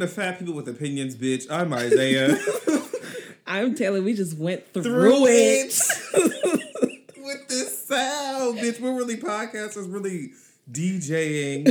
Welcome 0.00 0.14
to 0.16 0.22
Fat 0.22 0.38
People 0.38 0.54
with 0.54 0.66
Opinions, 0.66 1.14
bitch. 1.14 1.46
I'm 1.50 1.74
Isaiah. 1.74 2.34
I'm 3.46 3.74
Taylor. 3.74 4.00
We 4.00 4.14
just 4.14 4.38
went 4.38 4.72
through, 4.72 4.84
Through 4.84 5.26
it. 5.26 5.74
with 7.18 7.48
this 7.48 7.84
sound, 7.86 8.60
bitch. 8.60 8.80
We're 8.80 8.96
really 8.96 9.18
podcasters, 9.18 9.92
really 9.92 10.32
DJing 10.72 11.68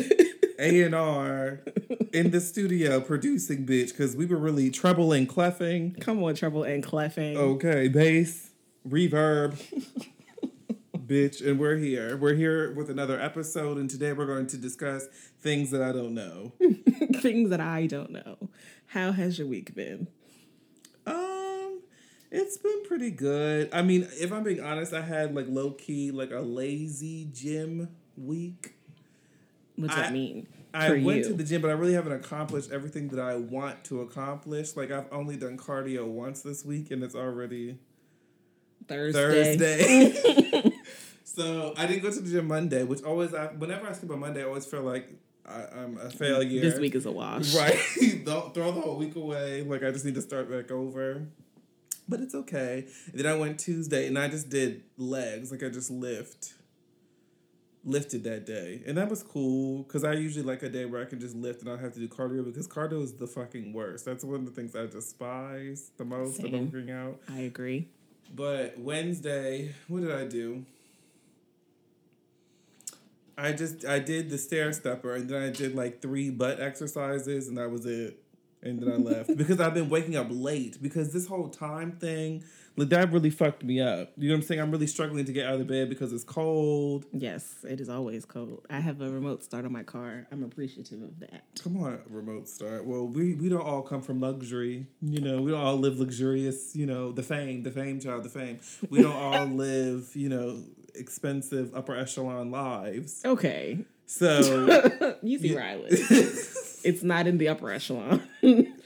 A 0.60 0.84
and 0.84 0.94
R 0.94 1.62
in 2.14 2.30
the 2.30 2.39
studio, 2.39 3.02
producing, 3.02 3.66
bitch. 3.66 3.88
Because 3.88 4.16
we 4.16 4.28
were 4.28 4.38
really 4.38 4.70
treble 4.70 5.11
and 5.11 5.28
cleffing. 5.28 6.00
Come 6.00 6.21
on, 6.21 6.36
trouble 6.36 6.61
and 6.61 6.86
cleffing. 6.86 7.36
Okay, 7.36 7.88
bass, 7.88 8.52
reverb, 8.88 9.60
bitch, 11.10 11.46
and 11.46 11.60
we're 11.60 11.78
here. 11.78 12.16
We're 12.16 12.36
here 12.36 12.72
with 12.74 12.90
another 12.92 13.20
episode, 13.20 13.78
and 13.78 13.90
today 13.90 14.14
we're 14.14 14.28
going 14.28 14.46
to 14.48 14.58
discuss 14.58 15.08
things 15.42 15.72
that 15.72 15.82
I 15.82 15.92
don't 15.92 16.14
know. 16.14 16.54
Things 17.16 17.50
that 17.50 17.60
I 17.60 17.88
don't 17.88 18.12
know. 18.12 18.50
How 18.88 19.12
has 19.12 19.40
your 19.40 19.48
week 19.48 19.74
been? 19.74 20.08
Um, 21.08 21.82
it's 22.30 22.58
been 22.58 22.84
pretty 22.88 23.10
good. 23.10 23.70
I 23.74 23.82
mean, 23.82 24.08
if 24.12 24.32
I'm 24.32 24.44
being 24.44 24.62
honest, 24.62 24.94
I 24.94 25.02
had 25.02 25.34
like 25.34 25.48
low 25.50 25.72
key 25.72 26.12
like 26.12 26.32
a 26.32 26.40
lazy 26.40 27.28
gym 27.34 27.90
week. 28.16 28.76
What's 29.76 29.96
I- 29.96 30.02
that 30.04 30.14
mean? 30.14 30.48
I 30.71 30.92
went 30.92 31.18
you? 31.18 31.24
to 31.24 31.34
the 31.34 31.44
gym, 31.44 31.64
but 31.64 31.71
I 31.71 31.74
really 31.74 31.94
haven't 31.94 32.12
accomplished 32.12 32.72
everything 32.72 33.08
that 33.08 33.20
I 33.20 33.38
want 33.38 33.84
to 33.86 34.02
accomplish. 34.02 34.76
Like 34.76 34.92
I've 34.92 35.12
only 35.12 35.36
done 35.36 35.58
cardio 35.58 36.06
once 36.06 36.44
this 36.44 36.64
week, 36.64 36.92
and 36.92 37.04
it's 37.04 37.16
already 37.16 37.80
Thursday. 38.88 39.58
Thursday. 39.58 40.62
so 41.40 41.73
I 41.78 41.86
didn't 41.86 42.04
go 42.04 42.12
to 42.12 42.20
the 42.20 42.30
gym 42.30 42.48
Monday, 42.48 42.84
which 42.84 43.02
always 43.04 43.34
I, 43.34 43.48
whenever 43.48 43.88
I 43.88 43.94
skip 43.94 44.12
on 44.12 44.20
Monday, 44.20 44.42
I 44.42 44.45
always 44.45 44.66
feel 44.66 44.82
like 44.82 45.09
I, 45.48 45.64
I'm 45.82 45.98
a 45.98 46.09
failure. 46.09 46.62
This 46.62 46.80
week 46.80 46.95
is 46.95 47.06
a 47.06 47.12
wash. 47.12 47.56
Right. 47.56 47.80
Don't 48.26 48.54
throw 48.54 48.72
the 48.72 48.82
whole 48.82 48.98
week 48.98 49.16
away. 49.16 49.64
Like 49.64 49.84
I 49.84 49.92
just 49.92 50.04
need 50.04 50.16
to 50.16 50.22
start 50.22 50.52
back 50.52 50.70
over. 50.70 51.28
But 52.10 52.20
it's 52.20 52.36
okay. 52.36 52.88
And 53.12 53.20
then 53.20 53.26
I 53.26 53.36
went 53.36 53.60
Tuesday 53.60 54.08
and 54.08 54.17
I 54.17 54.28
just 54.28 54.50
did 54.50 54.84
legs. 54.98 55.52
Like 55.52 55.64
I 55.64 55.70
just 55.70 55.90
lift. 55.90 56.56
Lifted 57.86 58.26
that 58.26 58.45
day. 58.45 58.82
And 58.86 58.98
that 58.98 59.10
was 59.10 59.23
cool. 59.23 59.86
Cause 59.86 60.04
I 60.04 60.14
usually 60.14 60.44
like 60.44 60.62
a 60.64 60.70
day 60.70 60.86
where 60.86 61.02
I 61.02 61.06
can 61.06 61.22
just 61.22 61.36
lift 61.36 61.62
and 61.62 61.70
I 61.70 61.76
don't 61.76 61.84
have 61.84 61.94
to 61.94 62.00
do 62.00 62.10
cardio 62.10 62.44
because 62.44 62.67
cardio 62.67 63.02
is 63.02 63.14
the 63.14 63.28
fucking 63.28 63.72
worst. 63.72 64.04
That's 64.04 64.26
one 64.26 64.36
of 64.42 64.45
the 64.45 64.52
things 64.52 64.76
I 64.76 64.88
despise 64.88 65.92
the 65.98 66.04
most 66.04 66.40
about 66.40 66.52
working 66.52 66.92
out. 66.92 67.22
I 67.30 67.40
agree. 67.40 67.88
But 68.36 68.78
Wednesday, 68.78 69.73
what 69.88 70.02
did 70.02 70.12
I 70.12 70.26
do? 70.26 70.66
I 73.40 73.54
just 73.54 73.86
I 73.86 74.00
did 74.00 74.30
the 74.30 74.38
stair 74.38 74.72
stepper 74.73 75.16
and 75.16 75.30
then 75.30 75.42
I 75.42 75.50
did 75.50 75.76
like 75.76 76.02
three 76.02 76.30
butt 76.30 76.59
exercises 76.59 77.48
and 77.48 77.58
that 77.58 77.72
was 77.72 77.86
it. 77.86 78.22
And 78.62 78.82
then 78.82 78.92
I 78.92 78.95
left 78.98 79.38
because 79.38 79.59
I've 79.59 79.73
been 79.73 79.90
waking 79.90 80.16
up 80.16 80.28
late 80.30 80.82
because 80.82 81.14
this 81.14 81.28
whole 81.28 81.48
time 81.48 81.94
thing, 81.94 82.44
like 82.76 82.90
that 82.90 83.12
really 83.12 83.30
fucked 83.30 83.64
me 83.64 83.80
up. 83.80 84.12
You 84.17 84.30
know 84.30 84.36
what 84.36 84.42
I'm 84.42 84.48
saying? 84.48 84.62
I'm 84.62 84.72
really 84.72 84.88
struggling 84.88 85.26
to 85.26 85.32
get 85.32 85.45
out 85.45 85.60
of 85.62 85.67
bed 85.67 85.90
because 85.90 86.12
it's 86.12 86.23
cold. 86.23 87.06
Yes, 87.14 87.56
it 87.67 87.80
is 87.80 87.90
always 87.90 88.26
cold. 88.26 88.66
I 88.70 88.80
have 88.80 89.02
a 89.02 89.10
remote 89.10 89.44
start 89.44 89.66
on 89.66 89.72
my 89.72 89.84
car. 89.84 90.28
I'm 90.32 90.44
appreciative 90.44 91.02
of 91.02 91.20
that. 91.22 91.44
Come 91.64 91.78
on, 91.78 92.02
remote 92.10 92.50
start. 92.50 92.86
Well, 92.86 93.08
we 93.08 93.34
we 93.36 93.48
don't 93.48 93.66
all 93.66 93.82
come 93.82 94.02
from 94.02 94.20
luxury. 94.20 94.88
You 95.02 95.22
know, 95.22 95.42
we 95.42 95.52
don't 95.52 95.62
all 95.62 95.78
live 95.78 95.98
luxurious. 96.00 96.76
You 96.76 96.86
know, 96.86 97.12
the 97.12 97.23
fame, 97.23 97.64
the 97.64 97.72
fame, 97.72 98.00
child, 98.00 98.23
the 98.23 98.30
fame. 98.30 98.60
We 98.90 99.02
don't 99.02 99.16
all 99.16 99.45
live. 99.66 100.12
You 100.16 100.30
know, 100.30 100.64
expensive 100.95 101.73
upper 101.76 101.95
echelon 101.95 102.52
lives. 102.52 103.22
Okay. 103.26 103.80
So, 104.05 105.16
you 105.22 105.39
see 105.39 105.54
where 105.54 105.64
I 105.64 105.76
live. 105.76 106.55
It's 106.82 107.04
not 107.04 107.27
in 107.27 107.39
the 107.39 107.50
upper 107.50 107.70
echelon. 107.70 108.26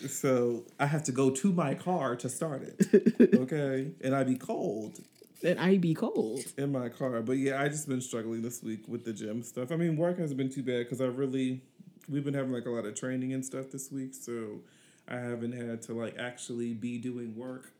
so 0.07 0.63
I 0.79 0.87
have 0.87 1.03
to 1.03 1.11
go 1.11 1.29
to 1.29 1.53
my 1.53 1.75
car 1.75 2.15
to 2.15 2.27
start 2.27 2.63
it. 2.63 3.35
Okay, 3.35 3.91
and 4.03 4.15
I'd 4.15 4.25
be 4.25 4.35
cold 4.35 4.99
and 5.43 5.59
I'd 5.59 5.81
be 5.81 5.93
cold. 5.93 6.43
in 6.57 6.71
my 6.71 6.89
car. 6.89 7.21
But 7.21 7.37
yeah, 7.37 7.61
I 7.61 7.67
just 7.67 7.87
been 7.87 8.01
struggling 8.01 8.41
this 8.41 8.63
week 8.63 8.87
with 8.87 9.05
the 9.05 9.13
gym 9.13 9.43
stuff. 9.43 9.71
I 9.71 9.75
mean, 9.75 9.97
work 9.97 10.17
hasn't 10.19 10.37
been 10.37 10.49
too 10.49 10.63
bad 10.63 10.79
because 10.79 11.01
I 11.01 11.05
really 11.05 11.61
we've 12.09 12.23
been 12.23 12.33
having 12.33 12.51
like 12.51 12.65
a 12.65 12.69
lot 12.69 12.85
of 12.85 12.95
training 12.95 13.33
and 13.33 13.45
stuff 13.45 13.71
this 13.71 13.91
week, 13.91 14.13
so 14.13 14.61
I 15.07 15.15
haven't 15.15 15.53
had 15.53 15.81
to 15.83 15.93
like 15.93 16.17
actually 16.17 16.73
be 16.73 16.97
doing 16.97 17.35
work. 17.35 17.71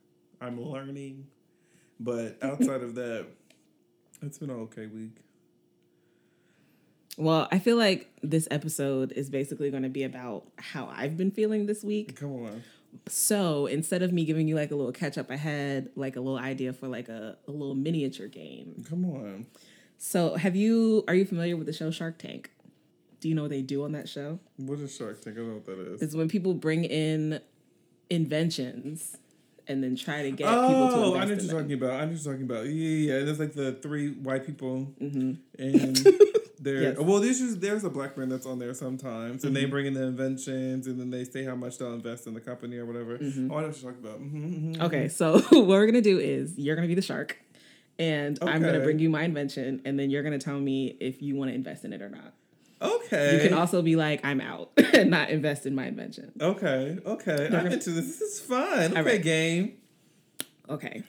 I'm 0.42 0.62
learning, 0.62 1.28
but 2.00 2.38
outside 2.44 2.84
of 2.84 2.96
that, 2.96 3.28
it's 4.26 4.38
been 4.38 4.50
an 4.50 4.60
okay 4.62 4.88
week. 4.88 5.18
Well, 7.18 7.48
I 7.52 7.60
feel 7.60 7.78
like 7.78 8.10
this 8.24 8.48
episode 8.50 9.12
is 9.12 9.30
basically 9.30 9.70
going 9.70 9.84
to 9.84 9.90
be 9.90 10.04
about 10.04 10.48
how 10.58 10.92
I've 10.96 11.16
been 11.16 11.32
feeling 11.32 11.68
this 11.68 11.84
week. 11.84 12.20
Come 12.20 12.46
on. 12.46 12.64
So 13.08 13.68
instead 13.68 14.02
of 14.02 14.12
me 14.12 14.26
giving 14.26 14.48
you 14.48 14.56
like 14.56 14.72
a 14.72 14.76
little 14.76 14.92
catch 14.92 15.18
up, 15.18 15.30
I 15.30 15.36
had 15.36 15.90
like 15.96 16.16
a 16.16 16.22
little 16.22 16.40
idea 16.40 16.74
for 16.74 16.88
like 16.88 17.10
a, 17.10 17.38
a 17.48 17.52
little 17.52 17.76
miniature 17.76 18.28
game. 18.28 18.84
Come 18.90 19.06
on. 19.06 19.46
So 19.98 20.36
have 20.36 20.56
you 20.56 21.04
are 21.08 21.16
you 21.16 21.26
familiar 21.26 21.56
with 21.56 21.68
the 21.68 21.74
show 21.74 21.92
Shark 21.92 22.18
Tank? 22.18 22.52
Do 23.20 23.30
you 23.30 23.36
know 23.36 23.44
what 23.44 23.52
they 23.52 23.62
do 23.62 23.84
on 23.84 23.94
that 23.94 24.10
show? 24.10 24.40
What 24.58 24.80
is 24.80 24.96
Shark 24.96 25.22
Tank? 25.22 25.38
I 25.38 25.40
don't 25.40 25.50
know 25.50 25.56
what 25.56 25.66
that 25.66 25.80
is. 25.80 26.02
It's 26.02 26.16
when 26.16 26.28
people 26.28 26.54
bring 26.54 26.84
in 26.84 27.42
inventions 28.10 29.18
and 29.68 29.84
then 29.84 29.96
try 29.96 30.24
to 30.24 30.32
get 30.32 30.48
people 30.68 30.88
to 30.90 30.96
Oh, 30.96 31.16
I 31.16 31.26
know 31.26 31.34
what 31.36 31.44
you're 31.44 31.52
talking 31.52 31.74
about. 31.74 31.92
I 31.92 32.06
know 32.06 32.12
what 32.12 32.24
you're 32.24 32.34
talking 32.34 32.44
about. 32.46 32.66
Yeah, 32.66 32.72
yeah, 32.72 33.14
yeah. 33.20 33.26
There's 33.26 33.40
like 33.40 33.54
the 33.54 33.74
three 33.74 34.12
white 34.14 34.46
people, 34.46 34.94
and 35.00 35.36
they're 36.60 36.74
Mm-hmm. 36.74 36.82
Yes. 36.84 36.98
well. 36.98 37.20
There's 37.20 37.40
just, 37.40 37.60
there's 37.62 37.84
a 37.84 37.90
black 37.90 38.18
man 38.18 38.30
that's 38.30 38.46
on 38.46 38.58
there 38.60 38.74
sometimes, 38.74 39.44
and 39.44 39.54
Mm-hmm. 39.56 39.64
they 39.64 39.66
bring 39.70 39.86
in 39.86 39.94
the 39.94 40.04
inventions, 40.04 40.88
and 40.88 41.00
then 41.00 41.10
they 41.10 41.24
say 41.26 41.44
how 41.44 41.56
much 41.56 41.78
they'll 41.78 41.94
invest 41.94 42.26
in 42.28 42.34
the 42.34 42.42
company 42.42 42.78
or 42.78 42.86
whatever. 42.86 43.16
Oh, 43.22 43.26
I 43.26 43.28
know 43.28 43.48
what 43.48 43.82
you're 43.82 43.92
talking 43.92 44.06
about. 44.06 44.18
hmm 44.20 44.82
Okay, 44.82 45.08
so 45.10 45.40
what 45.52 45.68
we're 45.68 45.86
gonna 45.86 46.02
do 46.02 46.20
is 46.20 46.58
you're 46.58 46.76
gonna 46.76 46.88
be 46.88 46.96
the 46.96 47.02
shark, 47.02 47.38
and 48.00 48.38
I'm 48.42 48.62
gonna 48.62 48.80
bring 48.80 49.00
you 49.00 49.10
my 49.10 49.24
invention, 49.24 49.82
and 49.86 50.00
then 50.00 50.10
you're 50.10 50.24
gonna 50.24 50.40
tell 50.40 50.60
me 50.60 50.96
if 51.00 51.22
you 51.22 51.36
want 51.36 51.52
to 51.52 51.56
invest 51.56 51.84
in 51.86 51.92
it 51.94 52.02
or 52.02 52.10
not. 52.10 52.34
Okay. 52.84 53.36
You 53.36 53.50
can 53.50 53.58
also 53.58 53.82
be 53.82 53.96
like, 53.96 54.24
I'm 54.26 54.42
out 54.42 54.72
and 54.94 55.10
not 55.10 55.30
invest 55.30 55.66
in 55.66 55.74
my 55.76 55.86
invention. 55.88 56.32
Okay. 56.40 56.98
Okay. 57.06 57.50
I'm 57.52 57.68
into 57.68 57.92
this. 57.92 58.20
This 58.20 58.22
is 58.22 58.40
fun. 58.42 58.92
Okay, 58.92 59.02
right. 59.02 59.22
game. 59.22 59.74
Okay. 60.70 61.04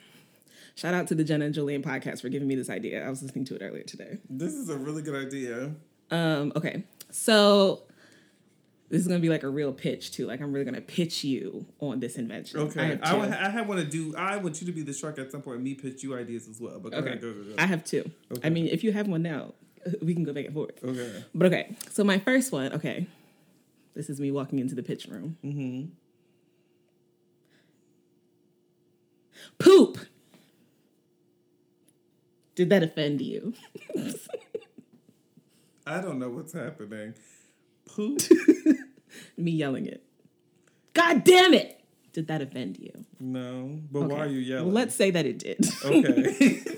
Shout 0.76 0.94
out 0.94 1.06
to 1.08 1.14
the 1.14 1.24
Jenna 1.24 1.44
and 1.44 1.54
Julian 1.54 1.82
podcast 1.82 2.20
for 2.20 2.28
giving 2.28 2.48
me 2.48 2.54
this 2.56 2.68
idea. 2.70 3.04
I 3.06 3.10
was 3.10 3.22
listening 3.22 3.44
to 3.46 3.54
it 3.56 3.62
earlier 3.62 3.84
today. 3.84 4.18
This 4.28 4.54
is 4.54 4.68
a 4.68 4.76
really 4.76 5.02
good 5.02 5.26
idea. 5.26 5.72
Um, 6.10 6.52
okay. 6.56 6.84
So 7.10 7.82
this 8.90 9.00
is 9.00 9.06
gonna 9.08 9.20
be 9.20 9.28
like 9.28 9.44
a 9.44 9.48
real 9.48 9.72
pitch 9.72 10.10
too. 10.10 10.26
Like 10.26 10.40
I'm 10.40 10.52
really 10.52 10.64
gonna 10.64 10.80
pitch 10.80 11.22
you 11.24 11.66
on 11.80 12.00
this 12.00 12.16
invention. 12.16 12.60
I 12.60 12.62
Okay. 12.64 12.98
I, 13.02 13.10
two. 13.12 13.18
would- 13.20 13.30
I, 13.32 13.62
want 13.62 13.80
to 13.80 13.86
do. 13.86 14.14
I 14.16 14.36
want 14.36 14.60
you 14.60 14.66
to 14.66 14.72
be 14.72 14.82
the 14.82 14.92
shark 14.92 15.18
at 15.18 15.30
some 15.30 15.42
point. 15.42 15.56
and 15.56 15.64
Me 15.64 15.74
pitch 15.74 16.02
you 16.02 16.16
ideas 16.16 16.48
as 16.48 16.60
well. 16.60 16.80
But 16.80 16.92
okay. 16.94 17.06
ahead. 17.06 17.20
Go, 17.20 17.32
go, 17.32 17.42
go. 17.42 17.54
I 17.58 17.66
have 17.66 17.84
two. 17.84 18.10
Okay. 18.32 18.40
I 18.46 18.50
mean, 18.50 18.66
if 18.66 18.82
you 18.84 18.92
have 18.92 19.06
one 19.08 19.22
now, 19.22 19.54
we 20.02 20.14
can 20.14 20.24
go 20.24 20.32
back 20.32 20.46
and 20.46 20.54
forth. 20.54 20.82
okay. 20.82 21.24
But 21.34 21.46
okay, 21.46 21.76
so 21.90 22.04
my 22.04 22.18
first 22.18 22.52
one, 22.52 22.72
okay. 22.72 23.06
This 23.94 24.10
is 24.10 24.18
me 24.20 24.30
walking 24.32 24.58
into 24.58 24.74
the 24.74 24.82
pitch 24.82 25.06
room. 25.06 25.36
Mm-hmm. 25.44 25.84
Poop. 29.58 29.98
Did 32.56 32.70
that 32.70 32.82
offend 32.82 33.20
you? 33.20 33.54
I 35.86 36.00
don't 36.00 36.18
know 36.18 36.30
what's 36.30 36.52
happening. 36.52 37.14
Poop. 37.86 38.20
me 39.36 39.52
yelling 39.52 39.86
it. 39.86 40.02
God 40.92 41.24
damn 41.24 41.52
it! 41.54 41.80
Did 42.12 42.28
that 42.28 42.40
offend 42.40 42.78
you? 42.78 42.92
no. 43.18 43.80
But 43.90 44.04
why 44.04 44.20
are 44.20 44.26
you 44.26 44.38
yelling? 44.38 44.66
Well, 44.66 44.74
let's 44.74 44.94
say 44.94 45.10
that 45.10 45.26
it 45.26 45.38
did. 45.40 45.66
Okay. 45.84 46.76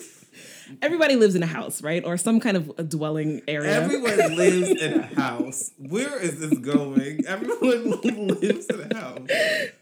Everybody 0.83 1.17
lives 1.17 1.35
in 1.35 1.43
a 1.43 1.47
house, 1.47 1.83
right? 1.83 2.05
Or 2.05 2.17
some 2.17 2.41
kind 2.41 2.57
of 2.57 2.73
a 2.79 2.83
dwelling 2.83 3.43
area. 3.49 3.73
Everyone 3.83 4.17
lives 4.37 4.71
in 4.81 5.01
a 5.01 5.07
house. 5.07 5.71
Where 5.79 6.19
is 6.21 6.41
this 6.41 6.59
going? 6.59 7.25
Everyone 7.29 7.91
lives 8.41 8.67
in 8.67 8.91
a 8.91 8.97
house. 8.97 9.29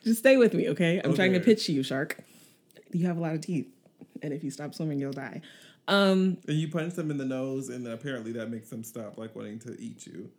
Just 0.03 0.21
stay 0.21 0.37
with 0.37 0.55
me, 0.55 0.69
okay? 0.71 1.01
I'm 1.05 1.15
trying 1.15 1.33
to 1.33 1.41
pitch 1.41 1.69
you, 1.69 1.83
shark. 1.83 2.19
You 2.93 3.07
have 3.07 3.17
a 3.17 3.21
lot 3.21 3.35
of 3.35 3.41
teeth, 3.41 3.67
and 4.23 4.33
if 4.33 4.45
you 4.45 4.51
stop 4.51 4.75
swimming, 4.75 4.99
you'll 5.01 5.13
die. 5.13 5.41
Um, 5.89 6.39
And 6.49 6.57
you 6.57 6.69
punch 6.69 6.95
them 6.95 7.11
in 7.11 7.19
the 7.19 7.25
nose, 7.25 7.69
and 7.69 7.87
apparently 7.87 8.33
that 8.33 8.51
makes 8.51 8.71
them 8.71 8.85
stop 8.85 9.19
like 9.19 9.35
wanting 9.35 9.59
to 9.61 9.77
eat 9.81 10.07
you. 10.07 10.31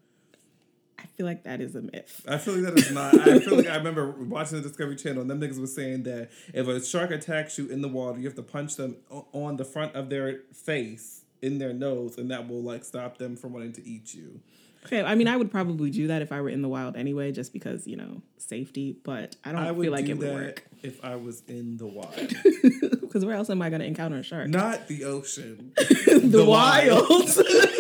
I 1.16 1.18
feel 1.18 1.26
like 1.28 1.44
that 1.44 1.62
is 1.62 1.76
a 1.76 1.82
myth. 1.82 2.26
I 2.28 2.38
feel 2.38 2.56
like 2.56 2.74
that 2.74 2.78
is 2.78 2.92
not. 2.92 3.18
I 3.18 3.40
feel 3.40 3.56
like 3.56 3.68
I 3.68 3.76
remember 3.78 4.12
watching 4.12 4.62
the 4.62 4.68
Discovery 4.68 4.98
Channel, 4.98 5.22
and 5.22 5.30
them 5.32 5.40
niggas 5.40 5.60
was 5.60 5.74
saying 5.74 6.04
that 6.04 6.30
if 6.54 6.68
a 6.68 6.84
shark 6.84 7.12
attacks 7.12 7.58
you 7.58 7.68
in 7.68 7.82
the 7.82 7.88
water, 7.88 8.20
you 8.20 8.26
have 8.26 8.36
to 8.36 8.44
punch 8.44 8.76
them 8.76 8.98
on 9.32 9.56
the 9.56 9.64
front 9.64 9.96
of 9.96 10.10
their 10.10 10.42
face, 10.54 11.22
in 11.42 11.58
their 11.58 11.72
nose, 11.72 12.18
and 12.18 12.30
that 12.32 12.50
will 12.50 12.62
like 12.62 12.84
stop 12.84 13.18
them 13.18 13.38
from 13.38 13.54
wanting 13.54 13.72
to 13.74 13.88
eat 13.88 14.14
you. 14.14 14.42
Okay, 14.86 15.02
I 15.02 15.16
mean, 15.16 15.28
I 15.28 15.36
would 15.38 15.50
probably 15.50 15.90
do 15.90 16.08
that 16.08 16.22
if 16.22 16.32
I 16.34 16.42
were 16.42 16.50
in 16.50 16.62
the 16.62 16.68
wild 16.70 16.96
anyway, 16.98 17.32
just 17.32 17.54
because 17.54 17.88
you 17.88 17.96
know 17.96 18.22
safety. 18.38 18.98
But 19.04 19.38
I 19.46 19.54
don't 19.54 19.62
I 19.62 19.74
feel 19.74 19.94
like 19.94 20.06
do 20.08 20.12
it 20.12 20.18
would 20.18 20.28
that 20.28 20.34
work. 20.34 20.66
if 20.84 21.04
I 21.04 21.16
was 21.16 21.44
in 21.48 21.78
the 21.78 21.88
wild, 21.88 22.34
Because 23.02 23.24
where 23.24 23.36
else 23.36 23.50
am 23.50 23.62
I 23.62 23.70
going 23.70 23.80
to 23.80 23.88
encounter 23.88 24.18
a 24.18 24.24
shark? 24.24 24.50
not 24.50 24.90
the 24.90 25.06
ocean. 25.06 25.72
the, 25.78 26.44
wild. 26.46 27.06
Bitch, 27.08 27.40
I'm 27.40 27.75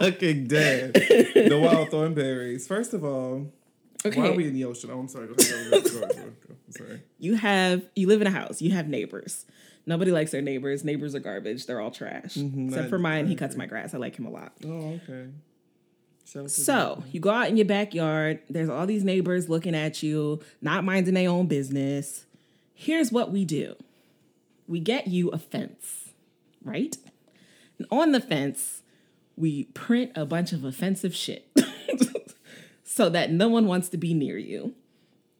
fucking 0.00 0.46
dead. 0.46 0.94
The 0.94 1.58
wild 1.62 1.90
Thornberrys. 1.90 2.66
First 2.66 2.94
of 2.94 3.04
all, 3.04 3.52
Okay. 4.04 4.18
Why 4.18 4.28
are 4.28 4.32
we 4.32 4.46
in 4.46 4.54
the 4.54 4.64
ocean? 4.64 4.90
Oh, 4.90 4.98
I'm 4.98 5.08
sorry. 5.08 5.26
Go 5.26 5.34
ahead. 5.38 5.70
Go, 5.70 5.80
go, 5.80 6.00
go, 6.00 6.22
I'm 6.22 6.72
sorry. 6.72 7.02
You 7.18 7.34
have 7.34 7.84
you 7.94 8.06
live 8.06 8.22
in 8.22 8.26
a 8.26 8.30
house. 8.30 8.62
You 8.62 8.70
have 8.70 8.88
neighbors. 8.88 9.44
Nobody 9.84 10.10
likes 10.10 10.30
their 10.30 10.40
neighbors. 10.42 10.84
Neighbors 10.84 11.14
are 11.14 11.20
garbage. 11.20 11.66
They're 11.66 11.80
all 11.80 11.90
trash. 11.90 12.34
Mm-hmm, 12.34 12.68
Except 12.68 12.86
I, 12.86 12.88
for 12.88 12.98
mine, 12.98 13.26
he 13.26 13.34
cuts 13.34 13.56
my 13.56 13.66
grass. 13.66 13.92
I 13.92 13.98
like 13.98 14.16
him 14.16 14.26
a 14.26 14.30
lot. 14.30 14.52
Oh, 14.64 14.98
okay. 15.02 15.26
So 16.46 17.02
you 17.10 17.18
go 17.18 17.30
out 17.30 17.48
in 17.48 17.56
your 17.56 17.66
backyard. 17.66 18.40
There's 18.48 18.68
all 18.68 18.86
these 18.86 19.04
neighbors 19.04 19.48
looking 19.48 19.74
at 19.74 20.02
you, 20.02 20.40
not 20.62 20.84
minding 20.84 21.14
their 21.14 21.28
own 21.28 21.46
business. 21.46 22.24
Here's 22.72 23.10
what 23.10 23.32
we 23.32 23.44
do: 23.44 23.74
we 24.68 24.80
get 24.80 25.08
you 25.08 25.28
a 25.30 25.38
fence, 25.38 26.10
right? 26.64 26.96
And 27.78 27.86
on 27.90 28.12
the 28.12 28.20
fence, 28.20 28.79
we 29.40 29.64
print 29.64 30.12
a 30.14 30.26
bunch 30.26 30.52
of 30.52 30.64
offensive 30.64 31.14
shit 31.14 31.50
so 32.84 33.08
that 33.08 33.32
no 33.32 33.48
one 33.48 33.66
wants 33.66 33.88
to 33.88 33.96
be 33.96 34.12
near 34.14 34.36
you. 34.36 34.74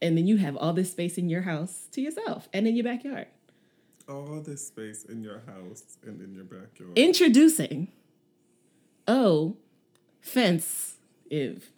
And 0.02 0.16
then 0.16 0.26
you 0.26 0.38
have 0.38 0.56
all 0.56 0.72
this 0.72 0.90
space 0.90 1.18
in 1.18 1.28
your 1.28 1.42
house 1.42 1.86
to 1.92 2.00
yourself 2.00 2.48
and 2.52 2.66
in 2.66 2.74
your 2.74 2.84
backyard. 2.84 3.26
All 4.08 4.40
this 4.40 4.66
space 4.66 5.04
in 5.04 5.22
your 5.22 5.42
house 5.46 5.98
and 6.04 6.20
in 6.20 6.34
your 6.34 6.44
backyard. 6.44 6.96
Introducing 6.96 7.88
Oh 9.06 9.56
Fence 10.20 10.96
Iv. 11.30 11.70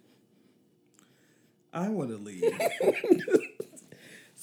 I 1.72 1.88
want 1.88 2.10
to 2.10 2.16
leave. 2.16 2.42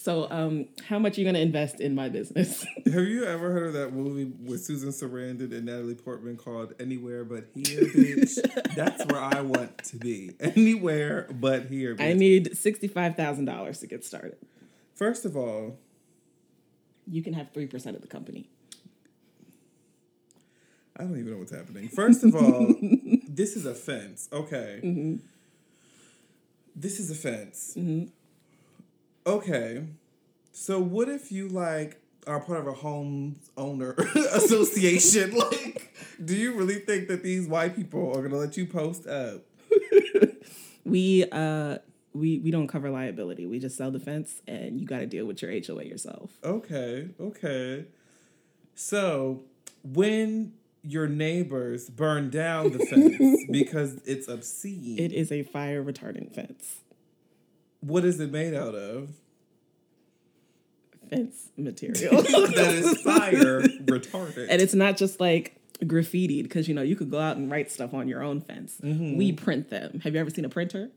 So, 0.01 0.31
um, 0.31 0.69
how 0.87 0.97
much 0.97 1.17
are 1.17 1.21
you 1.21 1.25
going 1.25 1.35
to 1.35 1.41
invest 1.41 1.81
in 1.81 1.93
my 1.93 2.07
business? 2.07 2.65
Have 2.85 3.03
you 3.03 3.25
ever 3.25 3.51
heard 3.51 3.67
of 3.67 3.73
that 3.73 3.91
movie 3.91 4.31
with 4.45 4.63
Susan 4.63 4.91
Sarandon 4.91 5.51
and 5.51 5.65
Natalie 5.65 5.93
Portman 5.93 6.37
called 6.37 6.73
Anywhere 6.79 7.25
But 7.25 7.47
Here, 7.53 7.81
bitch? 7.81 8.39
That's 8.77 9.05
where 9.07 9.21
I 9.21 9.41
want 9.41 9.77
to 9.79 9.97
be. 9.97 10.31
Anywhere 10.39 11.27
but 11.29 11.65
here. 11.65 11.97
Bitch. 11.97 12.11
I 12.11 12.13
need 12.13 12.51
$65,000 12.53 13.79
to 13.81 13.87
get 13.87 14.05
started. 14.05 14.37
First 14.95 15.25
of 15.25 15.35
all, 15.35 15.77
you 17.05 17.21
can 17.21 17.33
have 17.33 17.51
3% 17.51 17.93
of 17.93 17.99
the 17.99 18.07
company. 18.07 18.47
I 20.95 21.03
don't 21.03 21.19
even 21.19 21.33
know 21.33 21.39
what's 21.39 21.51
happening. 21.51 21.89
First 21.89 22.23
of 22.23 22.35
all, 22.35 22.73
this 23.27 23.57
is 23.57 23.65
a 23.65 23.75
fence. 23.75 24.29
Okay. 24.31 24.79
Mm-hmm. 24.81 25.15
This 26.73 27.01
is 27.01 27.11
a 27.11 27.15
fence. 27.15 27.73
Mm-hmm 27.77 28.11
Okay. 29.25 29.85
So 30.51 30.79
what 30.79 31.09
if 31.09 31.31
you 31.31 31.47
like 31.47 32.01
are 32.27 32.39
part 32.39 32.59
of 32.59 32.67
a 32.67 32.73
home 32.73 33.37
owner 33.57 33.91
association? 34.33 35.31
like, 35.35 35.93
do 36.23 36.35
you 36.35 36.53
really 36.53 36.79
think 36.79 37.07
that 37.07 37.23
these 37.23 37.47
white 37.47 37.75
people 37.75 38.15
are 38.17 38.21
gonna 38.21 38.37
let 38.37 38.57
you 38.57 38.65
post 38.65 39.07
up? 39.07 39.41
we 40.83 41.25
uh 41.31 41.77
we 42.13 42.39
we 42.39 42.51
don't 42.51 42.67
cover 42.67 42.89
liability. 42.89 43.45
We 43.45 43.59
just 43.59 43.77
sell 43.77 43.91
the 43.91 43.99
fence 43.99 44.41
and 44.47 44.79
you 44.79 44.87
gotta 44.87 45.05
deal 45.05 45.25
with 45.25 45.41
your 45.41 45.51
HOA 45.51 45.83
yourself. 45.85 46.31
Okay, 46.43 47.09
okay. 47.19 47.85
So 48.75 49.43
when 49.83 50.53
your 50.83 51.07
neighbors 51.07 51.89
burn 51.89 52.29
down 52.29 52.71
the 52.71 52.79
fence 52.79 53.45
because 53.51 53.95
it's 54.05 54.27
obscene. 54.27 54.97
It 54.97 55.11
is 55.11 55.31
a 55.31 55.43
fire 55.43 55.83
retardant 55.83 56.33
fence. 56.33 56.77
What 57.81 58.05
is 58.05 58.19
it 58.19 58.31
made 58.31 58.53
out 58.53 58.75
of? 58.75 59.11
Fence 61.09 61.49
material. 61.57 62.21
that 62.21 62.73
is 62.73 63.01
fire 63.01 63.61
retardant. 63.61 64.47
And 64.49 64.61
it's 64.61 64.73
not 64.73 64.97
just 64.97 65.19
like 65.19 65.55
graffiti 65.87 66.43
because 66.43 66.67
you 66.67 66.73
know 66.73 66.81
you 66.81 66.95
could 66.95 67.09
go 67.09 67.19
out 67.19 67.37
and 67.37 67.49
write 67.49 67.71
stuff 67.71 67.93
on 67.93 68.07
your 68.07 68.21
own 68.21 68.41
fence. 68.41 68.77
Mm-hmm. 68.83 69.17
We 69.17 69.31
print 69.31 69.69
them. 69.69 70.01
Have 70.03 70.13
you 70.13 70.19
ever 70.19 70.29
seen 70.29 70.45
a 70.45 70.49
printer? 70.49 70.89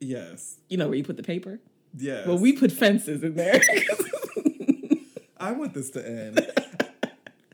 Yes. 0.00 0.58
You 0.68 0.76
know 0.76 0.88
where 0.88 0.96
you 0.96 1.04
put 1.04 1.16
the 1.16 1.22
paper? 1.22 1.60
Yes. 1.96 2.26
Well, 2.26 2.38
we 2.38 2.52
put 2.52 2.72
fences 2.72 3.22
in 3.22 3.36
there. 3.36 3.60
I 5.38 5.52
want 5.52 5.74
this 5.74 5.90
to 5.90 6.06
end. 6.06 6.36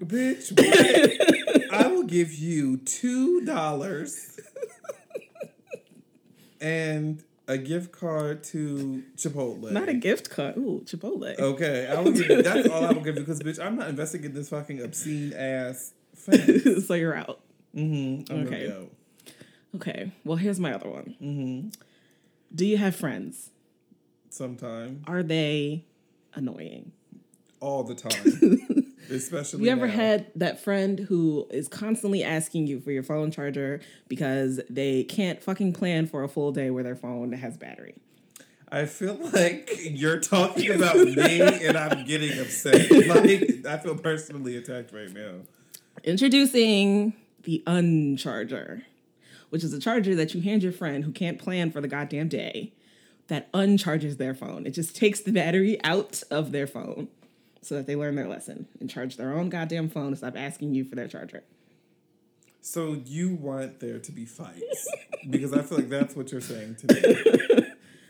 Bitch, 0.00 0.52
I 1.72 1.88
will 1.88 2.04
give 2.04 2.32
you 2.32 2.76
two 2.78 3.44
dollars 3.44 4.38
and 6.60 7.22
a 7.48 7.56
gift 7.56 7.90
card 7.92 8.44
to 8.44 9.02
Chipotle. 9.16 9.72
Not 9.72 9.88
a 9.88 9.94
gift 9.94 10.30
card. 10.30 10.56
Ooh, 10.58 10.82
Chipotle. 10.84 11.36
Okay, 11.38 11.86
I 11.86 12.00
will 12.00 12.12
give 12.12 12.28
you, 12.28 12.42
that's 12.42 12.68
all 12.68 12.84
I 12.84 12.92
will 12.92 13.00
give 13.00 13.16
you 13.16 13.22
because 13.22 13.40
bitch, 13.40 13.58
I'm 13.58 13.76
not 13.76 13.88
investing 13.88 14.22
in 14.22 14.34
this 14.34 14.50
fucking 14.50 14.82
obscene 14.82 15.32
ass. 15.32 15.94
so 16.14 16.94
you're 16.94 17.16
out. 17.16 17.40
Mm-hmm. 17.74 18.32
I'm 18.32 18.46
okay. 18.46 18.88
Okay. 19.76 20.12
Well, 20.24 20.36
here's 20.36 20.60
my 20.60 20.74
other 20.74 20.88
one. 20.88 21.16
Mm-hmm. 21.22 21.68
Do 22.54 22.66
you 22.66 22.76
have 22.76 22.94
friends? 22.94 23.50
Sometimes. 24.30 25.04
Are 25.06 25.22
they 25.22 25.84
annoying? 26.34 26.92
All 27.60 27.82
the 27.82 27.94
time. 27.94 28.84
Especially. 29.10 29.64
You 29.64 29.70
ever 29.70 29.86
now. 29.86 29.94
had 29.94 30.26
that 30.36 30.60
friend 30.60 30.98
who 30.98 31.46
is 31.50 31.68
constantly 31.68 32.22
asking 32.22 32.66
you 32.66 32.80
for 32.80 32.90
your 32.90 33.02
phone 33.02 33.30
charger 33.30 33.80
because 34.08 34.60
they 34.68 35.04
can't 35.04 35.42
fucking 35.42 35.72
plan 35.72 36.06
for 36.06 36.22
a 36.22 36.28
full 36.28 36.52
day 36.52 36.70
where 36.70 36.82
their 36.84 36.96
phone 36.96 37.32
has 37.32 37.56
battery? 37.56 37.94
I 38.70 38.84
feel 38.84 39.14
like 39.32 39.70
you're 39.82 40.20
talking 40.20 40.70
about 40.76 40.96
me 40.96 41.40
and 41.40 41.76
I'm 41.76 42.04
getting 42.06 42.38
upset. 42.38 42.90
Like 42.90 43.66
I 43.66 43.78
feel 43.78 43.96
personally 43.96 44.56
attacked 44.56 44.92
right 44.92 45.12
now. 45.12 45.34
Introducing 46.04 47.14
the 47.42 47.62
uncharger, 47.66 48.82
which 49.50 49.64
is 49.64 49.72
a 49.72 49.80
charger 49.80 50.14
that 50.14 50.34
you 50.34 50.40
hand 50.42 50.62
your 50.62 50.72
friend 50.72 51.04
who 51.04 51.12
can't 51.12 51.38
plan 51.38 51.70
for 51.70 51.80
the 51.80 51.88
goddamn 51.88 52.28
day 52.28 52.72
that 53.28 53.48
uncharges 53.52 54.16
their 54.16 54.34
phone. 54.34 54.66
It 54.66 54.70
just 54.70 54.96
takes 54.96 55.20
the 55.20 55.32
battery 55.32 55.82
out 55.84 56.22
of 56.30 56.52
their 56.52 56.66
phone 56.66 57.08
so 57.68 57.74
that 57.74 57.86
they 57.86 57.94
learn 57.96 58.14
their 58.14 58.26
lesson 58.26 58.66
and 58.80 58.88
charge 58.88 59.16
their 59.16 59.32
own 59.32 59.50
goddamn 59.50 59.90
phone 59.90 60.08
and 60.08 60.18
stop 60.18 60.36
asking 60.36 60.74
you 60.74 60.84
for 60.84 60.94
their 60.94 61.06
charger. 61.06 61.42
So 62.62 62.94
you 63.04 63.34
want 63.34 63.80
there 63.80 63.98
to 63.98 64.12
be 64.12 64.24
fights 64.24 64.88
because 65.28 65.52
I 65.52 65.62
feel 65.62 65.78
like 65.78 65.88
that's 65.90 66.16
what 66.16 66.32
you're 66.32 66.40
saying 66.40 66.76
to 66.76 66.94
me. 66.94 67.64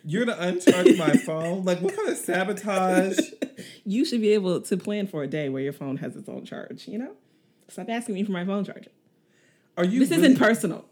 You're 0.05 0.25
gonna 0.25 0.41
uncharge 0.41 0.97
my 0.97 1.13
phone? 1.17 1.65
Like 1.65 1.81
what 1.81 1.95
kind 1.95 2.09
of 2.09 2.17
sabotage? 2.17 3.19
You 3.85 4.05
should 4.05 4.21
be 4.21 4.33
able 4.33 4.61
to 4.61 4.77
plan 4.77 5.07
for 5.07 5.23
a 5.23 5.27
day 5.27 5.49
where 5.49 5.63
your 5.63 5.73
phone 5.73 5.97
has 5.99 6.15
its 6.17 6.29
own 6.29 6.45
charge. 6.45 6.87
You 6.87 6.99
know, 6.99 7.13
stop 7.69 7.89
asking 7.91 8.15
me 8.15 8.23
for 8.23 8.33
my 8.33 8.45
phone 8.45 8.65
charger. 8.65 8.91
Are 9.77 9.85
you? 9.85 10.01
This 10.01 10.11
really- 10.11 10.25
isn't 10.25 10.39
personal. 10.39 10.85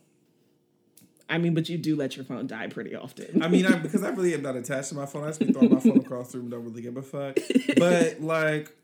I 1.29 1.39
mean, 1.39 1.55
but 1.55 1.69
you 1.69 1.77
do 1.77 1.97
let 1.97 2.17
your 2.17 2.25
phone 2.25 2.47
die 2.47 2.69
pretty 2.69 2.95
often. 2.95 3.43
I 3.43 3.49
mean, 3.49 3.67
I, 3.67 3.77
because 3.79 4.03
I 4.03 4.11
really 4.11 4.35
am 4.35 4.43
not 4.43 4.57
attached 4.57 4.91
to 4.91 4.95
my 4.95 5.07
phone. 5.07 5.25
I 5.25 5.29
just 5.29 5.41
be 5.41 5.53
throwing 5.53 5.73
my 5.73 5.81
phone 5.81 5.99
across 5.99 6.33
the 6.33 6.39
room. 6.39 6.51
Don't 6.51 6.65
really 6.65 6.83
give 6.83 6.97
a 6.97 7.03
fuck. 7.03 7.39
But 7.77 8.21
like, 8.21 8.75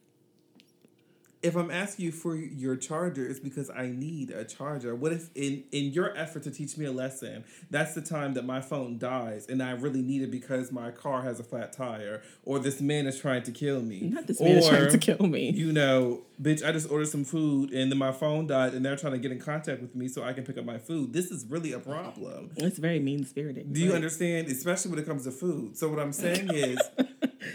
if 1.42 1.56
I'm 1.56 1.70
asking 1.70 2.04
you 2.06 2.12
for 2.12 2.36
your 2.36 2.76
charger, 2.76 3.26
it's 3.26 3.40
because 3.40 3.68
I 3.68 3.86
need 3.88 4.30
a 4.30 4.44
charger. 4.44 4.94
What 4.94 5.12
if 5.12 5.28
in 5.34 5.64
in 5.72 5.92
your 5.92 6.16
effort 6.16 6.44
to 6.44 6.50
teach 6.50 6.76
me 6.78 6.84
a 6.84 6.92
lesson, 6.92 7.44
that's 7.68 7.94
the 7.94 8.00
time 8.00 8.34
that 8.34 8.44
my 8.44 8.60
phone 8.60 8.98
dies 8.98 9.46
and 9.46 9.60
I 9.62 9.72
really 9.72 10.02
need 10.02 10.22
it 10.22 10.30
because 10.30 10.70
my 10.70 10.92
car 10.92 11.22
has 11.22 11.40
a 11.40 11.42
flat 11.42 11.72
tire 11.72 12.22
or 12.44 12.60
this 12.60 12.80
man 12.80 13.06
is 13.06 13.18
trying 13.18 13.42
to 13.42 13.50
kill 13.50 13.82
me. 13.82 14.00
Not 14.02 14.28
this 14.28 14.40
man 14.40 14.56
or, 14.56 14.58
is 14.58 14.68
trying 14.68 14.90
to 14.90 14.98
kill 14.98 15.26
me. 15.26 15.50
You 15.50 15.72
know, 15.72 16.22
bitch, 16.40 16.66
I 16.66 16.70
just 16.70 16.88
ordered 16.90 17.08
some 17.08 17.24
food 17.24 17.72
and 17.72 17.90
then 17.90 17.98
my 17.98 18.12
phone 18.12 18.46
died 18.46 18.74
and 18.74 18.84
they're 18.84 18.96
trying 18.96 19.14
to 19.14 19.18
get 19.18 19.32
in 19.32 19.40
contact 19.40 19.82
with 19.82 19.96
me 19.96 20.06
so 20.06 20.22
I 20.22 20.32
can 20.32 20.44
pick 20.44 20.58
up 20.58 20.64
my 20.64 20.78
food. 20.78 21.12
This 21.12 21.32
is 21.32 21.44
really 21.46 21.72
a 21.72 21.80
problem. 21.80 22.52
It's 22.56 22.78
very 22.78 23.00
mean 23.00 23.26
spirited. 23.26 23.72
Do 23.72 23.80
you 23.80 23.94
understand? 23.94 24.46
Especially 24.46 24.92
when 24.92 25.00
it 25.00 25.06
comes 25.06 25.24
to 25.24 25.32
food. 25.32 25.76
So 25.76 25.88
what 25.88 25.98
I'm 25.98 26.12
saying 26.12 26.50
is 26.54 26.78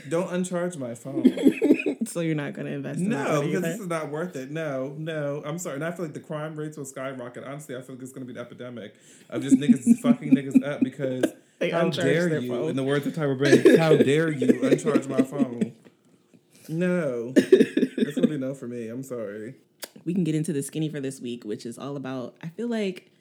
don't 0.10 0.34
uncharge 0.34 0.76
my 0.76 0.94
phone. 0.94 1.24
so 2.08 2.22
you're 2.22 2.36
not 2.36 2.54
going 2.54 2.66
to 2.66 2.74
invest 2.74 3.00
no, 3.00 3.42
because 3.42 3.62
this 3.62 3.80
is 3.80 3.88
not 3.88 4.10
worth 4.10 4.36
it. 4.36 4.52
No, 4.52 4.96
no. 4.98 5.42
I'm 5.46 5.58
sorry. 5.58 5.76
And 5.76 5.84
I 5.84 5.92
feel 5.92 6.06
like 6.06 6.14
the 6.14 6.20
crime 6.20 6.56
rates 6.56 6.78
will 6.78 6.86
skyrocket. 6.86 7.44
Honestly, 7.44 7.76
I 7.76 7.82
feel 7.82 7.96
like 7.96 8.04
it's 8.04 8.12
going 8.12 8.26
to 8.26 8.34
be 8.34 8.40
an 8.40 8.46
epidemic 8.46 8.96
of 9.30 9.42
just 9.42 9.58
niggas 9.58 10.00
fucking 10.02 10.32
niggas 10.32 10.66
up 10.66 10.82
because 10.82 11.26
they 11.60 11.70
how 11.70 11.90
dare 11.90 12.40
you, 12.40 12.50
phone. 12.50 12.70
in 12.70 12.76
the 12.76 12.84
words 12.84 13.06
of 13.08 13.14
Tyra 13.14 13.42
Banks, 13.42 13.78
how 13.78 13.96
dare 13.96 14.32
you 14.32 14.64
uncharge 14.64 15.08
my 15.08 15.22
phone? 15.22 15.74
No. 16.70 17.34
It's 17.36 18.16
going 18.16 18.28
to 18.28 18.28
be 18.28 18.38
no 18.38 18.54
for 18.54 18.68
me. 18.68 18.90
I'm 18.90 19.04
sorry. 19.04 19.56
We 20.06 20.14
can 20.14 20.24
get 20.24 20.36
into 20.36 20.54
the 20.54 20.64
skinny 20.64 20.90
for 20.90 21.00
this 21.00 21.20
week, 21.20 21.44
which 21.44 21.66
is 21.66 21.78
all 21.78 21.96
about, 21.96 22.36
I 22.42 22.48
feel 22.50 22.68
like 22.68 23.12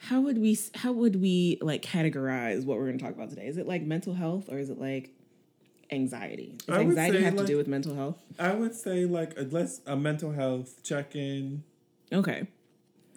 how 0.00 0.20
would 0.20 0.38
we 0.38 0.56
how 0.74 0.92
would 0.92 1.20
we 1.20 1.58
like 1.60 1.82
categorize 1.82 2.64
what 2.64 2.78
we're 2.78 2.86
going 2.86 2.98
to 2.98 3.04
talk 3.04 3.14
about 3.14 3.30
today? 3.30 3.46
Is 3.46 3.56
it 3.56 3.66
like 3.66 3.82
mental 3.82 4.14
health 4.14 4.48
or 4.48 4.58
is 4.58 4.70
it 4.70 4.80
like 4.80 5.10
anxiety? 5.90 6.56
Does 6.66 6.76
I 6.76 6.80
anxiety 6.80 7.22
have 7.22 7.34
like, 7.34 7.46
to 7.46 7.52
do 7.52 7.56
with 7.56 7.68
mental 7.68 7.94
health? 7.94 8.22
I 8.38 8.54
would 8.54 8.74
say 8.74 9.04
like 9.04 9.38
a, 9.38 9.42
less 9.42 9.80
a 9.86 9.96
mental 9.96 10.32
health 10.32 10.82
check 10.82 11.14
in. 11.16 11.62
Okay. 12.12 12.46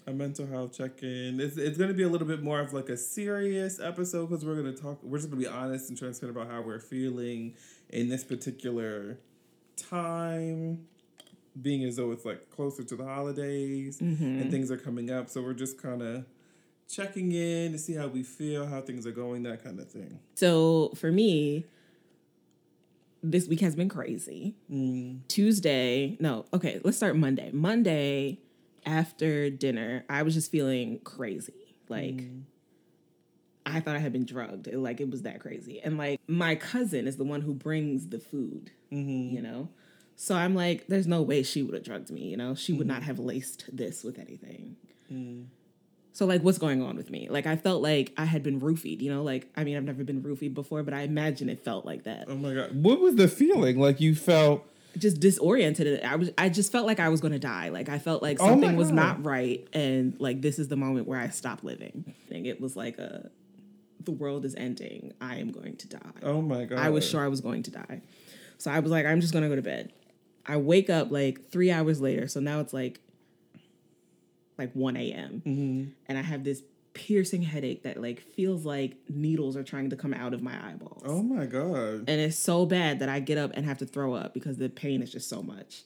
A 0.08 0.12
mental 0.12 0.48
health 0.48 0.75
check 0.75 1.04
in. 1.04 1.40
It's, 1.40 1.58
it's 1.58 1.78
going 1.78 1.90
to 1.90 1.94
be 1.94 2.04
a 2.04 2.10
little 2.10 2.28
bit 2.28 2.42
more 2.42 2.60
of 2.60 2.74
like 2.74 2.90
a 2.90 2.98
serious 2.98 3.80
episode 3.80 4.30
because 4.30 4.44
we're 4.44 4.62
going 4.62 4.74
to 4.74 4.82
talk. 4.82 5.00
We're 5.04 5.18
just 5.20 5.30
going 5.30 5.42
to 5.44 5.50
be 5.50 5.54
honest 5.54 5.90
and 5.90 5.98
transparent 5.98 6.36
about 6.36 6.51
how 6.51 6.62
we're 6.62 6.80
feeling 6.80 7.54
in 7.90 8.10
this 8.10 8.24
particular 8.24 9.20
time. 9.78 10.88
Being 11.62 11.84
as 11.84 11.98
though 11.98 12.12
it's 12.12 12.24
like 12.24 12.50
closer 12.50 12.82
to 12.82 12.96
the 12.96 13.04
holidays 13.04 14.00
mm-hmm. 14.00 14.24
and 14.24 14.50
things 14.50 14.72
are 14.72 14.78
coming 14.78 15.12
up, 15.12 15.30
so 15.30 15.42
we're 15.42 15.54
just 15.54 15.82
kind 15.82 16.01
of 16.01 16.25
checking 16.88 17.34
in 17.34 17.74
to 17.74 17.78
see 17.78 17.94
how 17.94 18.08
we 18.08 18.24
feel, 18.24 18.66
how 18.66 18.80
things 18.80 19.06
are 19.06 19.12
going, 19.12 19.44
that 19.44 19.62
kind 19.62 19.78
of 19.78 19.90
thing. 19.90 20.20
So 20.36 20.94
for 20.96 21.12
me, 21.12 21.66
this 23.24 23.48
week 23.48 23.60
has 23.62 23.75
been 23.75 23.90
crazy. 23.90 24.56
Mm. 24.72 25.20
Tuesday, 25.28 26.18
no, 26.20 26.46
okay, 26.54 26.80
let's 26.84 26.98
start 26.98 27.16
Monday. 27.16 27.50
Monday 27.54 28.40
after 28.86 29.50
dinner, 29.50 30.04
I 30.10 30.24
was 30.24 30.34
just 30.34 30.51
feeling 30.51 31.00
crazy. 31.04 31.75
Like 31.90 32.16
Mm. 32.16 32.42
I 33.66 33.80
thought 33.80 33.96
I 33.96 34.00
had 34.00 34.12
been 34.12 34.25
drugged. 34.25 34.68
It- 34.68 34.78
like 34.80 35.00
it 35.01 35.10
was 35.12 35.22
that 35.22 35.40
crazy. 35.40 35.80
And 35.82 35.98
like 35.98 36.20
my 36.28 36.56
cousin 36.56 37.08
is 37.08 37.18
the 37.18 37.24
one 37.24 37.42
who 37.42 37.54
brings 37.54 38.08
the 38.08 38.20
food, 38.20 38.72
Mm-hmm. 38.92 39.36
you 39.36 39.42
know? 39.42 39.70
So 40.16 40.36
I'm 40.36 40.56
like, 40.56 40.88
there's 40.88 41.08
no 41.08 41.22
way 41.22 41.42
she 41.44 41.62
would 41.63 41.74
have 41.75 41.84
drugged 41.84 42.10
me, 42.12 42.28
you 42.28 42.38
know? 42.38 42.56
She 42.56 42.74
would 42.74 42.88
Mm-hmm. 42.88 42.94
not 42.96 43.04
have 43.04 43.20
laced 43.20 43.70
this 43.72 44.04
with 44.04 44.18
anything. 44.20 44.78
Mm. 45.12 45.46
So 46.13 46.25
like 46.25 46.41
what's 46.41 46.58
going 46.58 46.82
on 46.82 46.98
with 46.98 47.10
me? 47.10 47.27
Like 47.30 47.48
I 47.48 47.56
felt 47.56 47.82
like 47.82 48.13
I 48.18 48.25
had 48.25 48.44
been 48.44 48.60
roofied, 48.60 49.01
you 49.01 49.12
know? 49.12 49.24
Like 49.24 49.50
I 49.56 49.63
mean 49.63 49.77
I've 49.77 49.84
never 49.84 50.03
been 50.03 50.22
roofied 50.22 50.53
before, 50.53 50.84
but 50.84 50.94
I 50.94 51.01
imagine 51.01 51.50
it 51.50 51.63
felt 51.63 51.86
like 51.86 52.03
that. 52.03 52.25
Oh 52.27 52.36
my 52.36 52.53
god, 52.53 52.72
what 52.74 53.00
was 53.00 53.15
the 53.15 53.27
feeling? 53.27 53.80
Like 53.80 54.01
you 54.01 54.15
felt? 54.15 54.65
just 54.98 55.20
disoriented. 55.20 56.03
I 56.03 56.15
was 56.15 56.32
I 56.38 56.50
just 56.50 56.72
felt 56.72 56.86
like 56.86 57.00
I 57.00 57.10
was 57.10 57.22
gonna 57.22 57.39
die. 57.39 57.70
Like 57.70 57.89
I 57.89 58.00
felt 58.00 58.22
like 58.22 58.38
Oh 58.39 58.48
something 58.48 58.75
was 58.75 58.91
not 58.91 59.24
right, 59.24 59.68
and 59.74 60.20
like 60.20 60.41
this 60.41 60.60
is 60.60 60.68
the 60.68 60.75
moment 60.75 61.08
where 61.08 61.20
I 61.20 61.30
stop 61.30 61.63
living. 61.63 62.03
I 62.08 62.30
think 62.30 62.46
it 62.46 62.60
was 62.60 62.75
like 62.75 62.98
a 62.98 63.30
the 64.03 64.12
world 64.12 64.46
is 64.46 64.56
ending. 64.56 65.13
I 65.22 65.38
am 65.38 65.51
going 65.51 65.77
to 65.77 65.88
die. 65.88 66.00
Oh 66.24 66.41
my 66.41 66.65
god, 66.65 66.80
I 66.80 66.89
was 66.89 67.08
sure 67.08 67.24
I 67.24 67.27
was 67.27 67.41
going 67.41 67.63
to 67.63 67.72
die. 67.72 68.01
So 68.58 68.72
I 68.72 68.80
was 68.80 68.91
like, 68.91 69.06
I'm 69.06 69.22
just 69.22 69.34
gonna 69.34 69.50
go 69.50 69.56
to 69.56 69.62
bed. 69.62 69.94
I 70.46 70.58
wake 70.58 70.89
up 70.89 71.12
like 71.12 71.50
three 71.50 71.72
hours 71.72 72.01
later. 72.01 72.27
So 72.27 72.39
now 72.39 72.60
it's 72.60 72.74
like 72.74 73.00
like 74.62 74.74
1 74.74 74.98
a.m. 74.98 75.41
Mm-hmm. 75.46 75.89
And 76.08 76.18
I 76.18 76.22
have 76.22 76.44
this 76.44 76.63
piercing 76.94 77.41
headache 77.41 77.84
that 77.84 78.01
like 78.01 78.22
feels 78.22 78.65
like 78.65 78.98
needles 79.10 79.56
are 79.56 79.63
trying 79.63 79.89
to 79.89 79.96
come 79.96 80.13
out 80.13 80.34
of 80.34 80.41
my 80.41 80.53
eyeballs. 80.53 81.03
Oh 81.06 81.22
my 81.22 81.46
god. 81.46 82.06
And 82.08 82.22
it's 82.22 82.38
so 82.38 82.65
bad 82.65 83.00
that 83.00 83.10
I 83.10 83.20
get 83.20 83.38
up 83.38 83.51
and 83.53 83.65
have 83.65 83.77
to 83.80 83.86
throw 83.86 84.13
up 84.13 84.34
because 84.34 84.58
the 84.58 84.70
pain 84.70 85.01
is 85.01 85.12
just 85.12 85.30
so 85.30 85.41
much. 85.41 85.84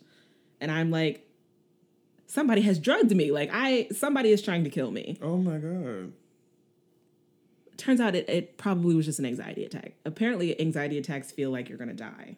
And 0.59 0.71
I'm 0.71 0.89
like, 0.91 1.27
somebody 2.27 2.61
has 2.61 2.79
drugged 2.79 3.15
me. 3.15 3.31
Like 3.31 3.49
I 3.53 3.87
somebody 3.91 4.31
is 4.31 4.41
trying 4.41 4.63
to 4.63 4.69
kill 4.69 4.91
me. 4.91 5.17
Oh 5.21 5.37
my 5.37 5.57
god. 5.57 6.13
Turns 7.77 7.99
out 7.99 8.15
it, 8.15 8.27
it 8.29 8.57
probably 8.57 8.95
was 8.95 9.05
just 9.05 9.19
an 9.19 9.25
anxiety 9.25 9.65
attack. 9.65 9.93
Apparently 10.05 10.59
anxiety 10.59 10.97
attacks 10.97 11.31
feel 11.31 11.51
like 11.51 11.69
you're 11.69 11.77
gonna 11.77 11.93
die. 11.93 12.37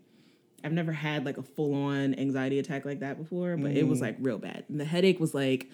I've 0.63 0.74
never 0.74 0.91
had 0.91 1.24
like 1.24 1.38
a 1.38 1.44
full 1.44 1.74
on 1.74 2.15
anxiety 2.15 2.60
attack 2.60 2.84
like 2.84 3.00
that 3.00 3.17
before, 3.17 3.56
but 3.56 3.72
it 3.72 3.88
was 3.88 4.01
like 4.01 4.17
real 4.20 4.39
bad. 4.39 4.65
And 4.67 4.79
the 4.79 4.86
headache 4.86 5.20
was 5.20 5.34
like, 5.34 5.70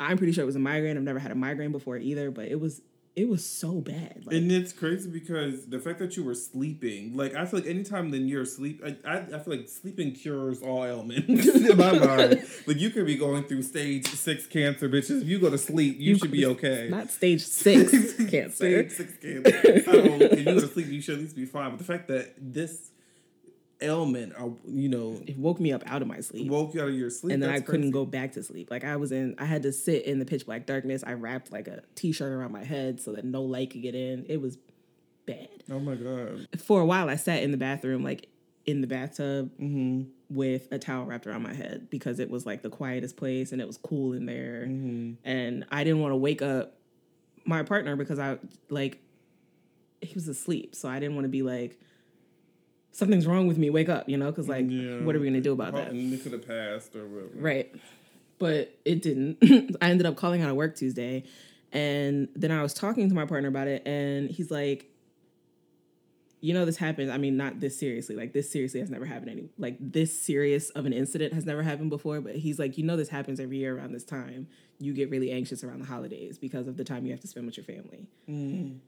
I'm 0.00 0.16
pretty 0.16 0.32
sure 0.32 0.42
it 0.42 0.46
was 0.46 0.56
a 0.56 0.60
migraine. 0.60 0.96
I've 0.96 1.02
never 1.02 1.18
had 1.18 1.32
a 1.32 1.36
migraine 1.36 1.72
before 1.72 1.96
either, 1.96 2.30
but 2.30 2.46
it 2.46 2.60
was 2.60 2.82
it 3.18 3.28
was 3.28 3.44
so 3.44 3.80
bad. 3.80 4.22
Like, 4.24 4.36
And 4.36 4.52
it's 4.52 4.72
crazy 4.72 5.10
because 5.10 5.66
the 5.66 5.80
fact 5.80 5.98
that 5.98 6.16
you 6.16 6.22
were 6.22 6.36
sleeping, 6.36 7.16
like 7.16 7.34
I 7.34 7.46
feel 7.46 7.58
like 7.60 7.68
anytime 7.68 8.10
then 8.10 8.28
you're 8.28 8.42
asleep, 8.42 8.80
I, 8.84 8.96
I, 9.04 9.16
I 9.18 9.38
feel 9.40 9.56
like 9.56 9.68
sleeping 9.68 10.12
cures 10.12 10.62
all 10.62 10.84
ailments 10.84 11.28
in 11.48 11.76
my 11.76 11.98
mind. 11.98 12.46
Like 12.66 12.78
you 12.78 12.90
could 12.90 13.06
be 13.06 13.16
going 13.16 13.42
through 13.42 13.62
stage 13.62 14.06
six 14.06 14.46
cancer, 14.46 14.88
bitches. 14.88 15.22
If 15.22 15.28
you 15.28 15.40
go 15.40 15.50
to 15.50 15.58
sleep, 15.58 15.96
you, 15.98 16.16
should 16.16 16.30
be 16.30 16.46
okay. 16.46 16.86
not 16.88 17.10
stage 17.10 17.44
six 17.44 17.90
cancer. 18.30 18.52
Stage 18.52 18.92
six 18.92 19.16
cancer. 19.16 19.82
So 19.82 19.92
if 19.94 20.38
you 20.38 20.44
go 20.44 20.60
to 20.60 20.68
sleep, 20.68 20.86
you 20.86 21.00
should 21.00 21.14
at 21.14 21.20
least 21.20 21.34
be 21.34 21.44
fine. 21.44 21.70
But 21.70 21.78
the 21.78 21.84
fact 21.84 22.06
that 22.08 22.34
this 22.38 22.92
ailment, 23.80 24.32
uh, 24.38 24.48
you 24.66 24.88
know, 24.88 25.20
It 25.26 25.38
woke 25.38 25.60
me 25.60 25.72
up 25.72 25.82
out 25.86 26.02
of 26.02 26.08
my 26.08 26.20
sleep. 26.20 26.50
woke 26.50 26.74
you 26.74 26.80
out 26.82 26.88
of 26.88 26.94
your 26.94 27.10
sleep, 27.10 27.34
and 27.34 27.42
then 27.42 27.50
I 27.50 27.60
couldn't 27.60 27.82
crazy. 27.82 27.92
go 27.92 28.04
back 28.04 28.32
to 28.32 28.42
sleep. 28.42 28.70
Like 28.70 28.84
I 28.84 28.96
was 28.96 29.12
in, 29.12 29.34
I 29.38 29.44
had 29.44 29.62
to 29.62 29.72
sit 29.72 30.04
in 30.04 30.18
the 30.18 30.24
pitch 30.24 30.46
black 30.46 30.66
darkness. 30.66 31.04
I 31.06 31.12
wrapped 31.14 31.52
like 31.52 31.68
a 31.68 31.82
t-shirt 31.94 32.32
around 32.32 32.52
my 32.52 32.64
head 32.64 33.00
so 33.00 33.12
that 33.12 33.24
no 33.24 33.42
light 33.42 33.70
could 33.70 33.82
get 33.82 33.94
in. 33.94 34.26
It 34.28 34.40
was 34.40 34.58
bad. 35.26 35.48
Oh 35.70 35.78
my 35.78 35.94
god. 35.94 36.48
For 36.60 36.80
a 36.80 36.86
while, 36.86 37.08
I 37.08 37.16
sat 37.16 37.42
in 37.42 37.50
the 37.52 37.56
bathroom, 37.56 38.02
like 38.02 38.28
in 38.66 38.80
the 38.80 38.86
bathtub, 38.86 39.50
Mm-hmm. 39.60 40.02
with 40.34 40.68
a 40.72 40.78
towel 40.78 41.04
wrapped 41.06 41.26
around 41.26 41.42
my 41.42 41.54
head 41.54 41.88
because 41.90 42.18
it 42.18 42.28
was 42.30 42.44
like 42.44 42.62
the 42.62 42.68
quietest 42.70 43.16
place 43.16 43.52
and 43.52 43.60
it 43.62 43.66
was 43.66 43.78
cool 43.78 44.12
in 44.12 44.26
there. 44.26 44.62
And 45.24 45.64
I 45.70 45.84
didn't 45.84 46.00
want 46.00 46.12
to 46.12 46.16
wake 46.16 46.42
up 46.42 46.74
my 47.44 47.62
partner 47.62 47.96
because 47.96 48.18
I 48.18 48.38
like 48.68 49.00
he 50.02 50.12
was 50.14 50.28
asleep, 50.28 50.74
so 50.74 50.88
I 50.88 50.98
didn't 51.00 51.14
want 51.16 51.24
to 51.24 51.30
be 51.30 51.42
like 51.42 51.80
something's 52.98 53.26
wrong 53.26 53.46
with 53.46 53.58
me. 53.58 53.70
Wake 53.70 53.88
up, 53.88 54.08
you 54.08 54.16
know? 54.16 54.26
Because 54.26 54.48
like, 54.48 54.66
Yeah. 54.68 55.00
what 55.04 55.14
are 55.14 55.20
we 55.20 55.26
gonna 55.26 55.40
do 55.40 55.52
about 55.52 55.74
that? 55.74 55.92
And 55.92 56.12
it 56.12 56.22
could 56.22 56.32
have 56.32 56.46
passed 56.46 56.96
or 56.96 57.06
whatever. 57.06 57.30
Right. 57.36 57.74
But 58.38 58.76
it 58.84 59.02
didn't. 59.02 59.38
I 59.80 59.90
ended 59.90 60.06
up 60.06 60.16
calling 60.16 60.42
out 60.42 60.50
of 60.50 60.56
work 60.56 60.76
Tuesday. 60.76 61.24
And 61.72 62.28
then 62.34 62.50
I 62.50 62.62
was 62.62 62.74
talking 62.74 63.08
to 63.08 63.14
my 63.14 63.24
partner 63.24 63.48
about 63.48 63.68
it. 63.68 63.86
And 63.86 64.30
he's 64.30 64.50
like, 64.50 64.90
you 66.40 66.54
know, 66.54 66.64
this 66.64 66.76
happened. 66.76 67.12
I 67.12 67.18
mean, 67.18 67.36
not 67.36 67.60
this 67.60 67.78
seriously. 67.78 68.14
Like, 68.16 68.32
this 68.32 68.50
seriously 68.50 68.80
has 68.80 68.90
never 68.90 69.04
happened 69.04 69.30
any. 69.30 69.48
Like, 69.58 69.76
this 69.80 70.16
serious 70.16 70.70
of 70.70 70.86
an 70.86 70.92
incident 70.92 71.32
has 71.34 71.44
never 71.44 71.62
happened 71.62 71.90
before. 71.90 72.20
But 72.20 72.36
he's 72.36 72.58
like, 72.58 72.78
you 72.78 72.84
know, 72.84 72.96
this 72.96 73.08
happens 73.08 73.38
every 73.40 73.58
year 73.58 73.76
around 73.76 73.92
this 73.92 74.04
time. 74.04 74.46
You 74.78 74.92
get 74.92 75.10
really 75.10 75.30
anxious 75.32 75.62
around 75.64 75.80
the 75.80 75.86
holidays 75.86 76.38
because 76.38 76.68
of 76.68 76.76
the 76.76 76.84
time 76.84 77.04
you 77.06 77.12
have 77.12 77.20
to 77.20 77.26
spend 77.28 77.46
with 77.46 77.56
your 77.56 77.64
family. 77.64 78.06
Mm. 78.28 78.78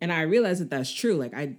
And 0.00 0.12
I 0.12 0.22
realized 0.22 0.60
that 0.62 0.70
that's 0.70 0.92
true. 0.92 1.14
Like, 1.14 1.34
I 1.34 1.56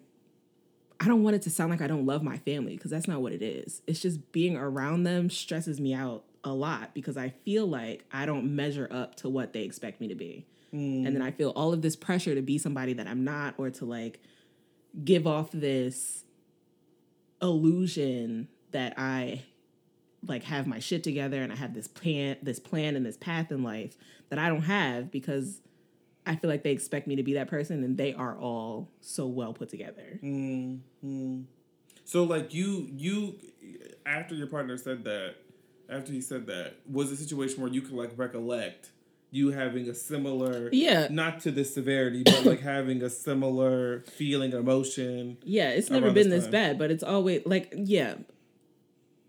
I 1.00 1.08
don't 1.08 1.24
want 1.24 1.36
it 1.36 1.42
to 1.44 1.50
sound 1.50 1.72
like 1.72 1.82
I 1.82 1.88
don't 1.88 2.06
love 2.06 2.24
my 2.24 2.38
family 2.38 2.76
because 2.76 2.92
that's 2.92 3.08
not 3.08 3.22
what 3.22 3.34
it 3.34 3.42
is. 3.42 3.82
It's 3.86 4.00
just 4.00 4.32
being 4.32 4.56
around 4.56 5.04
them 5.04 5.30
stresses 5.30 5.80
me 5.80 5.94
out 5.94 6.24
a 6.44 6.54
lot 6.54 6.94
because 6.94 7.18
I 7.18 7.30
feel 7.30 7.66
like 7.66 8.06
I 8.12 8.26
don't 8.26 8.56
measure 8.56 8.88
up 8.90 9.16
to 9.16 9.30
what 9.30 9.52
they 9.54 9.64
expect 9.64 10.00
me 10.00 10.08
to 10.08 10.16
be. 10.16 10.46
And 11.06 11.16
then 11.16 11.22
I 11.22 11.32
feel 11.32 11.52
all 11.52 11.72
of 11.72 11.82
this 11.82 11.96
pressure 11.96 12.36
to 12.36 12.42
be 12.42 12.58
somebody 12.58 12.94
that 12.94 13.08
I'm 13.08 13.24
not 13.24 13.56
or 13.58 13.70
to 13.70 13.86
like 13.86 14.20
give 15.04 15.26
off 15.26 15.50
this 15.52 16.26
illusion 17.42 18.50
that 18.72 18.94
I 18.98 19.44
like 20.28 20.44
have 20.44 20.68
my 20.68 20.80
shit 20.80 21.04
together 21.04 21.42
and 21.42 21.54
I 21.54 21.56
have 21.56 21.74
this 21.74 21.88
plan 21.88 22.38
this 22.42 22.60
plan 22.60 22.96
and 22.96 23.06
this 23.06 23.16
path 23.16 23.52
in 23.52 23.64
life 23.64 23.96
that 24.30 24.40
I 24.40 24.50
don't 24.50 24.64
have 24.64 25.12
because 25.12 25.62
I 26.26 26.36
feel 26.36 26.50
like 26.50 26.64
they 26.64 26.72
expect 26.72 27.08
me 27.08 27.16
to 27.18 27.24
be 27.24 27.34
that 27.34 27.48
person 27.48 27.84
and 27.84 27.98
they 27.98 28.14
are 28.14 28.38
all 28.38 28.90
so 29.02 29.28
well 29.28 29.54
put 29.54 29.70
together. 29.70 30.20
Mm-hmm. 30.24 31.42
So 32.04 32.24
like 32.24 32.54
you 32.54 32.90
you 32.96 33.36
after 34.06 34.36
your 34.36 34.48
partner 34.48 34.78
said 34.78 35.04
that, 35.04 35.36
after 35.90 36.12
he 36.12 36.22
said 36.22 36.48
that, 36.48 36.76
was 36.90 37.12
a 37.12 37.16
situation 37.16 37.62
where 37.62 37.72
you 37.72 37.82
could 37.82 37.94
like 37.94 38.12
recollect 38.16 38.92
you 39.32 39.52
having 39.52 39.90
a 39.90 39.94
similar 39.94 40.70
Yeah. 40.72 41.08
not 41.12 41.42
to 41.42 41.52
this 41.52 41.74
severity, 41.74 42.24
but 42.24 42.46
like 42.46 42.62
having 42.76 43.04
a 43.04 43.10
similar 43.10 44.02
feeling, 44.02 44.54
emotion. 44.54 45.38
Yeah, 45.44 45.72
it's 45.72 45.90
never 45.90 46.12
been 46.12 46.30
this 46.30 46.44
this 46.44 46.52
bad, 46.52 46.80
but 46.80 46.90
it's 46.90 47.04
always 47.04 47.46
like 47.46 47.74
yeah. 47.76 48.16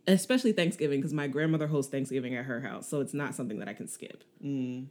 Especially 0.09 0.53
Thanksgiving 0.53 1.00
because 1.00 1.12
my 1.12 1.26
grandmother 1.26 1.67
hosts 1.67 1.91
Thanksgiving 1.91 2.37
at 2.37 2.45
her 2.45 2.61
house, 2.61 2.88
so 2.88 3.00
it's 3.00 3.12
not 3.12 3.35
something 3.35 3.59
that 3.59 3.69
I 3.69 3.73
can 3.73 3.88
skip. 3.88 4.23
Mm. 4.45 4.87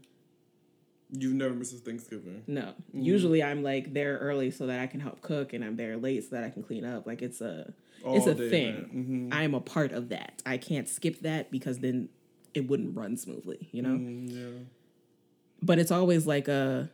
You've 1.19 1.33
never 1.33 1.53
missed 1.53 1.73
a 1.73 1.77
Thanksgiving. 1.77 2.43
No, 2.47 2.73
usually 2.93 3.41
I'm 3.43 3.63
like 3.63 3.93
there 3.93 4.17
early 4.17 4.51
so 4.51 4.67
that 4.67 4.79
I 4.79 4.87
can 4.87 4.99
help 4.99 5.21
cook, 5.21 5.53
and 5.53 5.63
I'm 5.63 5.75
there 5.75 5.97
late 5.97 6.23
so 6.23 6.29
that 6.35 6.43
I 6.43 6.49
can 6.49 6.63
clean 6.63 6.85
up. 6.85 7.05
Like 7.07 7.21
it's 7.21 7.41
a 7.41 7.73
it's 8.05 8.27
a 8.27 8.35
thing. 8.35 8.67
event. 8.75 8.95
Mhm. 8.95 9.33
I 9.33 9.43
am 9.43 9.53
a 9.53 9.61
part 9.61 9.91
of 9.91 10.09
that. 10.09 10.41
I 10.45 10.57
can't 10.57 10.87
skip 10.87 11.19
that 11.21 11.51
because 11.51 11.79
then 11.79 12.09
it 12.53 12.67
wouldn't 12.67 12.95
run 12.95 13.17
smoothly, 13.17 13.67
you 13.71 13.81
know. 13.81 13.89
Mm, 13.97 14.31
yeah. 14.31 14.63
But 15.61 15.79
it's 15.79 15.91
always 15.91 16.25
like 16.27 16.47
a 16.47 16.89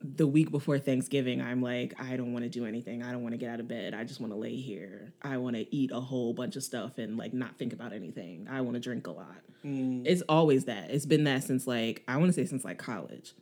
the 0.00 0.26
week 0.26 0.50
before 0.50 0.78
Thanksgiving, 0.78 1.42
I'm 1.42 1.60
like, 1.60 1.94
I 2.00 2.16
don't 2.16 2.32
want 2.32 2.44
to 2.44 2.48
do 2.48 2.64
anything. 2.66 3.02
I 3.02 3.10
don't 3.10 3.22
want 3.22 3.32
to 3.32 3.36
get 3.36 3.50
out 3.50 3.58
of 3.58 3.66
bed. 3.66 3.94
I 3.94 4.04
just 4.04 4.20
want 4.20 4.32
to 4.32 4.38
lay 4.38 4.56
here. 4.56 5.12
I 5.22 5.38
want 5.38 5.56
to 5.56 5.74
eat 5.74 5.90
a 5.92 6.00
whole 6.00 6.32
bunch 6.32 6.54
of 6.56 6.62
stuff 6.62 6.98
and 6.98 7.16
like 7.16 7.34
not 7.34 7.58
think 7.58 7.72
about 7.72 7.92
anything. 7.92 8.46
I 8.50 8.60
want 8.60 8.74
to 8.74 8.80
drink 8.80 9.06
a 9.08 9.10
lot. 9.10 9.38
Mm. 9.64 10.02
It's 10.06 10.22
always 10.28 10.66
that. 10.66 10.90
It's 10.90 11.06
been 11.06 11.24
that 11.24 11.44
since 11.44 11.66
like 11.66 12.04
I 12.06 12.16
want 12.16 12.28
to 12.28 12.32
say 12.32 12.44
since 12.44 12.64
like 12.64 12.78
college. 12.78 13.34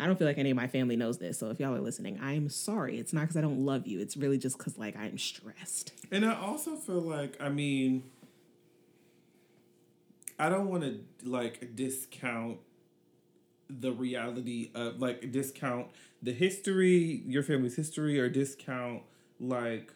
I 0.00 0.06
don't 0.06 0.16
feel 0.16 0.28
like 0.28 0.38
any 0.38 0.50
of 0.50 0.56
my 0.56 0.68
family 0.68 0.94
knows 0.94 1.18
this. 1.18 1.38
So 1.38 1.50
if 1.50 1.58
y'all 1.58 1.74
are 1.74 1.80
listening, 1.80 2.20
I'm 2.22 2.48
sorry. 2.48 2.98
It's 2.98 3.12
not 3.12 3.22
because 3.22 3.36
I 3.36 3.40
don't 3.40 3.66
love 3.66 3.88
you. 3.88 3.98
It's 3.98 4.16
really 4.16 4.38
just 4.38 4.56
because 4.56 4.78
like 4.78 4.96
I'm 4.96 5.18
stressed. 5.18 5.92
And 6.12 6.24
I 6.24 6.40
also 6.40 6.76
feel 6.76 7.00
like, 7.00 7.36
I 7.40 7.48
mean, 7.48 8.04
I 10.38 10.48
don't 10.48 10.68
want 10.68 10.84
to 10.84 11.00
like 11.28 11.74
discount 11.74 12.58
the 13.68 13.92
reality 13.92 14.70
of 14.74 15.00
like 15.00 15.30
discount 15.30 15.88
the 16.22 16.32
history, 16.32 17.22
your 17.26 17.42
family's 17.42 17.76
history, 17.76 18.18
or 18.18 18.28
discount 18.28 19.02
like 19.38 19.92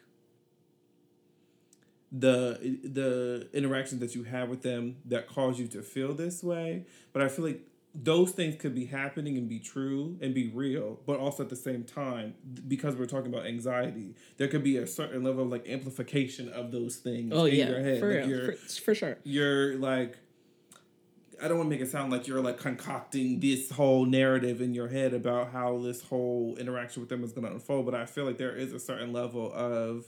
the 2.10 2.78
the 2.84 3.48
interactions 3.54 4.00
that 4.00 4.14
you 4.14 4.24
have 4.24 4.48
with 4.48 4.62
them 4.62 4.96
that 5.06 5.26
cause 5.26 5.58
you 5.58 5.66
to 5.68 5.82
feel 5.82 6.12
this 6.14 6.42
way. 6.42 6.84
But 7.12 7.22
I 7.22 7.28
feel 7.28 7.44
like 7.46 7.60
those 7.94 8.30
things 8.32 8.56
could 8.56 8.74
be 8.74 8.86
happening 8.86 9.36
and 9.36 9.48
be 9.48 9.58
true 9.58 10.16
and 10.22 10.32
be 10.34 10.48
real, 10.48 11.00
but 11.06 11.18
also 11.18 11.42
at 11.42 11.50
the 11.50 11.56
same 11.56 11.84
time, 11.84 12.34
because 12.66 12.96
we're 12.96 13.04
talking 13.06 13.32
about 13.32 13.46
anxiety, 13.46 14.14
there 14.38 14.48
could 14.48 14.64
be 14.64 14.78
a 14.78 14.86
certain 14.86 15.22
level 15.22 15.44
of 15.44 15.50
like 15.50 15.68
amplification 15.68 16.48
of 16.50 16.70
those 16.72 16.96
things 16.96 17.32
Oh 17.34 17.44
in 17.44 17.54
yeah, 17.54 17.68
your 17.68 17.80
head. 17.80 18.00
for 18.00 18.08
like 18.08 18.26
real, 18.26 18.28
you're, 18.28 18.52
for, 18.52 18.80
for 18.82 18.94
sure. 18.94 19.18
you're 19.24 19.76
like 19.76 20.16
I 21.42 21.48
don't 21.48 21.58
want 21.58 21.70
to 21.70 21.76
make 21.76 21.80
it 21.80 21.90
sound 21.90 22.12
like 22.12 22.28
you're 22.28 22.40
like 22.40 22.58
concocting 22.58 23.40
this 23.40 23.70
whole 23.70 24.06
narrative 24.06 24.60
in 24.60 24.74
your 24.74 24.88
head 24.88 25.12
about 25.12 25.50
how 25.50 25.78
this 25.78 26.02
whole 26.02 26.56
interaction 26.56 27.02
with 27.02 27.08
them 27.08 27.24
is 27.24 27.32
going 27.32 27.46
to 27.46 27.52
unfold, 27.52 27.84
but 27.84 27.94
I 27.94 28.06
feel 28.06 28.24
like 28.24 28.38
there 28.38 28.54
is 28.54 28.72
a 28.72 28.78
certain 28.78 29.12
level 29.12 29.52
of 29.52 30.06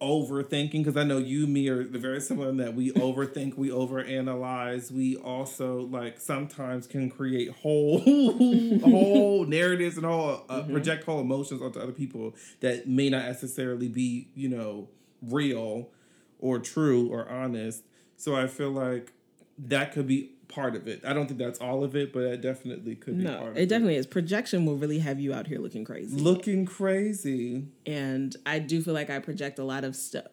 overthinking 0.00 0.72
because 0.72 0.96
I 0.96 1.04
know 1.04 1.18
you, 1.18 1.46
me 1.46 1.68
are 1.68 1.84
very 1.84 2.20
similar 2.20 2.48
in 2.48 2.56
that 2.58 2.74
we 2.74 2.90
overthink, 2.92 3.56
we 3.56 3.70
overanalyze, 3.70 4.90
we 4.90 5.16
also 5.16 5.82
like 5.82 6.20
sometimes 6.20 6.86
can 6.86 7.10
create 7.10 7.50
whole 7.50 8.00
whole 8.80 9.44
narratives 9.46 9.96
and 9.96 10.06
whole 10.06 10.44
uh, 10.48 10.60
mm-hmm. 10.60 10.72
project 10.72 11.04
whole 11.04 11.20
emotions 11.20 11.62
onto 11.62 11.78
other 11.78 11.92
people 11.92 12.34
that 12.60 12.88
may 12.88 13.08
not 13.10 13.24
necessarily 13.24 13.88
be 13.88 14.28
you 14.34 14.48
know 14.48 14.88
real 15.22 15.90
or 16.38 16.58
true 16.58 17.08
or 17.08 17.28
honest. 17.28 17.84
So 18.16 18.34
I 18.34 18.46
feel 18.46 18.70
like 18.70 19.12
that 19.58 19.92
could 19.92 20.06
be 20.06 20.30
part 20.48 20.74
of 20.74 20.88
it. 20.88 21.04
I 21.04 21.12
don't 21.12 21.26
think 21.26 21.38
that's 21.38 21.60
all 21.60 21.84
of 21.84 21.94
it, 21.94 22.12
but 22.12 22.22
it 22.22 22.40
definitely 22.40 22.94
could 22.96 23.18
be 23.18 23.24
no, 23.24 23.36
part 23.36 23.50
of 23.50 23.56
it. 23.56 23.62
it 23.62 23.68
definitely 23.68 23.96
is. 23.96 24.06
Projection 24.06 24.64
will 24.64 24.76
really 24.76 24.98
have 24.98 25.20
you 25.20 25.34
out 25.34 25.46
here 25.46 25.58
looking 25.58 25.84
crazy. 25.84 26.16
Looking 26.16 26.64
crazy. 26.66 27.66
And 27.86 28.34
I 28.46 28.58
do 28.58 28.82
feel 28.82 28.94
like 28.94 29.10
I 29.10 29.18
project 29.18 29.58
a 29.58 29.64
lot 29.64 29.84
of 29.84 29.94
stuff, 29.94 30.32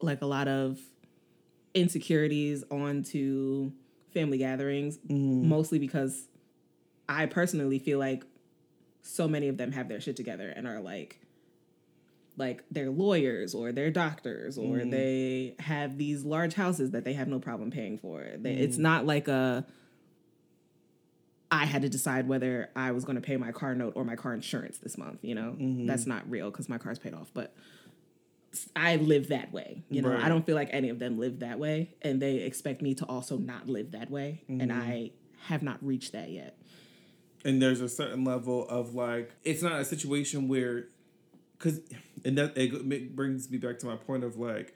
like 0.00 0.22
a 0.22 0.26
lot 0.26 0.48
of 0.48 0.78
insecurities 1.74 2.64
onto 2.70 3.72
family 4.12 4.38
gatherings, 4.38 4.98
mm. 4.98 5.44
mostly 5.44 5.78
because 5.78 6.26
I 7.08 7.26
personally 7.26 7.78
feel 7.78 7.98
like 7.98 8.24
so 9.02 9.28
many 9.28 9.48
of 9.48 9.56
them 9.56 9.72
have 9.72 9.88
their 9.88 10.00
shit 10.00 10.16
together 10.16 10.52
and 10.54 10.66
are 10.66 10.80
like 10.80 11.20
like 12.38 12.64
they're 12.70 12.90
lawyers 12.90 13.54
or 13.54 13.72
they're 13.72 13.90
doctors 13.90 14.56
or 14.56 14.76
mm. 14.76 14.90
they 14.90 15.54
have 15.58 15.98
these 15.98 16.24
large 16.24 16.54
houses 16.54 16.92
that 16.92 17.04
they 17.04 17.12
have 17.12 17.28
no 17.28 17.40
problem 17.40 17.70
paying 17.70 17.98
for. 17.98 18.24
They, 18.36 18.54
mm. 18.54 18.60
It's 18.60 18.78
not 18.78 19.04
like 19.04 19.28
a 19.28 19.66
I 21.50 21.64
had 21.64 21.82
to 21.82 21.88
decide 21.88 22.28
whether 22.28 22.70
I 22.76 22.92
was 22.92 23.04
going 23.04 23.16
to 23.16 23.22
pay 23.22 23.36
my 23.36 23.52
car 23.52 23.74
note 23.74 23.94
or 23.96 24.04
my 24.04 24.16
car 24.16 24.34
insurance 24.34 24.78
this 24.78 24.98
month, 24.98 25.20
you 25.22 25.34
know? 25.34 25.56
Mm-hmm. 25.58 25.86
That's 25.86 26.06
not 26.06 26.30
real 26.30 26.50
cuz 26.50 26.68
my 26.68 26.78
car's 26.78 26.98
paid 26.98 27.14
off, 27.14 27.30
but 27.34 27.54
I 28.76 28.96
live 28.96 29.28
that 29.28 29.52
way. 29.52 29.82
You 29.90 30.02
know, 30.02 30.10
right. 30.10 30.24
I 30.24 30.28
don't 30.28 30.46
feel 30.46 30.54
like 30.54 30.68
any 30.72 30.90
of 30.90 30.98
them 30.98 31.18
live 31.18 31.40
that 31.40 31.58
way 31.58 31.94
and 32.02 32.22
they 32.22 32.36
expect 32.36 32.82
me 32.82 32.94
to 32.94 33.06
also 33.06 33.36
not 33.36 33.68
live 33.68 33.92
that 33.92 34.10
way 34.10 34.42
mm-hmm. 34.48 34.60
and 34.60 34.72
I 34.72 35.10
have 35.46 35.62
not 35.62 35.84
reached 35.84 36.12
that 36.12 36.30
yet. 36.30 36.56
And 37.44 37.62
there's 37.62 37.80
a 37.80 37.88
certain 37.88 38.24
level 38.24 38.68
of 38.68 38.94
like 38.94 39.34
it's 39.42 39.62
not 39.62 39.80
a 39.80 39.84
situation 39.84 40.48
where 40.48 40.86
because 41.58 41.80
and 42.24 42.38
that 42.38 42.56
it 42.56 43.14
brings 43.16 43.50
me 43.50 43.58
back 43.58 43.78
to 43.80 43.86
my 43.86 43.96
point 43.96 44.24
of 44.24 44.36
like 44.36 44.74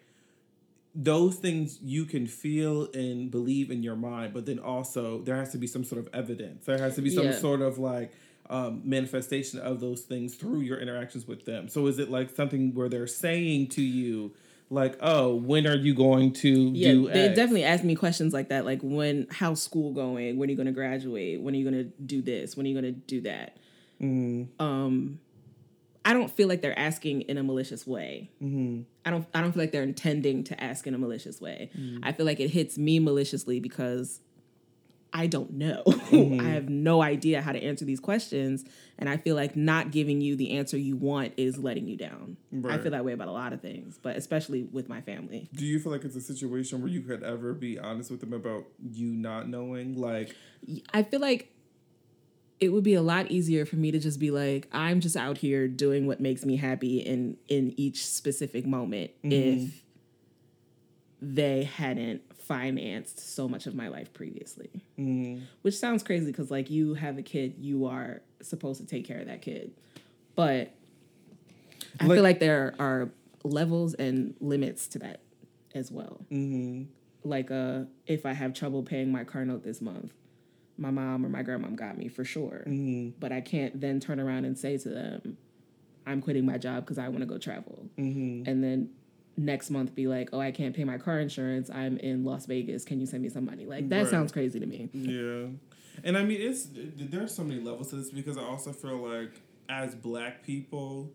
those 0.95 1.37
things 1.37 1.79
you 1.83 2.05
can 2.05 2.27
feel 2.27 2.89
and 2.93 3.31
believe 3.31 3.71
in 3.71 3.83
your 3.83 3.97
mind, 3.97 4.35
but 4.35 4.45
then 4.45 4.59
also 4.59 5.23
there 5.23 5.37
has 5.37 5.53
to 5.53 5.59
be 5.59 5.67
some 5.67 5.85
sort 5.85 6.01
of 6.01 6.13
evidence. 6.13 6.67
There 6.67 6.79
has 6.79 6.97
to 6.97 7.03
be 7.03 7.11
some 7.11 7.27
yeah. 7.27 7.33
sort 7.39 7.63
of 7.63 7.79
like 7.79 8.13
um, 8.51 8.83
manifestation 8.85 9.59
of 9.61 9.81
those 9.81 10.03
things 10.03 10.35
through 10.35 10.61
your 10.61 10.79
interactions 10.79 11.27
with 11.27 11.47
them. 11.47 11.69
So 11.69 11.87
is 11.87 11.99
it 11.99 12.11
like 12.11 12.31
something 12.31 12.75
where 12.75 12.91
they're 12.91 13.07
saying 13.07 13.69
to 13.69 13.83
you, 13.83 14.35
like, 14.69 14.97
oh, 15.01 15.35
when 15.35 15.67
are 15.67 15.77
you 15.77 15.95
going 15.95 16.33
to 16.35 16.51
yeah, 16.51 16.93
do 16.93 17.09
They 17.09 17.29
X? 17.29 17.37
definitely 17.37 17.65
ask 17.65 17.85
me 17.85 17.95
questions 17.95 18.33
like 18.33 18.49
that, 18.49 18.65
like 18.65 18.81
when 18.83 19.27
how's 19.31 19.63
school 19.63 19.93
going? 19.93 20.37
When 20.37 20.49
are 20.49 20.53
you 20.53 20.57
gonna 20.57 20.73
graduate? 20.73 21.41
When 21.41 21.55
are 21.55 21.59
you 21.59 21.65
gonna 21.65 21.85
do 21.85 22.23
this? 22.23 22.57
When 22.57 22.67
are 22.67 22.69
you 22.69 22.75
gonna 22.75 22.93
do 22.93 23.21
that? 23.23 23.57
Mm. 24.01 24.49
Um 24.59 25.21
I 26.05 26.13
don't 26.13 26.31
feel 26.31 26.49
like 26.49 26.63
they're 26.63 26.79
asking 26.79 27.23
in 27.23 27.39
a 27.39 27.43
malicious 27.43 27.87
way. 27.87 28.31
Mm-hmm. 28.43 28.83
I 29.05 29.11
don't. 29.11 29.27
I 29.35 29.41
don't 29.41 29.53
feel 29.53 29.63
like 29.63 29.73
they're 29.73 29.83
intending 29.83 30.45
to 30.45 30.63
ask 30.63 30.87
in 30.87 30.95
a 30.95 30.99
malicious 30.99 31.41
way. 31.41 31.71
Mm-hmm. 31.77 32.05
I 32.05 32.13
feel 32.13 32.27
like 32.27 32.41
it 32.41 32.49
hits 32.49 32.77
me 32.79 32.99
maliciously 32.99 33.61
because 33.61 34.21
I 35.13 35.27
don't 35.27 35.53
know. 35.53 35.83
Mm-hmm. 36.13 36.41
I 36.41 36.51
have 36.51 36.69
no 36.69 37.01
idea 37.01 37.41
how 37.41 37.53
to 37.53 37.59
answer 37.63 37.87
these 37.87 37.99
questions, 37.99 38.67
and 38.99 39.09
I 39.09 39.17
feel 39.17 39.35
like 39.35 39.57
not 39.57 39.93
giving 39.93 40.21
you 40.21 40.37
the 40.37 40.59
answer 40.59 40.77
you 40.77 40.95
want 40.95 41.33
is 41.39 41.57
letting 41.57 41.87
you 41.87 41.97
down. 41.97 42.37
Right. 42.51 42.79
I 42.79 42.83
feel 42.83 42.91
that 42.91 43.03
way 43.03 43.15
about 43.15 43.29
a 43.29 43.33
lot 43.33 43.55
of 43.55 43.63
things, 43.63 43.99
but 44.03 44.17
especially 44.17 44.65
with 44.65 44.91
my 44.91 45.01
family. 45.01 45.49
Do 45.55 45.65
you 45.65 45.81
feel 45.81 45.91
like 45.91 46.05
it's 46.05 46.17
a 46.17 46.21
situation 46.21 46.83
where 46.83 46.91
you 46.91 47.01
could 47.01 47.23
ever 47.23 47.55
be 47.55 47.79
honest 47.79 48.11
with 48.11 48.21
them 48.21 48.35
about 48.35 48.67
you 48.93 49.07
not 49.07 49.49
knowing? 49.49 49.99
Like, 49.99 50.37
I 50.93 51.03
feel 51.03 51.21
like 51.21 51.52
it 52.63 52.73
would 52.73 52.85
be 52.85 52.95
a 52.95 53.03
lot 53.03 53.29
easier 53.29 53.67
for 53.67 53.75
me 53.75 53.91
to 53.91 53.99
just 53.99 54.21
be 54.21 54.31
like 54.31 54.69
i'm 54.73 55.01
just 55.01 55.17
out 55.17 55.37
here 55.37 55.67
doing 55.67 56.07
what 56.07 56.21
makes 56.21 56.45
me 56.47 56.57
happy 56.57 56.99
in 56.99 57.37
in 57.49 57.75
each 57.77 58.07
specific 58.07 58.65
moment 58.65 59.11
mm-hmm. 59.25 59.65
if 59.65 59.83
they 61.21 61.65
hadn't 61.65 62.23
financed 62.39 63.35
so 63.35 63.49
much 63.49 63.67
of 63.67 63.75
my 63.75 63.89
life 63.89 64.13
previously 64.13 64.71
mm-hmm. 64.97 65.43
which 65.63 65.77
sounds 65.77 66.05
crazy 66.05 66.27
because 66.27 66.53
like 66.53 66.71
you 66.71 66.95
have 66.95 67.19
a 67.19 67.23
kid 67.23 67.55
you 67.59 67.87
are 67.87 68.23
supposed 68.41 68.81
to 68.81 68.87
take 68.87 69.05
care 69.05 69.19
of 69.19 69.27
that 69.27 69.43
kid 69.43 69.73
but 70.37 70.73
i 72.01 72.05
like, 72.05 72.15
feel 72.15 72.23
like 72.23 72.39
there 72.39 72.75
are 72.79 73.11
levels 73.43 73.95
and 73.95 74.35
limits 74.41 74.87
to 74.87 75.01
that 75.01 75.21
as 75.75 75.91
well 75.91 76.25
mm-hmm. 76.31 76.85
like 77.29 77.51
uh 77.51 77.81
if 78.07 78.25
i 78.25 78.33
have 78.33 78.55
trouble 78.55 78.85
paying 78.85 79.11
my 79.11 79.25
car 79.25 79.45
note 79.45 79.65
this 79.65 79.81
month 79.81 80.13
my 80.83 80.91
mom 80.91 81.25
or 81.25 81.29
my 81.29 81.43
grandmom 81.43 81.77
got 81.77 81.97
me 81.97 82.09
for 82.09 82.25
sure. 82.25 82.65
Mm-hmm. 82.67 83.11
But 83.21 83.33
I 83.33 83.41
can't 83.41 83.81
then 83.81 84.01
turn 84.01 84.21
around 84.21 84.45
and 84.45 84.59
say 84.59 84.77
to 84.77 84.89
them, 84.89 85.39
I'm 86.07 86.21
quitting 86.21 86.45
my 86.45 86.59
job 86.59 86.85
because 86.85 86.99
I 86.99 87.09
want 87.09 87.21
to 87.21 87.27
go 87.27 87.39
travel. 87.39 87.87
Mm-hmm. 87.97 88.49
And 88.49 88.63
then 88.63 88.91
next 89.37 89.71
month 89.71 89.95
be 89.95 90.09
like, 90.09 90.31
oh, 90.33 90.41
I 90.41 90.51
can't 90.51 90.75
pay 90.75 90.85
my 90.85 90.99
car 90.99 91.21
insurance. 91.21 91.71
I'm 91.71 91.97
in 91.99 92.25
Las 92.25 92.47
Vegas. 92.47 92.85
Can 92.85 93.01
you 93.01 93.07
send 93.07 93.23
me 93.23 93.29
some 93.29 93.45
money? 93.45 93.65
Like, 93.65 93.89
that 93.89 94.03
right. 94.03 94.09
sounds 94.09 94.33
crazy 94.33 94.59
to 94.59 94.67
me. 94.67 94.91
Yeah. 94.93 95.47
And 96.05 96.19
I 96.19 96.25
mean, 96.25 96.41
it's 96.41 96.69
there's 96.75 97.35
so 97.35 97.45
many 97.45 97.61
levels 97.61 97.91
to 97.91 97.97
this 97.97 98.11
because 98.11 98.37
I 98.37 98.43
also 98.43 98.73
feel 98.73 98.97
like 98.97 99.41
as 99.69 99.95
black 99.95 100.43
people, 100.43 101.11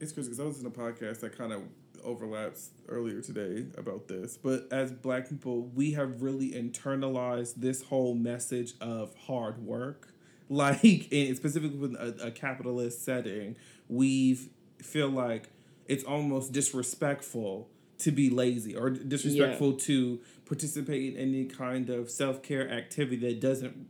it's 0.00 0.12
crazy 0.12 0.30
because 0.30 0.40
I 0.40 0.44
was 0.44 0.60
in 0.60 0.66
a 0.66 0.70
podcast 0.70 1.20
that 1.20 1.36
kind 1.36 1.52
of 1.52 1.62
overlaps 2.04 2.70
earlier 2.88 3.20
today 3.20 3.66
about 3.76 4.08
this, 4.08 4.36
but 4.36 4.66
as 4.70 4.92
black 4.92 5.28
people, 5.28 5.62
we 5.74 5.92
have 5.92 6.22
really 6.22 6.52
internalized 6.52 7.54
this 7.56 7.82
whole 7.82 8.14
message 8.14 8.74
of 8.80 9.14
hard 9.26 9.64
work. 9.64 10.08
Like, 10.48 11.10
in, 11.10 11.34
specifically 11.34 11.76
with 11.76 11.94
a, 11.94 12.26
a 12.26 12.30
capitalist 12.30 13.04
setting, 13.04 13.56
we 13.88 14.38
feel 14.80 15.08
like 15.08 15.50
it's 15.88 16.04
almost 16.04 16.52
disrespectful 16.52 17.68
to 17.98 18.12
be 18.12 18.30
lazy 18.30 18.76
or 18.76 18.90
disrespectful 18.90 19.72
yeah. 19.72 19.78
to 19.78 20.20
participate 20.44 21.14
in 21.14 21.20
any 21.20 21.46
kind 21.46 21.90
of 21.90 22.08
self 22.08 22.44
care 22.44 22.70
activity 22.70 23.16
that 23.26 23.40
doesn't 23.40 23.88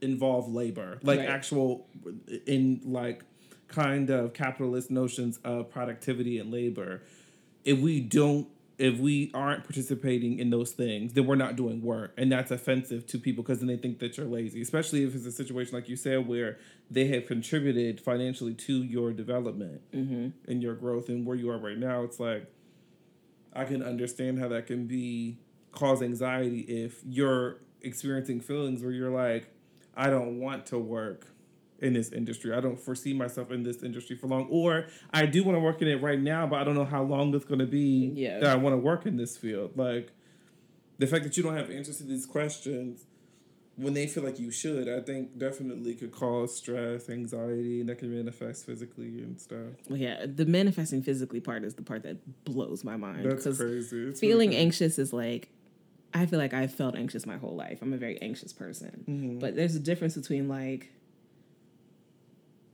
involve 0.00 0.50
labor, 0.50 0.98
like 1.02 1.18
right. 1.18 1.28
actual 1.28 1.86
in 2.46 2.80
like 2.84 3.22
kind 3.68 4.10
of 4.10 4.32
capitalist 4.32 4.90
notions 4.90 5.38
of 5.44 5.70
productivity 5.70 6.38
and 6.38 6.50
labor 6.50 7.02
if 7.68 7.78
we 7.78 8.00
don't 8.00 8.48
if 8.78 8.98
we 8.98 9.30
aren't 9.34 9.64
participating 9.64 10.38
in 10.38 10.50
those 10.50 10.70
things, 10.70 11.12
then 11.12 11.26
we're 11.26 11.34
not 11.34 11.56
doing 11.56 11.82
work. 11.82 12.14
And 12.16 12.30
that's 12.30 12.52
offensive 12.52 13.06
to 13.08 13.18
people 13.18 13.42
because 13.42 13.58
then 13.58 13.66
they 13.66 13.76
think 13.76 13.98
that 13.98 14.16
you're 14.16 14.26
lazy, 14.26 14.62
especially 14.62 15.02
if 15.02 15.16
it's 15.16 15.26
a 15.26 15.32
situation 15.32 15.74
like 15.74 15.88
you 15.88 15.96
said 15.96 16.28
where 16.28 16.58
they 16.88 17.08
have 17.08 17.26
contributed 17.26 18.00
financially 18.00 18.54
to 18.54 18.84
your 18.84 19.12
development 19.12 19.82
mm-hmm. 19.92 20.28
and 20.48 20.62
your 20.62 20.76
growth 20.76 21.08
and 21.08 21.26
where 21.26 21.36
you 21.36 21.50
are 21.50 21.58
right 21.58 21.76
now. 21.76 22.04
It's 22.04 22.20
like, 22.20 22.46
I 23.52 23.64
can 23.64 23.82
understand 23.82 24.38
how 24.38 24.46
that 24.48 24.68
can 24.68 24.86
be 24.86 25.38
cause 25.72 26.00
anxiety 26.00 26.60
if 26.60 27.00
you're 27.04 27.58
experiencing 27.82 28.40
feelings 28.40 28.80
where 28.80 28.92
you're 28.92 29.10
like, 29.10 29.52
I 29.96 30.08
don't 30.08 30.38
want 30.38 30.66
to 30.66 30.78
work 30.78 31.26
in 31.80 31.92
this 31.92 32.10
industry. 32.10 32.52
I 32.52 32.60
don't 32.60 32.78
foresee 32.78 33.12
myself 33.12 33.50
in 33.50 33.62
this 33.62 33.82
industry 33.82 34.16
for 34.16 34.26
long. 34.26 34.48
Or 34.50 34.86
I 35.12 35.26
do 35.26 35.44
want 35.44 35.56
to 35.56 35.60
work 35.60 35.80
in 35.82 35.88
it 35.88 36.02
right 36.02 36.20
now, 36.20 36.46
but 36.46 36.56
I 36.60 36.64
don't 36.64 36.74
know 36.74 36.84
how 36.84 37.02
long 37.02 37.34
it's 37.34 37.44
going 37.44 37.60
to 37.60 37.66
be 37.66 38.12
yeah. 38.14 38.40
that 38.40 38.50
I 38.50 38.56
want 38.56 38.74
to 38.74 38.78
work 38.78 39.06
in 39.06 39.16
this 39.16 39.36
field. 39.36 39.72
Like 39.76 40.12
the 40.98 41.06
fact 41.06 41.24
that 41.24 41.36
you 41.36 41.42
don't 41.42 41.56
have 41.56 41.70
answers 41.70 41.98
to 41.98 42.04
these 42.04 42.26
questions 42.26 43.04
when 43.76 43.94
they 43.94 44.08
feel 44.08 44.24
like 44.24 44.40
you 44.40 44.50
should, 44.50 44.88
I 44.88 45.00
think 45.00 45.38
definitely 45.38 45.94
could 45.94 46.10
cause 46.10 46.56
stress, 46.56 47.08
anxiety, 47.08 47.80
and 47.80 47.88
that 47.88 47.98
can 47.98 48.12
manifest 48.12 48.66
physically 48.66 49.22
and 49.22 49.40
stuff. 49.40 49.76
Well, 49.88 50.00
yeah, 50.00 50.26
the 50.26 50.46
manifesting 50.46 51.00
physically 51.00 51.38
part 51.38 51.62
is 51.62 51.74
the 51.76 51.82
part 51.82 52.02
that 52.02 52.44
blows 52.44 52.82
my 52.82 52.96
mind. 52.96 53.24
That's 53.24 53.44
crazy. 53.56 54.08
It's 54.08 54.18
feeling 54.18 54.50
really 54.50 54.60
anxious 54.60 54.98
is 54.98 55.12
like 55.12 55.50
I 56.12 56.26
feel 56.26 56.38
like 56.38 56.54
I've 56.54 56.74
felt 56.74 56.96
anxious 56.96 57.26
my 57.26 57.36
whole 57.36 57.54
life. 57.54 57.78
I'm 57.80 57.92
a 57.92 57.98
very 57.98 58.20
anxious 58.20 58.52
person. 58.52 59.04
Mm-hmm. 59.08 59.38
But 59.38 59.54
there's 59.56 59.76
a 59.76 59.80
difference 59.80 60.16
between 60.16 60.48
like 60.48 60.90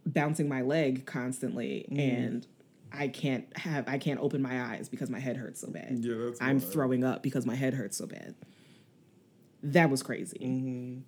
bouncing 0.07 0.49
my 0.49 0.63
leg 0.63 1.07
constantly 1.07 1.87
mm. 1.91 1.99
and 1.99 2.47
I 2.93 3.09
can't 3.09 3.45
have 3.57 3.89
I 3.89 3.99
can't 3.99 4.21
open 4.21 4.41
my 4.41 4.63
eyes 4.63 4.89
because 4.89 5.11
my 5.11 5.19
head 5.19 5.37
hurts 5.37 5.61
so 5.61 5.71
bad. 5.71 5.99
Yeah, 6.01 6.15
that's 6.27 6.41
I'm 6.41 6.61
throwing 6.61 7.05
up 7.05 7.23
because 7.23 7.45
my 7.47 7.55
head 7.55 7.75
hurts 7.75 7.97
so 7.97 8.07
bad. 8.07 8.35
That 9.63 9.91
was 9.91 10.03
crazy. 10.03 10.39
Mm-hmm. 10.39 11.01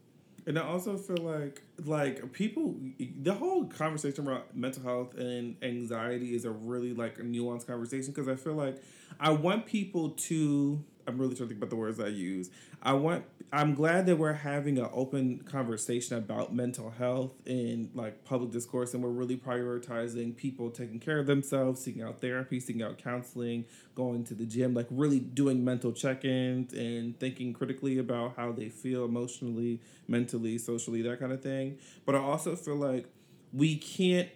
And 0.48 0.59
I 0.59 0.62
also 0.62 0.96
feel 0.96 1.18
like 1.18 1.62
like 1.85 2.32
people 2.32 2.74
the 2.98 3.35
whole 3.35 3.66
conversation 3.66 4.26
about 4.26 4.56
mental 4.56 4.82
health 4.82 5.14
and 5.16 5.56
anxiety 5.62 6.35
is 6.35 6.44
a 6.44 6.50
really 6.50 6.92
like 6.92 7.18
a 7.18 7.22
nuanced 7.22 7.66
conversation 7.66 8.12
because 8.12 8.28
I 8.28 8.37
feel 8.37 8.54
like 8.54 8.82
I 9.20 9.30
want 9.30 9.66
people 9.66 10.11
to 10.11 10.82
I'm 11.06 11.18
really 11.18 11.35
trying 11.35 11.48
to 11.48 11.54
think 11.54 11.59
about 11.59 11.70
the 11.70 11.76
words 11.76 12.00
I 12.00 12.09
use. 12.09 12.50
I 12.82 12.92
want. 12.94 13.24
I'm 13.52 13.74
glad 13.74 14.06
that 14.06 14.16
we're 14.16 14.32
having 14.32 14.78
an 14.78 14.88
open 14.92 15.38
conversation 15.40 16.16
about 16.16 16.54
mental 16.54 16.90
health 16.90 17.32
in 17.46 17.90
like 17.94 18.24
public 18.24 18.50
discourse, 18.50 18.92
and 18.92 19.02
we're 19.02 19.11
really 19.11 19.37
prioritizing 19.37 20.37
people 20.37 20.70
taking 20.70 20.98
care 20.98 21.18
of 21.18 21.26
themselves, 21.26 21.80
seeking 21.80 22.02
out 22.02 22.20
therapy, 22.20 22.59
seeking 22.59 22.82
out 22.82 22.98
counseling, 22.98 23.64
going 23.94 24.24
to 24.24 24.35
the 24.35 24.44
gym, 24.44 24.74
like 24.74 24.88
really 24.90 25.20
doing 25.20 25.64
mental 25.64 25.92
check-ins 25.92 26.72
and 26.72 27.18
thinking 27.20 27.52
critically 27.52 27.98
about 27.98 28.35
how 28.37 28.50
they 28.50 28.68
feel 28.68 29.04
emotionally, 29.04 29.80
mentally, 30.09 30.59
socially, 30.59 31.02
that 31.02 31.20
kind 31.20 31.32
of 31.32 31.40
thing. 31.40 31.78
But 32.04 32.16
I 32.16 32.18
also 32.18 32.56
feel 32.56 32.76
like 32.76 33.06
we 33.52 33.76
can't 33.76 34.28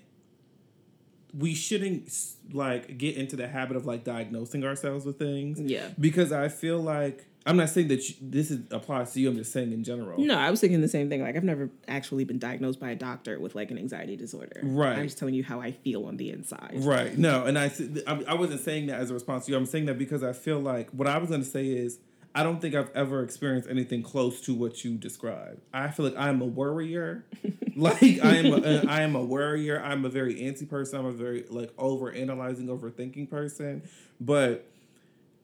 we 1.32 1.54
shouldn't 1.54 2.12
like 2.52 2.98
get 2.98 3.16
into 3.16 3.36
the 3.36 3.46
habit 3.46 3.76
of 3.76 3.86
like 3.86 4.04
diagnosing 4.04 4.64
ourselves 4.64 5.04
with 5.04 5.18
things. 5.18 5.60
Yeah. 5.60 5.88
Because 5.98 6.32
I 6.32 6.48
feel 6.48 6.80
like 6.80 7.26
I'm 7.46 7.56
not 7.56 7.70
saying 7.70 7.88
that 7.88 8.08
you, 8.08 8.14
this 8.20 8.50
is 8.50 8.60
applies 8.70 9.12
to 9.14 9.20
you. 9.20 9.28
I'm 9.28 9.36
just 9.36 9.52
saying 9.52 9.72
in 9.72 9.82
general. 9.82 10.20
No, 10.20 10.36
I 10.36 10.50
was 10.50 10.60
thinking 10.60 10.80
the 10.80 10.88
same 10.88 11.08
thing. 11.08 11.22
Like 11.22 11.36
I've 11.36 11.44
never 11.44 11.70
actually 11.88 12.24
been 12.24 12.38
diagnosed 12.38 12.78
by 12.78 12.90
a 12.90 12.96
doctor 12.96 13.40
with 13.40 13.54
like 13.54 13.70
an 13.70 13.78
anxiety 13.78 14.16
disorder. 14.16 14.60
Right. 14.62 14.98
I'm 14.98 15.04
just 15.04 15.18
telling 15.18 15.34
you 15.34 15.42
how 15.42 15.60
I 15.60 15.72
feel 15.72 16.04
on 16.06 16.16
the 16.18 16.30
inside. 16.30 16.72
Right. 16.74 17.16
No, 17.16 17.44
and 17.44 17.58
I 17.58 17.72
I 18.06 18.34
wasn't 18.34 18.60
saying 18.60 18.86
that 18.86 19.00
as 19.00 19.10
a 19.10 19.14
response 19.14 19.46
to 19.46 19.52
you. 19.52 19.58
I'm 19.58 19.66
saying 19.66 19.86
that 19.86 19.98
because 19.98 20.22
I 20.22 20.32
feel 20.32 20.60
like 20.60 20.90
what 20.90 21.08
I 21.08 21.16
was 21.18 21.30
going 21.30 21.42
to 21.42 21.48
say 21.48 21.66
is 21.68 21.98
I 22.34 22.42
don't 22.42 22.60
think 22.60 22.74
I've 22.74 22.94
ever 22.94 23.22
experienced 23.22 23.68
anything 23.68 24.02
close 24.02 24.40
to 24.42 24.54
what 24.54 24.84
you 24.84 24.96
described. 24.96 25.60
I 25.72 25.88
feel 25.88 26.06
like 26.06 26.16
I'm 26.16 26.40
a 26.40 26.46
worrier. 26.46 27.24
like 27.76 28.02
I 28.02 28.36
am 28.36 28.46
a, 28.46 28.56
uh, 28.56 28.84
I 28.86 29.02
am 29.02 29.16
a 29.16 29.24
worrier. 29.24 29.82
I'm 29.82 30.04
a 30.04 30.08
very 30.08 30.36
antsy 30.36 30.68
person. 30.68 31.00
I'm 31.00 31.06
a 31.06 31.12
very 31.12 31.44
like 31.48 31.72
over 31.76 32.12
analyzing, 32.12 32.68
overthinking 32.68 33.30
person. 33.30 33.82
But 34.20 34.70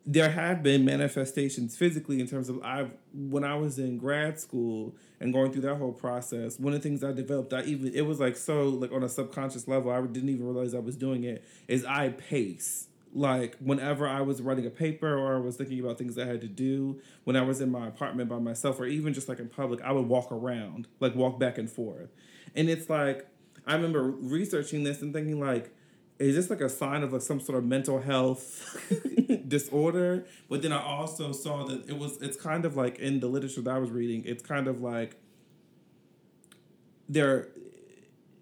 there 0.09 0.31
have 0.31 0.62
been 0.62 0.85
manifestations 0.85 1.77
physically 1.77 2.21
in 2.21 2.29
terms 2.29 2.49
of 2.49 2.62
I 2.62 2.87
when 3.12 3.42
I 3.42 3.57
was 3.57 3.79
in 3.79 3.99
grad 3.99 4.38
school 4.38 4.95
and 5.19 5.33
going 5.33 5.51
through 5.51 5.62
that 5.62 5.77
whole 5.77 5.92
process. 5.92 6.61
One 6.61 6.73
of 6.73 6.81
the 6.81 6.88
things 6.88 7.03
I 7.03 7.12
developed, 7.12 7.53
I 7.53 7.62
even 7.62 7.92
it 7.92 8.03
was 8.03 8.21
like 8.21 8.37
so 8.37 8.69
like 8.69 8.92
on 8.92 9.03
a 9.03 9.09
subconscious 9.09 9.66
level, 9.66 9.90
I 9.90 10.01
didn't 10.03 10.29
even 10.29 10.47
realize 10.47 10.75
I 10.75 10.79
was 10.79 10.97
doing 10.97 11.25
it. 11.25 11.45
Is 11.66 11.85
I 11.85 12.11
pace 12.11 12.87
like 13.12 13.57
whenever 13.59 14.07
I 14.07 14.21
was 14.21 14.40
writing 14.40 14.64
a 14.66 14.71
paper 14.71 15.19
or 15.19 15.37
I 15.37 15.40
was 15.40 15.57
thinking 15.57 15.81
about 15.81 15.99
things 15.99 16.16
I 16.16 16.27
had 16.27 16.40
to 16.42 16.49
do, 16.49 17.01
when 17.25 17.35
I 17.35 17.42
was 17.42 17.61
in 17.61 17.71
my 17.73 17.88
apartment 17.88 18.29
by 18.29 18.38
myself 18.38 18.79
or 18.79 18.87
even 18.87 19.12
just 19.12 19.29
like 19.29 19.40
in 19.40 19.49
public, 19.49 19.81
I 19.83 19.90
would 19.90 20.07
walk 20.07 20.31
around, 20.31 20.87
like 21.01 21.16
walk 21.16 21.40
back 21.40 21.59
and 21.59 21.69
forth. 21.69 22.11
And 22.55 22.71
it's 22.71 22.88
like 22.88 23.27
I 23.66 23.75
remember 23.75 24.05
researching 24.05 24.85
this 24.85 25.03
and 25.03 25.12
thinking 25.12 25.40
like, 25.40 25.73
is 26.21 26.37
this 26.37 26.49
like 26.49 26.61
a 26.61 26.69
sign 26.69 27.03
of 27.03 27.12
like 27.12 27.23
some 27.23 27.40
sort 27.40 27.59
of 27.59 27.64
mental 27.64 28.01
health 28.01 28.77
disorder? 29.46 30.26
But 30.48 30.62
then 30.62 30.72
I 30.72 30.82
also 30.82 31.32
saw 31.32 31.64
that 31.66 31.88
it 31.88 31.98
was 31.98 32.20
it's 32.22 32.37
kind 32.37 32.64
of 32.64 32.76
like 32.76 32.98
in 32.98 33.20
the 33.20 33.28
literature 33.28 33.62
that 33.62 33.74
I 33.74 33.78
was 33.78 33.90
reading, 33.90 34.24
it's 34.24 34.42
kind 34.42 34.68
of 34.68 34.80
like 34.80 35.16
there 37.09 37.48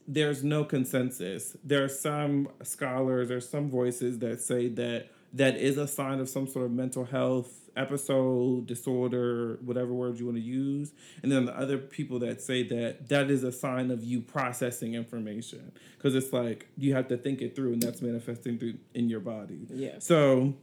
there's 0.06 0.44
no 0.44 0.64
consensus. 0.64 1.56
There 1.64 1.82
are 1.84 1.88
some 1.88 2.48
scholars 2.62 3.30
or 3.30 3.40
some 3.40 3.70
voices 3.70 4.18
that 4.18 4.42
say 4.42 4.68
that 4.68 5.08
that 5.32 5.56
is 5.56 5.78
a 5.78 5.88
sign 5.88 6.20
of 6.20 6.28
some 6.28 6.46
sort 6.46 6.66
of 6.66 6.72
mental 6.72 7.04
health 7.04 7.64
episode, 7.76 8.66
disorder, 8.66 9.58
whatever 9.64 9.92
word 9.92 10.18
you 10.18 10.26
want 10.26 10.36
to 10.36 10.42
use. 10.42 10.92
And 11.22 11.32
then 11.32 11.46
the 11.46 11.58
other 11.58 11.76
people 11.76 12.20
that 12.20 12.40
say 12.40 12.62
that 12.68 13.08
that 13.08 13.30
is 13.30 13.42
a 13.42 13.50
sign 13.50 13.90
of 13.90 14.04
you 14.04 14.20
processing 14.20 14.94
information 14.94 15.72
because 15.96 16.14
it's 16.14 16.32
like 16.32 16.68
you 16.76 16.94
have 16.94 17.08
to 17.08 17.16
think 17.16 17.42
it 17.42 17.56
through 17.56 17.72
and 17.72 17.82
that's 17.82 18.00
manifesting 18.00 18.58
through 18.58 18.74
in 18.94 19.08
your 19.08 19.20
body. 19.20 19.66
Yeah. 19.70 19.98
So 19.98 20.54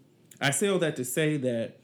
I 0.42 0.52
say 0.52 0.68
all 0.68 0.80
that 0.80 0.96
to 0.96 1.06
say 1.06 1.38
that 1.38 1.80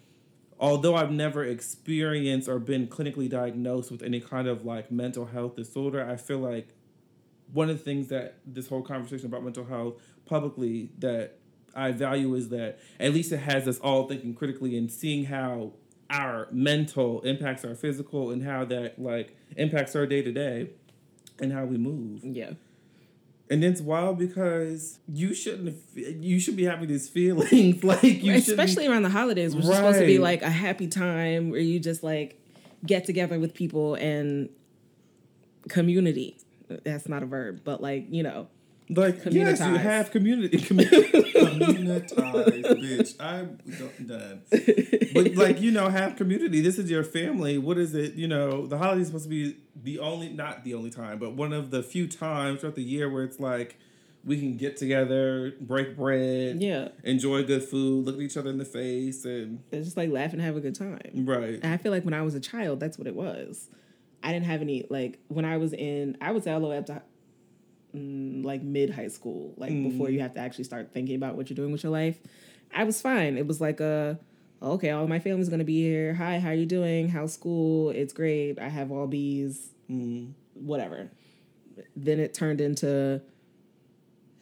although 0.59 0.95
I've 0.95 1.11
never 1.11 1.43
experienced 1.43 2.49
or 2.49 2.59
been 2.59 2.87
clinically 2.87 3.29
diagnosed 3.29 3.91
with 3.91 4.01
any 4.01 4.19
kind 4.19 4.47
of 4.47 4.65
like 4.65 4.91
mental 4.91 5.25
health 5.25 5.55
disorder, 5.55 6.03
I 6.03 6.15
feel 6.15 6.39
like 6.39 6.69
one 7.53 7.69
of 7.69 7.77
the 7.77 7.83
things 7.83 8.07
that 8.07 8.39
this 8.45 8.67
whole 8.67 8.81
conversation 8.81 9.27
about 9.27 9.43
mental 9.43 9.65
health 9.65 10.01
publicly 10.25 10.91
that 10.97 11.37
I 11.75 11.91
value 11.91 12.33
is 12.33 12.49
that 12.49 12.79
at 12.99 13.13
least 13.13 13.31
it 13.31 13.37
has 13.37 13.67
us 13.67 13.79
all 13.79 14.07
thinking 14.07 14.33
critically 14.33 14.77
and 14.77 14.91
seeing 14.91 15.25
how 15.25 15.73
our 16.09 16.47
mental 16.51 17.21
impacts 17.21 17.63
our 17.63 17.75
physical 17.75 18.31
and 18.31 18.43
how 18.43 18.65
that 18.65 18.99
like 18.99 19.35
impacts 19.55 19.95
our 19.95 20.05
day 20.05 20.21
to 20.21 20.31
day 20.31 20.69
and 21.39 21.53
how 21.53 21.65
we 21.65 21.77
move. 21.77 22.23
Yeah. 22.23 22.51
And 23.49 23.63
it's 23.63 23.79
wild 23.79 24.17
because 24.17 24.99
you 25.07 25.33
shouldn't. 25.33 25.77
You 25.95 26.39
should 26.39 26.57
be 26.57 26.65
having 26.65 26.87
these 26.87 27.07
feelings 27.17 27.83
like 27.83 28.03
you, 28.03 28.33
especially 28.33 28.87
around 28.87 29.03
the 29.03 29.09
holidays, 29.09 29.55
which 29.55 29.65
right. 29.65 29.71
is 29.71 29.77
supposed 29.77 29.99
to 29.99 30.05
be 30.05 30.19
like 30.19 30.41
a 30.41 30.49
happy 30.49 30.87
time 30.87 31.49
where 31.49 31.61
you 31.61 31.79
just 31.79 32.03
like 32.03 32.41
get 32.85 33.05
together 33.05 33.39
with 33.39 33.53
people 33.53 33.95
and 33.95 34.49
community 35.69 36.37
that's 36.67 37.07
not 37.07 37.23
a 37.23 37.25
verb, 37.25 37.61
but 37.63 37.81
like 37.81 38.07
you 38.09 38.23
know, 38.23 38.47
like 38.89 39.19
yes, 39.25 39.59
you 39.59 39.75
have 39.75 40.11
community, 40.11 40.57
communitize, 41.37 42.63
bitch. 42.63 43.15
I'm 43.19 43.57
done. 44.05 44.41
But 45.13 45.35
like 45.35 45.61
you 45.61 45.71
know, 45.71 45.89
have 45.89 46.15
community. 46.15 46.61
This 46.61 46.77
is 46.77 46.89
your 46.89 47.03
family. 47.03 47.57
What 47.57 47.77
is 47.77 47.93
it? 47.93 48.13
You 48.13 48.27
know, 48.27 48.67
the 48.67 48.77
holiday 48.77 49.01
is 49.01 49.07
supposed 49.07 49.25
to 49.25 49.29
be 49.29 49.57
the 49.75 49.99
only, 49.99 50.29
not 50.29 50.63
the 50.63 50.73
only 50.73 50.89
time, 50.89 51.19
but 51.19 51.33
one 51.33 51.53
of 51.53 51.71
the 51.71 51.83
few 51.83 52.07
times 52.07 52.61
throughout 52.61 52.75
the 52.75 52.83
year 52.83 53.09
where 53.09 53.23
it's 53.23 53.39
like 53.39 53.77
we 54.25 54.37
can 54.37 54.57
get 54.57 54.75
together, 54.77 55.53
break 55.61 55.95
bread, 55.95 56.61
yeah, 56.61 56.89
enjoy 57.03 57.43
good 57.43 57.63
food, 57.63 58.05
look 58.05 58.15
at 58.15 58.21
each 58.21 58.37
other 58.37 58.49
in 58.49 58.57
the 58.57 58.65
face, 58.65 59.25
and 59.25 59.63
it's 59.71 59.85
just 59.85 59.97
like 59.97 60.09
laugh 60.09 60.33
and 60.33 60.41
have 60.41 60.55
a 60.55 60.59
good 60.59 60.75
time. 60.75 61.25
Right. 61.25 61.59
And 61.61 61.73
I 61.73 61.77
feel 61.77 61.91
like 61.91 62.03
when 62.03 62.13
I 62.13 62.21
was 62.21 62.35
a 62.35 62.39
child, 62.39 62.79
that's 62.79 62.97
what 62.97 63.07
it 63.07 63.15
was. 63.15 63.69
I 64.23 64.33
didn't 64.33 64.45
have 64.45 64.61
any 64.61 64.85
like 64.89 65.19
when 65.29 65.45
I 65.45 65.57
was 65.57 65.73
in 65.73 66.17
I 66.21 66.31
would 66.31 66.43
say 66.43 66.51
all 66.51 66.59
the 66.59 66.67
way 66.67 66.77
up 66.77 66.87
to 66.87 66.93
mm, 66.93 67.01
like 68.43 68.61
mid 68.61 68.89
high 68.89 69.07
school, 69.07 69.53
like 69.57 69.71
mm. 69.71 69.91
before 69.91 70.09
you 70.09 70.19
have 70.21 70.33
to 70.35 70.39
actually 70.39 70.63
start 70.63 70.91
thinking 70.93 71.15
about 71.15 71.35
what 71.35 71.49
you're 71.49 71.55
doing 71.55 71.71
with 71.71 71.83
your 71.83 71.91
life. 71.91 72.17
I 72.73 72.83
was 72.83 73.01
fine. 73.01 73.37
It 73.37 73.47
was 73.47 73.61
like 73.61 73.79
a 73.79 74.19
okay, 74.61 74.89
all 74.91 75.07
my 75.07 75.19
family's 75.19 75.49
gonna 75.49 75.63
be 75.63 75.81
here. 75.81 76.13
Hi, 76.13 76.39
how 76.39 76.51
you 76.51 76.65
doing? 76.65 77.09
How's 77.09 77.33
school? 77.33 77.89
It's 77.89 78.13
great. 78.13 78.59
I 78.59 78.69
have 78.69 78.91
all 78.91 79.07
B's. 79.07 79.69
Mm. 79.89 80.33
Whatever. 80.53 81.09
Then 81.95 82.19
it 82.19 82.33
turned 82.33 82.59
into 82.59 83.21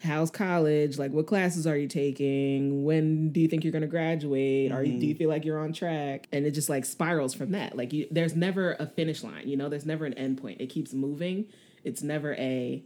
how's 0.06 0.30
college 0.30 0.98
like 0.98 1.12
what 1.12 1.26
classes 1.26 1.66
are 1.66 1.78
you 1.78 1.88
taking 1.88 2.84
when 2.84 3.30
do 3.32 3.40
you 3.40 3.48
think 3.48 3.64
you're 3.64 3.72
to 3.72 3.88
graduate 3.88 4.70
mm-hmm. 4.70 4.78
or 4.78 4.84
do 4.84 4.90
you 4.90 4.98
mm-hmm. 4.98 5.18
feel 5.18 5.30
like 5.30 5.46
you're 5.46 5.60
on 5.60 5.74
track 5.74 6.28
and 6.32 6.46
it 6.46 6.52
just 6.52 6.70
like 6.70 6.86
spirals 6.86 7.34
from 7.34 7.52
that 7.52 7.76
like 7.76 7.94
you, 7.94 8.08
there's 8.12 8.36
never 8.36 8.74
a 8.74 8.86
finish 8.86 9.24
line 9.24 9.48
you 9.48 9.58
know 9.58 9.70
there's 9.70 9.86
never 9.86 10.06
an 10.06 10.14
end 10.14 10.40
point 10.40 10.60
it 10.60 10.68
keeps 10.68 10.94
moving 10.94 11.46
it's 11.84 12.02
never 12.02 12.34
a 12.36 12.84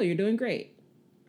oh 0.00 0.02
you're 0.02 0.16
doing 0.16 0.36
great. 0.36 0.76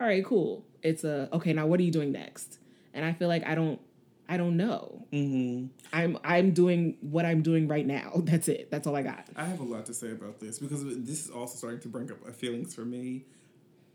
All 0.00 0.06
right 0.06 0.24
cool. 0.24 0.64
It's 0.82 1.04
a 1.04 1.28
okay 1.32 1.52
now 1.52 1.66
what 1.66 1.78
are 1.78 1.84
you 1.84 1.92
doing 1.92 2.12
next? 2.12 2.58
And 2.94 3.04
i 3.04 3.12
feel 3.12 3.28
like 3.28 3.46
i 3.46 3.54
don't 3.54 3.80
i 4.28 4.36
don't 4.36 4.56
know. 4.56 5.06
Mm-hmm. 5.12 5.66
i'm 5.92 6.18
i'm 6.24 6.52
doing 6.52 6.96
what 7.00 7.24
i'm 7.24 7.42
doing 7.42 7.68
right 7.68 7.86
now. 7.86 8.12
That's 8.24 8.48
it. 8.48 8.70
That's 8.70 8.86
all 8.86 8.96
i 8.96 9.02
got. 9.02 9.26
I 9.36 9.44
have 9.44 9.60
a 9.60 9.64
lot 9.64 9.86
to 9.86 9.94
say 9.94 10.10
about 10.10 10.40
this 10.40 10.58
because 10.58 10.84
this 10.84 11.26
is 11.26 11.30
also 11.30 11.56
starting 11.56 11.80
to 11.80 11.88
bring 11.88 12.10
up 12.10 12.34
feelings 12.34 12.74
for 12.74 12.84
me. 12.84 13.26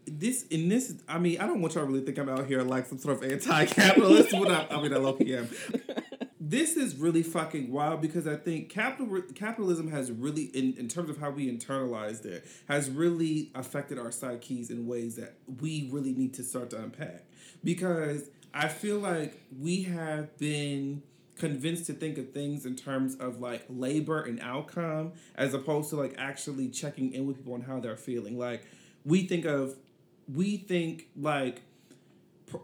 This 0.10 0.44
in 0.48 0.70
this 0.70 0.94
i 1.10 1.18
mean 1.18 1.38
i 1.42 1.46
don't 1.46 1.60
want 1.60 1.76
y'all 1.76 1.84
to 1.84 1.92
really 1.92 2.06
think 2.06 2.18
i'm 2.18 2.30
out 2.30 2.46
here 2.46 2.62
like 2.62 2.86
some 2.86 2.98
sort 2.98 3.18
of 3.18 3.30
anti-capitalist 3.30 4.32
what 4.32 4.50
I, 4.50 4.66
I 4.72 4.82
mean 4.82 4.94
i 4.94 4.98
low 4.98 5.18
am 5.20 5.50
this 6.50 6.78
is 6.78 6.96
really 6.96 7.24
fucking 7.24 7.72
wild 7.72 8.02
because 8.02 8.28
i 8.28 8.36
think 8.36 8.70
capital 8.70 9.22
capitalism 9.36 9.90
has 9.90 10.12
really 10.12 10.44
in, 10.44 10.74
in 10.78 10.88
terms 10.88 11.10
of 11.10 11.18
how 11.18 11.30
we 11.30 11.52
internalized 11.52 12.26
it 12.26 12.46
has 12.68 12.90
really 12.90 13.52
affected 13.56 13.98
our 13.98 14.12
psyches 14.12 14.70
in 14.70 14.88
ways 14.88 15.16
that 15.16 15.36
we 15.62 15.90
really 15.92 16.14
need 16.14 16.34
to 16.34 16.44
start 16.44 16.70
to 16.70 16.78
unpack. 16.78 17.26
Because 17.64 18.30
i 18.54 18.68
feel 18.68 19.00
like 19.00 19.42
we 19.60 19.84
have 19.84 20.38
been 20.38 21.02
convinced 21.38 21.86
to 21.86 21.94
think 21.94 22.18
of 22.18 22.32
things 22.32 22.66
in 22.66 22.76
terms 22.76 23.16
of 23.16 23.40
like 23.40 23.66
labor 23.70 24.22
and 24.22 24.40
outcome 24.42 25.14
as 25.36 25.54
opposed 25.54 25.90
to 25.90 25.96
like 25.96 26.16
actually 26.18 26.70
checking 26.70 27.14
in 27.14 27.28
with 27.28 27.38
people 27.38 27.54
on 27.54 27.62
how 27.62 27.80
they're 27.80 27.98
feeling. 27.98 28.38
Like 28.38 28.66
we 29.06 29.28
think 29.28 29.46
of 29.46 29.76
we 30.34 30.58
think 30.58 31.08
like 31.16 31.62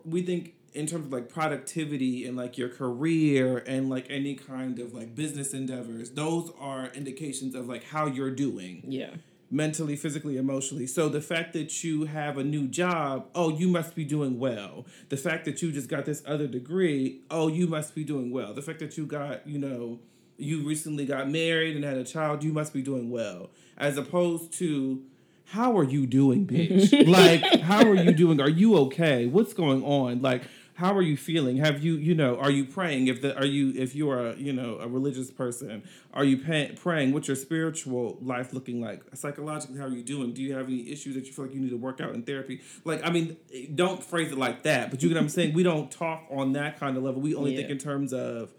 we 0.03 0.21
think 0.23 0.55
in 0.73 0.87
terms 0.87 1.05
of 1.05 1.13
like 1.13 1.29
productivity 1.29 2.25
and 2.25 2.35
like 2.35 2.57
your 2.57 2.69
career 2.69 3.63
and 3.67 3.89
like 3.89 4.05
any 4.09 4.35
kind 4.35 4.79
of 4.79 4.93
like 4.93 5.15
business 5.15 5.53
endeavors 5.53 6.11
those 6.11 6.51
are 6.59 6.87
indications 6.93 7.55
of 7.55 7.67
like 7.67 7.83
how 7.83 8.05
you're 8.05 8.31
doing 8.31 8.83
yeah 8.87 9.11
mentally 9.51 9.95
physically 9.95 10.35
emotionally 10.35 10.87
so 10.87 11.07
the 11.07 11.21
fact 11.21 11.53
that 11.53 11.83
you 11.83 12.05
have 12.05 12.37
a 12.37 12.43
new 12.43 12.67
job 12.67 13.27
oh 13.35 13.49
you 13.49 13.67
must 13.67 13.93
be 13.93 14.03
doing 14.03 14.39
well 14.39 14.85
the 15.09 15.17
fact 15.17 15.45
that 15.45 15.61
you 15.61 15.71
just 15.71 15.87
got 15.87 16.05
this 16.05 16.23
other 16.25 16.47
degree 16.47 17.21
oh 17.29 17.47
you 17.47 17.67
must 17.67 17.93
be 17.93 18.03
doing 18.03 18.31
well 18.31 18.53
the 18.53 18.61
fact 18.61 18.79
that 18.79 18.97
you 18.97 19.05
got 19.05 19.45
you 19.47 19.59
know 19.59 19.99
you 20.37 20.65
recently 20.67 21.05
got 21.05 21.29
married 21.29 21.75
and 21.75 21.85
had 21.85 21.97
a 21.97 22.03
child 22.03 22.43
you 22.43 22.51
must 22.51 22.73
be 22.73 22.81
doing 22.81 23.11
well 23.11 23.51
as 23.77 23.97
opposed 23.97 24.51
to 24.51 25.03
how 25.45 25.77
are 25.77 25.83
you 25.83 26.07
doing, 26.07 26.47
bitch? 26.47 27.07
like, 27.07 27.61
how 27.61 27.87
are 27.87 27.95
you 27.95 28.11
doing? 28.11 28.41
Are 28.41 28.49
you 28.49 28.75
okay? 28.77 29.27
What's 29.27 29.53
going 29.53 29.83
on? 29.83 30.21
Like, 30.21 30.43
how 30.75 30.95
are 30.95 31.01
you 31.01 31.15
feeling? 31.15 31.57
Have 31.57 31.83
you, 31.83 31.95
you 31.95 32.15
know, 32.15 32.37
are 32.37 32.49
you 32.49 32.65
praying? 32.65 33.07
If 33.07 33.21
the, 33.21 33.37
are 33.37 33.45
you, 33.45 33.73
if 33.75 33.93
you 33.93 34.09
are, 34.09 34.33
you 34.33 34.51
know, 34.51 34.79
a 34.79 34.87
religious 34.87 35.29
person, 35.29 35.83
are 36.13 36.23
you 36.23 36.37
pay, 36.37 36.75
praying? 36.75 37.13
What's 37.13 37.27
your 37.27 37.35
spiritual 37.35 38.17
life 38.21 38.53
looking 38.53 38.81
like? 38.81 39.03
Psychologically, 39.13 39.77
how 39.77 39.85
are 39.85 39.89
you 39.89 40.03
doing? 40.03 40.33
Do 40.33 40.41
you 40.41 40.55
have 40.55 40.67
any 40.67 40.89
issues 40.91 41.13
that 41.13 41.25
you 41.25 41.33
feel 41.33 41.45
like 41.45 41.53
you 41.53 41.61
need 41.61 41.69
to 41.69 41.77
work 41.77 42.01
out 42.01 42.15
in 42.15 42.23
therapy? 42.23 42.61
Like, 42.85 43.05
I 43.05 43.11
mean, 43.11 43.37
don't 43.75 44.03
phrase 44.03 44.31
it 44.31 44.37
like 44.37 44.63
that, 44.63 44.89
but 44.89 45.03
you 45.03 45.09
get 45.09 45.15
what 45.15 45.21
I'm 45.21 45.29
saying? 45.29 45.53
We 45.53 45.61
don't 45.61 45.91
talk 45.91 46.25
on 46.31 46.53
that 46.53 46.79
kind 46.79 46.97
of 46.97 47.03
level. 47.03 47.21
We 47.21 47.35
only 47.35 47.51
yeah. 47.51 47.59
think 47.59 47.69
in 47.69 47.77
terms 47.77 48.11
of, 48.11 48.51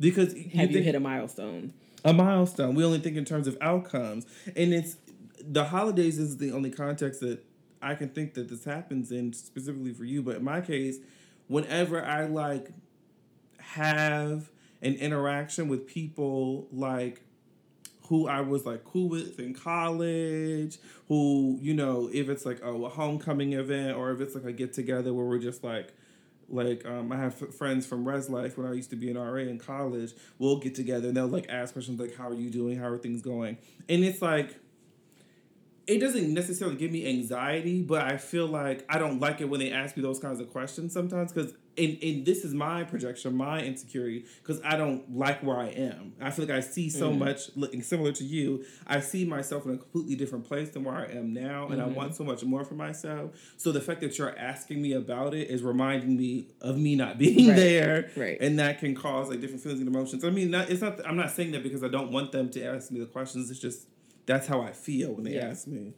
because 0.00 0.32
have 0.32 0.72
you, 0.72 0.78
you 0.78 0.82
hit 0.82 0.96
a 0.96 1.00
milestone? 1.00 1.74
A 2.04 2.12
milestone. 2.12 2.74
We 2.74 2.84
only 2.84 2.98
think 2.98 3.16
in 3.16 3.24
terms 3.24 3.46
of 3.46 3.56
outcomes. 3.60 4.26
And 4.56 4.74
it's, 4.74 4.96
the 5.40 5.66
holidays 5.66 6.18
is 6.18 6.38
the 6.38 6.50
only 6.50 6.70
context 6.70 7.20
that 7.20 7.44
I 7.80 7.94
can 7.94 8.08
think 8.08 8.34
that 8.34 8.48
this 8.48 8.64
happens 8.64 9.12
in 9.12 9.32
specifically 9.32 9.92
for 9.92 10.04
you. 10.04 10.22
But 10.22 10.36
in 10.36 10.44
my 10.44 10.60
case, 10.60 10.98
whenever 11.48 12.04
I 12.04 12.26
like 12.26 12.70
have 13.58 14.50
an 14.82 14.94
interaction 14.94 15.68
with 15.68 15.86
people 15.86 16.68
like 16.72 17.22
who 18.08 18.28
I 18.28 18.40
was 18.40 18.64
like 18.64 18.84
cool 18.84 19.08
with 19.08 19.38
in 19.40 19.54
college, 19.54 20.78
who, 21.08 21.58
you 21.60 21.74
know, 21.74 22.08
if 22.12 22.28
it's 22.28 22.46
like 22.46 22.62
a 22.62 22.88
homecoming 22.88 23.54
event 23.54 23.96
or 23.96 24.12
if 24.12 24.20
it's 24.20 24.34
like 24.34 24.44
a 24.44 24.52
get 24.52 24.72
together 24.72 25.12
where 25.12 25.26
we're 25.26 25.38
just 25.38 25.64
like, 25.64 25.92
like 26.48 26.86
um, 26.86 27.10
I 27.10 27.16
have 27.16 27.34
friends 27.56 27.86
from 27.86 28.06
Res 28.06 28.30
Life 28.30 28.56
when 28.56 28.68
I 28.68 28.72
used 28.72 28.90
to 28.90 28.96
be 28.96 29.10
an 29.10 29.18
RA 29.18 29.40
in 29.40 29.58
college. 29.58 30.12
We'll 30.38 30.58
get 30.58 30.76
together 30.76 31.08
and 31.08 31.16
they'll 31.16 31.26
like 31.26 31.46
ask 31.48 31.72
questions 31.72 31.98
like, 31.98 32.14
"How 32.16 32.28
are 32.28 32.34
you 32.34 32.50
doing? 32.50 32.78
How 32.78 32.86
are 32.86 32.98
things 32.98 33.20
going?" 33.20 33.58
And 33.88 34.04
it's 34.04 34.22
like 34.22 34.56
it 35.86 35.98
doesn't 35.98 36.32
necessarily 36.34 36.76
give 36.76 36.90
me 36.90 37.06
anxiety, 37.06 37.82
but 37.82 38.02
I 38.02 38.16
feel 38.16 38.46
like 38.46 38.84
I 38.88 38.98
don't 38.98 39.20
like 39.20 39.40
it 39.40 39.48
when 39.48 39.60
they 39.60 39.70
ask 39.70 39.96
me 39.96 40.02
those 40.02 40.18
kinds 40.18 40.40
of 40.40 40.50
questions 40.50 40.92
sometimes 40.92 41.32
because 41.32 41.54
and, 41.78 41.98
and 42.02 42.24
this 42.24 42.44
is 42.44 42.54
my 42.54 42.84
projection, 42.84 43.36
my 43.36 43.60
insecurity, 43.60 44.24
because 44.42 44.60
I 44.64 44.76
don't 44.76 45.14
like 45.14 45.42
where 45.42 45.58
I 45.58 45.68
am. 45.68 46.14
I 46.20 46.30
feel 46.30 46.46
like 46.46 46.54
I 46.54 46.60
see 46.60 46.88
so 46.90 47.10
mm 47.10 47.16
much 47.16 47.50
looking 47.56 47.82
similar 47.82 48.12
to 48.12 48.24
you. 48.24 48.64
I 48.86 49.00
see 49.00 49.24
myself 49.24 49.64
in 49.64 49.72
a 49.72 49.78
completely 49.78 50.16
different 50.16 50.44
place 50.44 50.68
than 50.68 50.84
where 50.84 50.94
I 50.94 51.06
am 51.06 51.32
now, 51.32 51.68
and 51.68 51.80
mm-hmm. 51.80 51.90
I 51.90 51.92
want 51.92 52.14
so 52.14 52.24
much 52.24 52.44
more 52.44 52.62
for 52.62 52.74
myself. 52.74 53.30
So 53.56 53.72
the 53.72 53.80
fact 53.80 54.02
that 54.02 54.18
you're 54.18 54.36
asking 54.38 54.82
me 54.82 54.92
about 54.92 55.32
it 55.32 55.48
is 55.48 55.62
reminding 55.62 56.16
me 56.16 56.48
of 56.60 56.76
me 56.76 56.94
not 56.94 57.16
being 57.18 57.48
right. 57.48 57.56
there, 57.56 58.10
right? 58.16 58.38
And 58.40 58.58
that 58.58 58.80
can 58.80 58.94
cause 58.94 59.30
like 59.30 59.40
different 59.40 59.62
feelings 59.62 59.80
and 59.80 59.88
emotions. 59.88 60.24
I 60.24 60.30
mean, 60.30 60.50
not, 60.50 60.68
it's 60.68 60.82
not. 60.82 61.06
I'm 61.06 61.16
not 61.16 61.30
saying 61.30 61.52
that 61.52 61.62
because 61.62 61.82
I 61.82 61.88
don't 61.88 62.12
want 62.12 62.32
them 62.32 62.50
to 62.50 62.64
ask 62.64 62.90
me 62.90 63.00
the 63.00 63.06
questions. 63.06 63.50
It's 63.50 63.60
just 63.60 63.86
that's 64.26 64.46
how 64.46 64.60
I 64.60 64.72
feel 64.72 65.12
when 65.12 65.24
they 65.24 65.34
yeah. 65.34 65.48
ask 65.48 65.66
me. 65.66 65.94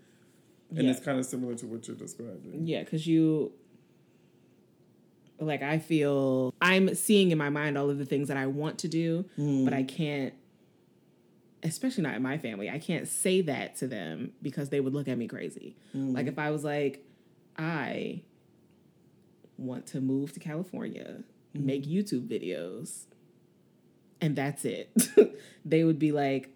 And 0.70 0.84
yeah. 0.84 0.90
it's 0.90 1.00
kind 1.00 1.18
of 1.18 1.24
similar 1.24 1.54
to 1.54 1.66
what 1.66 1.88
you're 1.88 1.96
describing. 1.96 2.66
Yeah, 2.66 2.84
because 2.84 3.06
you, 3.06 3.52
like, 5.40 5.62
I 5.62 5.78
feel 5.78 6.54
I'm 6.60 6.94
seeing 6.94 7.30
in 7.30 7.38
my 7.38 7.48
mind 7.48 7.78
all 7.78 7.88
of 7.88 7.98
the 7.98 8.04
things 8.04 8.28
that 8.28 8.36
I 8.36 8.46
want 8.46 8.78
to 8.80 8.88
do, 8.88 9.24
mm. 9.38 9.64
but 9.64 9.72
I 9.72 9.82
can't, 9.82 10.34
especially 11.62 12.02
not 12.02 12.14
in 12.14 12.22
my 12.22 12.36
family, 12.36 12.68
I 12.68 12.78
can't 12.78 13.08
say 13.08 13.40
that 13.42 13.76
to 13.76 13.86
them 13.86 14.32
because 14.42 14.68
they 14.68 14.80
would 14.80 14.92
look 14.92 15.08
at 15.08 15.16
me 15.16 15.26
crazy. 15.26 15.74
Mm. 15.96 16.14
Like, 16.14 16.26
if 16.26 16.38
I 16.38 16.50
was 16.50 16.64
like, 16.64 17.02
I 17.56 18.20
want 19.56 19.86
to 19.86 20.02
move 20.02 20.34
to 20.34 20.40
California, 20.40 21.24
mm. 21.56 21.64
make 21.64 21.86
YouTube 21.86 22.28
videos, 22.28 23.06
and 24.20 24.36
that's 24.36 24.66
it, 24.66 24.90
they 25.64 25.82
would 25.82 25.98
be 25.98 26.12
like, 26.12 26.50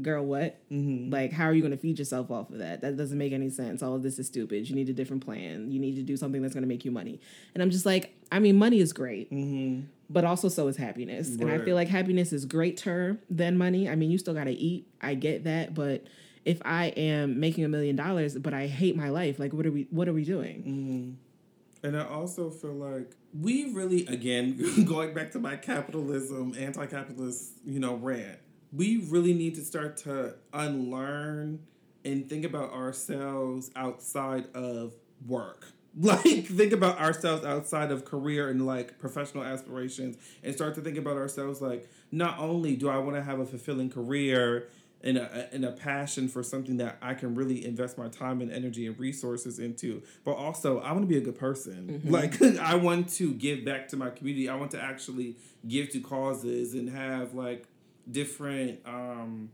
girl, 0.00 0.24
what? 0.24 0.60
Mm-hmm. 0.70 1.12
Like, 1.12 1.32
how 1.32 1.44
are 1.44 1.52
you 1.52 1.60
going 1.60 1.72
to 1.72 1.78
feed 1.78 1.98
yourself 1.98 2.30
off 2.30 2.50
of 2.50 2.58
that? 2.58 2.80
That 2.80 2.96
doesn't 2.96 3.16
make 3.16 3.32
any 3.32 3.50
sense. 3.50 3.82
All 3.82 3.94
of 3.94 4.02
this 4.02 4.18
is 4.18 4.26
stupid. 4.26 4.68
You 4.68 4.74
need 4.74 4.88
a 4.88 4.92
different 4.92 5.24
plan. 5.24 5.70
You 5.70 5.80
need 5.80 5.96
to 5.96 6.02
do 6.02 6.16
something 6.16 6.42
that's 6.42 6.54
going 6.54 6.62
to 6.62 6.68
make 6.68 6.84
you 6.84 6.90
money. 6.90 7.20
And 7.54 7.62
I'm 7.62 7.70
just 7.70 7.86
like, 7.86 8.14
I 8.32 8.38
mean, 8.38 8.56
money 8.56 8.80
is 8.80 8.92
great, 8.92 9.30
mm-hmm. 9.30 9.86
but 10.10 10.24
also 10.24 10.48
so 10.48 10.66
is 10.68 10.76
happiness. 10.76 11.36
And 11.36 11.50
I 11.50 11.58
feel 11.58 11.76
like 11.76 11.88
happiness 11.88 12.32
is 12.32 12.44
greater 12.44 13.18
than 13.30 13.56
money. 13.56 13.88
I 13.88 13.94
mean, 13.94 14.10
you 14.10 14.18
still 14.18 14.34
got 14.34 14.44
to 14.44 14.52
eat. 14.52 14.88
I 15.00 15.14
get 15.14 15.44
that, 15.44 15.74
but 15.74 16.04
if 16.44 16.60
I 16.64 16.86
am 16.86 17.40
making 17.40 17.64
a 17.64 17.68
million 17.68 17.96
dollars, 17.96 18.36
but 18.36 18.52
I 18.52 18.66
hate 18.66 18.96
my 18.96 19.08
life, 19.10 19.38
like, 19.38 19.52
what 19.52 19.66
are 19.66 19.72
we? 19.72 19.86
What 19.90 20.08
are 20.08 20.12
we 20.12 20.24
doing? 20.24 20.62
Mm-hmm. 20.62 21.86
And 21.86 21.98
I 21.98 22.06
also 22.06 22.50
feel 22.50 22.72
like 22.72 23.14
we 23.38 23.72
really, 23.72 24.06
again, 24.06 24.84
going 24.84 25.12
back 25.12 25.32
to 25.32 25.38
my 25.38 25.56
capitalism, 25.56 26.54
anti-capitalist, 26.58 27.52
you 27.66 27.78
know, 27.78 27.94
rant 27.94 28.38
we 28.74 28.98
really 29.08 29.34
need 29.34 29.54
to 29.54 29.62
start 29.62 29.96
to 29.98 30.34
unlearn 30.52 31.60
and 32.04 32.28
think 32.28 32.44
about 32.44 32.72
ourselves 32.72 33.70
outside 33.76 34.46
of 34.54 34.94
work. 35.26 35.68
Like 35.96 36.46
think 36.46 36.72
about 36.72 36.98
ourselves 36.98 37.44
outside 37.44 37.92
of 37.92 38.04
career 38.04 38.50
and 38.50 38.66
like 38.66 38.98
professional 38.98 39.44
aspirations 39.44 40.16
and 40.42 40.52
start 40.52 40.74
to 40.74 40.80
think 40.80 40.98
about 40.98 41.16
ourselves 41.16 41.62
like 41.62 41.88
not 42.10 42.36
only 42.40 42.74
do 42.74 42.88
I 42.88 42.98
want 42.98 43.14
to 43.14 43.22
have 43.22 43.38
a 43.38 43.46
fulfilling 43.46 43.90
career 43.90 44.66
and 45.04 45.18
a, 45.18 45.48
and 45.52 45.64
a 45.64 45.70
passion 45.70 46.26
for 46.26 46.42
something 46.42 46.78
that 46.78 46.96
I 47.00 47.14
can 47.14 47.36
really 47.36 47.64
invest 47.64 47.96
my 47.96 48.08
time 48.08 48.40
and 48.40 48.50
energy 48.50 48.86
and 48.86 48.98
resources 48.98 49.58
into. 49.58 50.02
But 50.24 50.32
also, 50.32 50.80
I 50.80 50.92
want 50.92 51.02
to 51.02 51.06
be 51.06 51.18
a 51.18 51.20
good 51.20 51.38
person. 51.38 52.00
Mm-hmm. 52.02 52.10
Like, 52.14 52.42
I 52.58 52.74
want 52.74 53.10
to 53.16 53.34
give 53.34 53.64
back 53.64 53.88
to 53.88 53.96
my 53.96 54.08
community. 54.08 54.48
I 54.48 54.56
want 54.56 54.70
to 54.70 54.80
actually 54.80 55.36
give 55.68 55.90
to 55.90 56.00
causes 56.00 56.74
and 56.74 56.88
have 56.88 57.34
like 57.34 57.66
different 58.10 58.80
um 58.84 59.50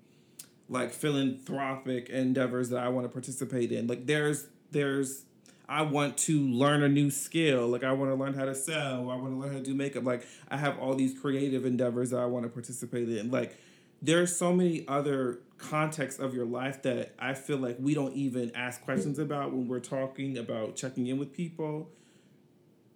like 0.71 0.93
philanthropic 0.93 2.09
endeavors 2.09 2.71
that 2.71 2.79
I 2.79 2.89
want 2.89 3.05
to 3.05 3.09
participate 3.09 3.73
in. 3.73 3.89
Like 3.89 4.07
there's 4.07 4.47
there's 4.71 5.25
I 5.69 5.83
want 5.83 6.17
to 6.19 6.41
learn 6.41 6.83
a 6.83 6.89
new 6.89 7.11
skill. 7.11 7.69
Like 7.69 7.85
I 7.85 7.93
want 7.93 8.11
to 8.11 8.15
learn 8.15 8.35
how 8.35 8.45
to 8.45 8.55
sell. 8.55 9.11
I 9.11 9.17
want 9.17 9.33
to 9.33 9.37
learn 9.37 9.53
how 9.53 9.59
to 9.59 9.65
do 9.65 9.75
makeup. 9.75 10.05
Like 10.05 10.27
I 10.49 10.57
have 10.57 10.79
all 10.79 10.95
these 10.95 11.19
creative 11.19 11.67
endeavors 11.67 12.11
that 12.11 12.21
I 12.21 12.27
want 12.27 12.45
to 12.45 12.49
participate 12.49 13.09
in. 13.09 13.31
Like 13.31 13.59
there's 14.01 14.35
so 14.35 14.53
many 14.53 14.87
other 14.89 15.41
contexts 15.59 16.21
of 16.21 16.35
your 16.35 16.47
life 16.47 16.83
that 16.83 17.15
I 17.19 17.35
feel 17.35 17.59
like 17.59 17.77
we 17.79 17.95
don't 17.95 18.15
even 18.15 18.51
ask 18.55 18.81
questions 18.83 19.19
about 19.19 19.53
when 19.53 19.69
we're 19.69 19.81
talking 19.81 20.39
about 20.39 20.77
checking 20.77 21.09
in 21.09 21.19
with 21.19 21.33
people. 21.33 21.91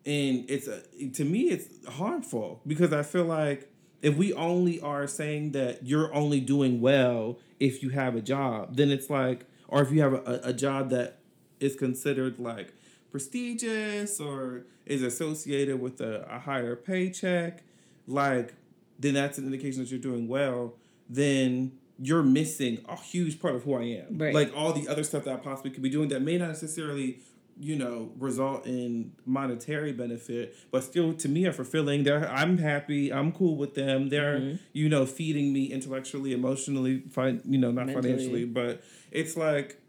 And 0.06 0.48
it's 0.48 0.68
a, 0.68 0.82
to 1.14 1.24
me 1.24 1.50
it's 1.50 1.86
harmful 1.88 2.60
because 2.66 2.92
I 2.92 3.02
feel 3.02 3.24
like 3.24 3.70
if 4.04 4.16
we 4.16 4.34
only 4.34 4.78
are 4.82 5.06
saying 5.06 5.52
that 5.52 5.86
you're 5.86 6.14
only 6.14 6.38
doing 6.38 6.82
well 6.82 7.38
if 7.58 7.82
you 7.82 7.88
have 7.88 8.14
a 8.14 8.20
job, 8.20 8.76
then 8.76 8.90
it's 8.90 9.08
like, 9.08 9.46
or 9.66 9.80
if 9.80 9.90
you 9.90 10.02
have 10.02 10.12
a, 10.12 10.40
a 10.44 10.52
job 10.52 10.90
that 10.90 11.20
is 11.58 11.74
considered 11.74 12.38
like 12.38 12.74
prestigious 13.10 14.20
or 14.20 14.66
is 14.84 15.02
associated 15.02 15.80
with 15.80 16.02
a, 16.02 16.26
a 16.30 16.38
higher 16.38 16.76
paycheck, 16.76 17.62
like, 18.06 18.52
then 18.98 19.14
that's 19.14 19.38
an 19.38 19.46
indication 19.46 19.80
that 19.80 19.90
you're 19.90 19.98
doing 19.98 20.28
well. 20.28 20.74
Then 21.08 21.72
you're 21.98 22.22
missing 22.22 22.84
a 22.86 22.96
huge 22.96 23.40
part 23.40 23.54
of 23.54 23.62
who 23.62 23.72
I 23.72 23.84
am. 23.84 24.18
Right. 24.18 24.34
Like 24.34 24.52
all 24.54 24.74
the 24.74 24.86
other 24.86 25.02
stuff 25.02 25.24
that 25.24 25.32
I 25.32 25.36
possibly 25.36 25.70
could 25.70 25.82
be 25.82 25.88
doing 25.88 26.10
that 26.10 26.20
may 26.20 26.36
not 26.36 26.48
necessarily 26.48 27.20
you 27.58 27.76
know 27.76 28.10
result 28.18 28.66
in 28.66 29.12
monetary 29.24 29.92
benefit 29.92 30.56
but 30.70 30.82
still 30.82 31.14
to 31.14 31.28
me 31.28 31.46
are 31.46 31.52
fulfilling 31.52 32.02
they're 32.02 32.28
i'm 32.30 32.58
happy 32.58 33.12
i'm 33.12 33.30
cool 33.32 33.56
with 33.56 33.74
them 33.74 34.08
they're 34.08 34.38
mm-hmm. 34.38 34.56
you 34.72 34.88
know 34.88 35.06
feeding 35.06 35.52
me 35.52 35.66
intellectually 35.66 36.32
emotionally 36.32 37.02
fine 37.10 37.40
you 37.44 37.58
know 37.58 37.70
not 37.70 37.86
Mentally. 37.86 38.02
financially 38.02 38.44
but 38.44 38.82
it's 39.10 39.36
like 39.36 39.80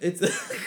it's 0.00 0.22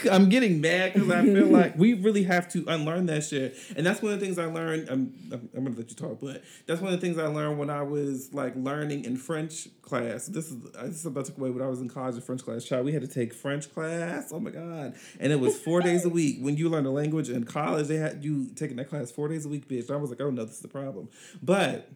I'm 0.12 0.30
getting 0.30 0.60
mad 0.60 0.94
because 0.94 1.10
I 1.10 1.24
feel 1.24 1.48
like 1.48 1.78
we 1.78 1.94
really 1.94 2.24
have 2.24 2.50
to 2.50 2.66
unlearn 2.68 3.06
that 3.06 3.24
shit, 3.24 3.58
and 3.76 3.86
that's 3.86 4.02
one 4.02 4.14
of 4.14 4.20
the 4.20 4.26
things 4.26 4.38
I 4.38 4.46
learned. 4.46 4.90
I'm 4.90 5.14
I'm 5.32 5.64
gonna 5.64 5.76
let 5.76 5.90
you 5.90 5.96
talk, 5.96 6.20
but 6.20 6.44
that's 6.66 6.82
one 6.82 6.94
of 6.94 7.00
the 7.00 7.06
things 7.06 7.18
I 7.18 7.28
learned 7.28 7.58
when 7.58 7.70
I 7.70 7.84
was 7.84 8.34
like 8.34 8.56
learning 8.56 9.06
in 9.06 9.18
French 9.18 9.70
class. 9.82 10.26
This 10.26 10.52
is 10.52 10.62
this 10.72 10.96
is 10.96 11.06
about 11.06 11.26
to 11.26 11.34
away 11.38 11.50
when 11.50 11.64
I 11.64 11.68
was 11.68 11.82
in 11.82 11.90
college 11.90 12.16
in 12.16 12.22
French 12.22 12.44
class. 12.44 12.66
Child, 12.66 12.86
we 12.86 12.92
had 12.92 13.02
to 13.02 13.08
take 13.08 13.34
French 13.34 13.74
class. 13.74 14.32
Oh 14.34 14.40
my 14.40 14.52
god, 14.52 14.96
and 15.20 15.32
it 15.32 15.40
was 15.40 15.58
four 15.58 15.82
days 15.90 16.06
a 16.06 16.10
week. 16.10 16.40
When 16.42 16.58
you 16.58 16.70
learn 16.70 16.86
a 16.86 16.92
language 16.92 17.30
in 17.30 17.46
college, 17.46 17.88
they 17.88 17.98
had 17.98 18.24
you 18.24 18.50
taking 18.56 18.78
that 18.78 18.90
class 18.90 19.12
four 19.12 19.28
days 19.28 19.46
a 19.46 19.50
week, 19.50 19.68
bitch. 19.68 19.90
I 19.90 19.96
was 19.96 20.10
like, 20.10 20.22
oh 20.22 20.30
no, 20.30 20.44
this 20.44 20.56
is 20.56 20.62
the 20.62 20.68
problem, 20.68 21.10
but 21.42 21.90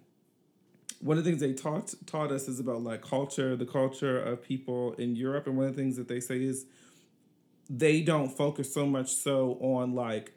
one 1.02 1.18
of 1.18 1.24
the 1.24 1.30
things 1.30 1.42
they 1.42 1.54
taught 1.54 1.94
taught 2.06 2.32
us 2.32 2.48
is 2.48 2.60
about 2.60 2.82
like 2.82 3.02
culture, 3.02 3.56
the 3.56 3.66
culture 3.66 4.20
of 4.20 4.42
people 4.42 4.94
in 4.94 5.16
Europe, 5.16 5.46
and 5.48 5.58
one 5.58 5.68
of 5.68 5.76
the 5.76 5.82
things 5.82 5.98
that 5.98 6.08
they 6.08 6.20
say 6.20 6.42
is 6.42 6.66
they 7.70 8.02
don't 8.02 8.30
focus 8.30 8.74
so 8.74 8.86
much 8.86 9.14
so 9.14 9.58
on 9.62 9.96
like 9.96 10.34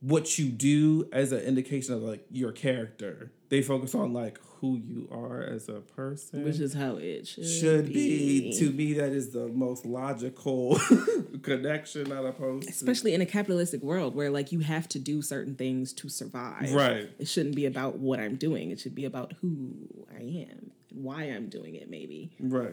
what 0.00 0.36
you 0.36 0.48
do 0.48 1.08
as 1.12 1.30
an 1.32 1.40
indication 1.40 1.94
of 1.94 2.02
like 2.02 2.26
your 2.30 2.52
character. 2.52 3.32
They 3.48 3.62
focus 3.62 3.94
on 3.94 4.12
like 4.12 4.40
who 4.60 4.76
you 4.76 5.08
are 5.12 5.42
as 5.42 5.68
a 5.68 5.80
person, 5.80 6.44
which 6.44 6.58
is 6.58 6.74
how 6.74 6.96
it 6.96 7.26
should, 7.26 7.46
should 7.46 7.86
be. 7.86 8.50
be. 8.50 8.58
To 8.58 8.70
me, 8.70 8.94
that 8.94 9.10
is 9.10 9.30
the 9.30 9.46
most 9.48 9.86
logical 9.86 10.80
connection, 11.42 12.08
not 12.08 12.24
opposed. 12.24 12.68
Especially 12.68 13.12
to. 13.12 13.16
in 13.16 13.20
a 13.20 13.26
capitalistic 13.26 13.82
world 13.82 14.14
where 14.14 14.30
like 14.30 14.50
you 14.50 14.60
have 14.60 14.88
to 14.90 14.98
do 14.98 15.22
certain 15.22 15.54
things 15.54 15.92
to 15.94 16.08
survive. 16.08 16.72
Right. 16.72 17.10
It 17.18 17.28
shouldn't 17.28 17.54
be 17.54 17.66
about 17.66 17.98
what 17.98 18.18
I'm 18.18 18.36
doing. 18.36 18.70
It 18.70 18.80
should 18.80 18.94
be 18.94 19.04
about 19.04 19.34
who 19.40 19.74
I 20.10 20.22
am 20.22 20.72
and 20.90 21.04
why 21.04 21.24
I'm 21.24 21.48
doing 21.48 21.76
it. 21.76 21.88
Maybe. 21.88 22.32
Right. 22.40 22.72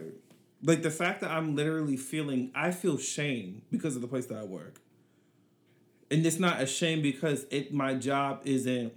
Like 0.62 0.82
the 0.82 0.90
fact 0.90 1.20
that 1.22 1.30
I'm 1.30 1.56
literally 1.56 1.96
feeling, 1.96 2.50
I 2.54 2.70
feel 2.70 2.98
shame 2.98 3.62
because 3.70 3.96
of 3.96 4.02
the 4.02 4.08
place 4.08 4.26
that 4.26 4.38
I 4.38 4.44
work. 4.44 4.80
and 6.10 6.24
it's 6.26 6.38
not 6.38 6.60
a 6.60 6.66
shame 6.66 7.02
because 7.02 7.46
it 7.50 7.72
my 7.72 7.94
job 7.94 8.42
isn't 8.44 8.92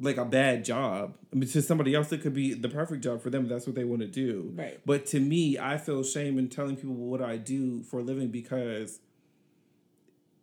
like 0.00 0.16
a 0.16 0.24
bad 0.24 0.64
job. 0.64 1.14
I 1.32 1.36
mean, 1.36 1.48
to 1.50 1.62
somebody 1.62 1.94
else, 1.94 2.10
it 2.12 2.22
could 2.22 2.34
be 2.34 2.54
the 2.54 2.68
perfect 2.68 3.04
job 3.04 3.22
for 3.22 3.30
them. 3.30 3.48
That's 3.48 3.66
what 3.66 3.76
they 3.76 3.84
want 3.84 4.00
to 4.00 4.08
do. 4.08 4.52
Right. 4.56 4.80
But 4.84 5.06
to 5.06 5.20
me, 5.20 5.58
I 5.58 5.76
feel 5.78 6.02
shame 6.02 6.38
in 6.38 6.48
telling 6.48 6.76
people 6.76 6.94
what 6.94 7.22
I 7.22 7.36
do 7.36 7.82
for 7.82 8.00
a 8.00 8.02
living 8.02 8.28
because 8.28 8.98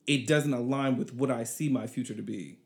it 0.07 0.27
doesn't 0.27 0.53
align 0.53 0.97
with 0.97 1.13
what 1.13 1.29
I 1.31 1.43
see 1.43 1.69
my 1.69 1.87
future 1.87 2.13
to 2.15 2.21
be. 2.21 2.57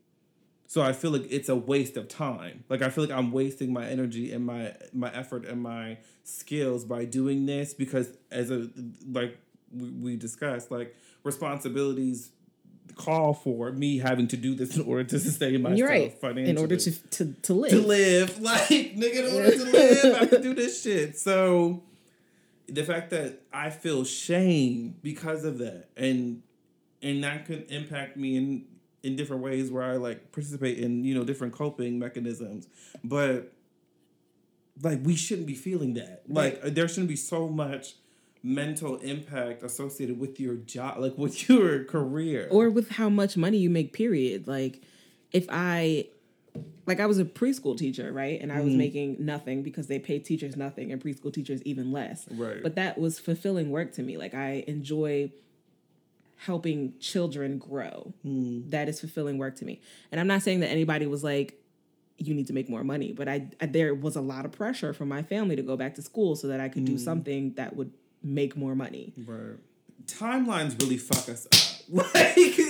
So 0.66 0.82
I 0.82 0.92
feel 0.92 1.10
like 1.10 1.26
it's 1.30 1.48
a 1.48 1.56
waste 1.56 1.96
of 1.96 2.08
time. 2.08 2.64
Like 2.68 2.82
I 2.82 2.88
feel 2.88 3.04
like 3.04 3.16
I'm 3.16 3.32
wasting 3.32 3.72
my 3.72 3.86
energy 3.86 4.32
and 4.32 4.44
my 4.44 4.74
my 4.92 5.12
effort 5.12 5.44
and 5.44 5.62
my 5.62 5.98
skills 6.22 6.84
by 6.84 7.04
doing 7.04 7.46
this 7.46 7.74
because 7.74 8.08
as 8.30 8.50
a 8.50 8.68
like 9.10 9.38
we, 9.72 10.16
discussed 10.16 10.70
like 10.70 10.94
responsibilities 11.22 12.30
call 12.96 13.34
for 13.34 13.72
me 13.72 13.98
having 13.98 14.28
to 14.28 14.36
do 14.36 14.54
this 14.54 14.76
in 14.76 14.84
order 14.84 15.04
to 15.04 15.18
sustain 15.20 15.60
myself 15.62 15.78
You're 15.78 15.88
right. 15.88 16.12
financially. 16.12 16.50
In 16.50 16.58
order 16.58 16.76
to 16.76 16.90
to, 17.10 17.32
to 17.42 17.54
live. 17.54 17.70
to 17.70 17.80
live, 17.80 18.40
like 18.40 18.68
nigga, 18.68 19.28
in 19.28 19.34
order 19.34 19.50
to 19.50 19.64
live, 19.72 20.04
I 20.04 20.18
have 20.18 20.30
to 20.30 20.40
do 20.40 20.54
this 20.54 20.82
shit. 20.82 21.18
So 21.18 21.82
the 22.68 22.84
fact 22.84 23.10
that 23.10 23.42
I 23.52 23.70
feel 23.70 24.04
shame 24.04 24.96
because 25.02 25.44
of 25.44 25.58
that, 25.58 25.88
and 25.96 26.42
and 27.02 27.22
that 27.24 27.46
could 27.46 27.70
impact 27.70 28.16
me 28.16 28.36
in 28.36 28.64
in 29.04 29.14
different 29.16 29.42
ways 29.42 29.70
where 29.70 29.82
I 29.82 29.96
like 29.96 30.32
participate 30.32 30.78
in 30.78 31.04
you 31.04 31.14
know 31.14 31.24
different 31.24 31.52
coping 31.52 31.98
mechanisms, 31.98 32.66
but 33.04 33.52
like 34.82 35.00
we 35.04 35.14
shouldn't 35.14 35.46
be 35.46 35.54
feeling 35.54 35.94
that. 35.94 36.22
Like 36.28 36.60
there 36.62 36.88
shouldn't 36.88 37.08
be 37.08 37.16
so 37.16 37.48
much 37.48 37.94
mental 38.42 38.96
impact 38.96 39.62
associated 39.62 40.18
with 40.18 40.38
your 40.40 40.54
job, 40.56 40.98
like 40.98 41.16
with 41.16 41.48
your 41.48 41.84
career. 41.84 42.48
or 42.50 42.68
with 42.70 42.90
how 42.90 43.08
much 43.08 43.36
money 43.36 43.56
you 43.58 43.70
make 43.70 43.92
period 43.94 44.46
like 44.46 44.82
if 45.32 45.46
i 45.48 46.06
like 46.86 47.00
i 47.00 47.06
was 47.06 47.18
a 47.18 47.24
preschool 47.24 47.76
teacher 47.76 48.12
right 48.12 48.40
and 48.42 48.52
i 48.52 48.56
Mm-hmm. 48.56 48.64
was 48.66 48.74
making 48.74 49.16
nothing 49.18 49.62
because 49.62 49.86
they 49.88 49.98
pay 49.98 50.18
teachers 50.18 50.56
nothing 50.56 50.92
and 50.92 51.02
preschool 51.02 51.32
teachers 51.32 51.62
even 51.62 51.90
less 51.90 52.26
Right. 52.30 52.62
but 52.62 52.74
that 52.76 52.98
was 52.98 53.18
fulfilling 53.18 53.70
work 53.70 53.92
to 53.94 54.02
me 54.02 54.16
like 54.18 54.34
i 54.34 54.62
enjoy 54.68 55.32
helping 56.36 56.94
children 56.98 57.58
grow 57.58 58.12
Mm. 58.24 58.70
that 58.70 58.88
is 58.88 59.00
fulfilling 59.00 59.38
work 59.38 59.56
to 59.56 59.64
me 59.64 59.80
and 60.10 60.20
i'm 60.20 60.26
not 60.26 60.42
saying 60.42 60.60
that 60.60 60.68
anybody 60.70 61.06
was 61.06 61.22
like 61.24 61.60
you 62.18 62.32
need 62.34 62.46
to 62.46 62.52
make 62.52 62.68
more 62.68 62.84
money 62.84 63.12
but 63.12 63.28
I, 63.28 63.48
I 63.60 63.66
there 63.66 63.94
was 63.94 64.14
a 64.16 64.20
lot 64.20 64.44
of 64.44 64.52
pressure 64.52 64.92
from 64.92 65.08
my 65.08 65.22
family 65.22 65.56
to 65.56 65.62
go 65.62 65.76
back 65.76 65.94
to 65.96 66.02
school 66.02 66.36
so 66.36 66.48
that 66.48 66.60
i 66.60 66.68
could 66.68 66.84
do 66.84 66.98
something 66.98 67.54
that 67.54 67.74
would 67.76 67.92
make 68.22 68.56
more 68.56 68.74
money 68.74 69.12
Right. 69.26 69.56
Timelines 70.06 70.78
really 70.80 70.98
fuck 70.98 71.28
us 71.30 71.46
up. 71.46 71.52
like, 72.14 72.14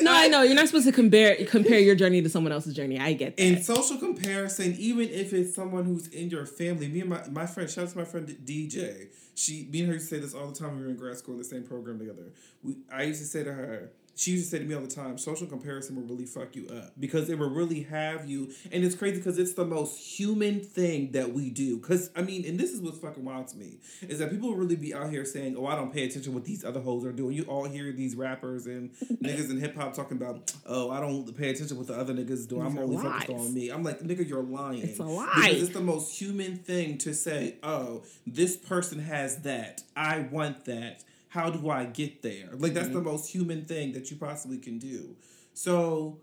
no 0.02 0.12
i 0.12 0.28
know 0.28 0.42
you're 0.42 0.54
not 0.54 0.66
supposed 0.66 0.86
to 0.86 0.92
compare 0.92 1.36
compare 1.46 1.78
your 1.78 1.94
journey 1.94 2.20
to 2.20 2.28
someone 2.28 2.52
else's 2.52 2.74
journey 2.74 2.98
i 2.98 3.12
get 3.12 3.36
that 3.36 3.42
in 3.42 3.62
social 3.62 3.96
comparison, 3.98 4.74
even 4.78 5.08
if 5.08 5.32
it's 5.32 5.54
someone 5.54 5.84
who's 5.84 6.08
in 6.08 6.30
your 6.30 6.46
family, 6.46 6.88
me 6.88 7.00
and 7.00 7.10
my, 7.10 7.22
my 7.30 7.46
friend, 7.46 7.68
shout 7.68 7.84
out 7.84 7.90
to 7.90 7.98
my 7.98 8.04
friend 8.04 8.28
DJ. 8.44 9.08
She, 9.34 9.68
me 9.70 9.80
and 9.80 9.88
her 9.88 9.94
used 9.94 10.08
to 10.08 10.14
say 10.16 10.20
this 10.20 10.34
all 10.34 10.48
the 10.48 10.54
time 10.54 10.68
when 10.68 10.78
we 10.78 10.84
were 10.84 10.90
in 10.90 10.96
grad 10.96 11.16
school 11.16 11.34
in 11.34 11.38
the 11.38 11.44
same 11.44 11.64
program 11.64 11.98
together. 11.98 12.32
We, 12.62 12.76
I 12.92 13.04
used 13.04 13.20
to 13.20 13.26
say 13.26 13.44
to 13.44 13.52
her, 13.52 13.90
she 14.16 14.32
used 14.32 14.44
to 14.44 14.50
say 14.50 14.58
to 14.58 14.64
me 14.64 14.74
all 14.74 14.80
the 14.80 14.86
time, 14.86 15.18
social 15.18 15.46
comparison 15.46 15.96
will 15.96 16.04
really 16.04 16.26
fuck 16.26 16.54
you 16.54 16.68
up 16.68 16.92
because 16.98 17.28
it 17.28 17.38
will 17.38 17.50
really 17.50 17.82
have 17.82 18.28
you. 18.28 18.52
And 18.70 18.84
it's 18.84 18.94
crazy 18.94 19.16
because 19.16 19.38
it's 19.38 19.54
the 19.54 19.64
most 19.64 19.98
human 19.98 20.60
thing 20.60 21.12
that 21.12 21.32
we 21.32 21.50
do. 21.50 21.78
Because, 21.78 22.10
I 22.14 22.22
mean, 22.22 22.44
and 22.46 22.58
this 22.58 22.70
is 22.72 22.80
what's 22.80 22.98
fucking 22.98 23.24
wild 23.24 23.48
to 23.48 23.56
me, 23.56 23.78
is 24.02 24.18
that 24.20 24.30
people 24.30 24.54
really 24.54 24.76
be 24.76 24.94
out 24.94 25.10
here 25.10 25.24
saying, 25.24 25.56
oh, 25.56 25.66
I 25.66 25.74
don't 25.74 25.92
pay 25.92 26.04
attention 26.04 26.32
what 26.34 26.44
these 26.44 26.64
other 26.64 26.80
hoes 26.80 27.04
are 27.04 27.12
doing. 27.12 27.34
You 27.34 27.44
all 27.44 27.64
hear 27.64 27.92
these 27.92 28.14
rappers 28.14 28.66
and 28.66 28.92
niggas 29.22 29.50
in 29.50 29.58
hip 29.58 29.76
hop 29.76 29.94
talking 29.94 30.16
about, 30.16 30.52
oh, 30.66 30.90
I 30.90 31.00
don't 31.00 31.36
pay 31.36 31.50
attention 31.50 31.76
what 31.76 31.88
the 31.88 31.98
other 31.98 32.14
niggas 32.14 32.48
do. 32.48 32.60
I'm 32.60 32.78
only 32.78 32.96
focused 32.96 33.30
on 33.30 33.52
me. 33.52 33.70
I'm 33.70 33.82
like, 33.82 34.00
nigga, 34.00 34.28
you're 34.28 34.42
lying. 34.42 34.82
It's 34.82 34.98
a 34.98 35.04
lie. 35.04 35.30
Because 35.34 35.62
it's 35.62 35.72
the 35.72 35.80
most 35.80 36.16
human 36.18 36.56
thing 36.56 36.98
to 36.98 37.14
say, 37.14 37.56
oh, 37.62 38.02
this 38.26 38.56
person 38.56 39.00
has 39.00 39.38
that. 39.42 39.82
I 39.96 40.20
want 40.20 40.64
that. 40.66 41.02
How 41.34 41.50
do 41.50 41.68
I 41.68 41.84
get 41.86 42.22
there? 42.22 42.50
Like, 42.52 42.74
that's 42.74 42.88
the 42.88 42.94
Mm-hmm. 43.00 43.04
most 43.08 43.28
human 43.30 43.64
thing 43.64 43.92
that 43.94 44.08
you 44.10 44.16
possibly 44.16 44.58
can 44.58 44.78
do. 44.78 45.16
So, 45.52 46.18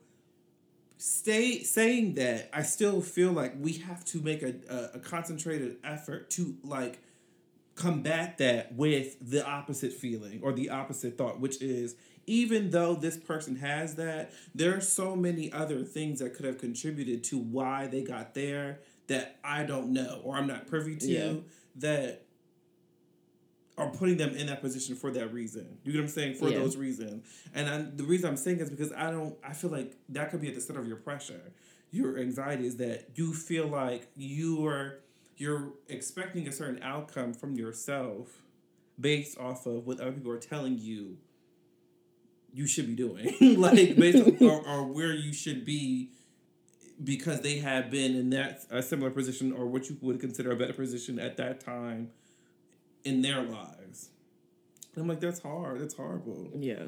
stay 0.98 1.64
saying 1.64 2.14
that, 2.16 2.50
I 2.54 2.62
still 2.64 3.02
feel 3.02 3.32
like 3.32 3.54
we 3.60 3.74
have 3.74 4.06
to 4.06 4.22
make 4.22 4.42
a, 4.42 4.54
a, 4.70 4.98
a 4.98 5.00
concentrated 5.00 5.78
effort 5.84 6.30
to, 6.32 6.56
like, 6.64 7.00
combat 7.76 8.38
that 8.38 8.74
with 8.76 9.18
the 9.22 9.46
opposite 9.46 9.92
feeling 9.94 10.40
or 10.44 10.54
the 10.54 10.70
opposite 10.70 11.18
thought, 11.18 11.40
which 11.40 11.62
is 11.62 11.96
even 12.28 12.70
though 12.70 12.94
this 12.96 13.18
person 13.18 13.56
has 13.58 13.96
that, 13.96 14.32
there 14.54 14.76
are 14.78 14.82
so 14.82 15.16
many 15.16 15.52
other 15.52 15.84
things 15.84 16.20
that 16.20 16.36
could 16.36 16.46
have 16.46 16.58
contributed 16.60 17.24
to 17.26 17.38
why 17.38 17.88
they 17.88 18.02
got 18.02 18.34
there 18.36 18.80
that 19.08 19.38
I 19.44 19.64
don't 19.64 19.92
know 19.92 20.22
or 20.24 20.38
I'm 20.38 20.48
not 20.48 20.68
privy 20.68 20.96
to 20.98 21.08
Yeah. 21.12 21.34
that 21.78 22.22
are 23.82 23.90
putting 23.90 24.18
them 24.18 24.36
in 24.36 24.48
that 24.48 24.62
position 24.62 24.96
for 24.96 25.12
that 25.12 25.34
reason. 25.34 25.78
You 25.84 25.92
get 25.92 26.00
what 26.00 26.04
I'm 26.04 26.10
saying? 26.10 26.36
For 26.36 26.50
Yeah. 26.50 26.60
those 26.60 26.78
reasons. 26.78 27.26
And 27.54 27.70
I, 27.70 27.82
the 27.96 28.04
reason 28.04 28.30
I'm 28.30 28.38
saying 28.38 28.60
is 28.60 28.70
because 28.70 28.92
I 28.94 29.12
don't, 29.12 29.36
I 29.44 29.54
feel 29.54 29.70
like 29.70 29.96
that 30.10 30.32
could 30.32 30.42
be 30.42 30.48
at 30.50 30.56
the 30.56 30.62
center 30.62 30.80
of 30.80 30.88
your 30.88 30.98
pressure. 30.98 31.42
Your 31.92 32.18
anxiety 32.18 32.66
is 32.68 32.78
that 32.78 33.10
you 33.16 33.34
feel 33.34 33.68
like 33.68 34.08
you 34.16 34.66
are, 34.66 35.00
you're 35.38 35.74
expecting 35.90 36.48
a 36.48 36.52
certain 36.52 36.82
outcome 36.84 37.34
from 37.34 37.56
yourself 37.56 38.28
based 39.00 39.38
off 39.38 39.66
of 39.66 39.86
what 39.88 40.00
other 40.00 40.12
people 40.12 40.32
are 40.32 40.38
telling 40.40 40.78
you 40.78 41.18
you 42.54 42.68
should 42.68 42.88
be 42.88 42.96
doing. 42.96 43.34
like 43.60 43.96
based 43.96 44.26
on 44.26 44.48
or, 44.48 44.68
or 44.68 44.84
where 44.86 45.14
you 45.14 45.34
should 45.34 45.66
be 45.66 46.10
because 47.04 47.42
they 47.42 47.58
have 47.60 47.90
been 47.90 48.16
in 48.16 48.30
that 48.32 48.66
a 48.70 48.84
similar 48.84 49.10
position 49.10 49.52
or 49.52 49.66
what 49.66 49.90
you 49.90 49.98
would 50.02 50.20
consider 50.20 50.52
a 50.52 50.56
better 50.56 50.74
position 50.74 51.18
at 51.18 51.38
that 51.38 51.60
time 51.60 52.10
in 53.04 53.22
their 53.22 53.42
lives. 53.42 54.10
I'm 54.98 55.08
like, 55.08 55.20
that's 55.20 55.40
hard. 55.40 55.80
That's 55.80 55.94
horrible. 55.94 56.50
Yeah. 56.56 56.86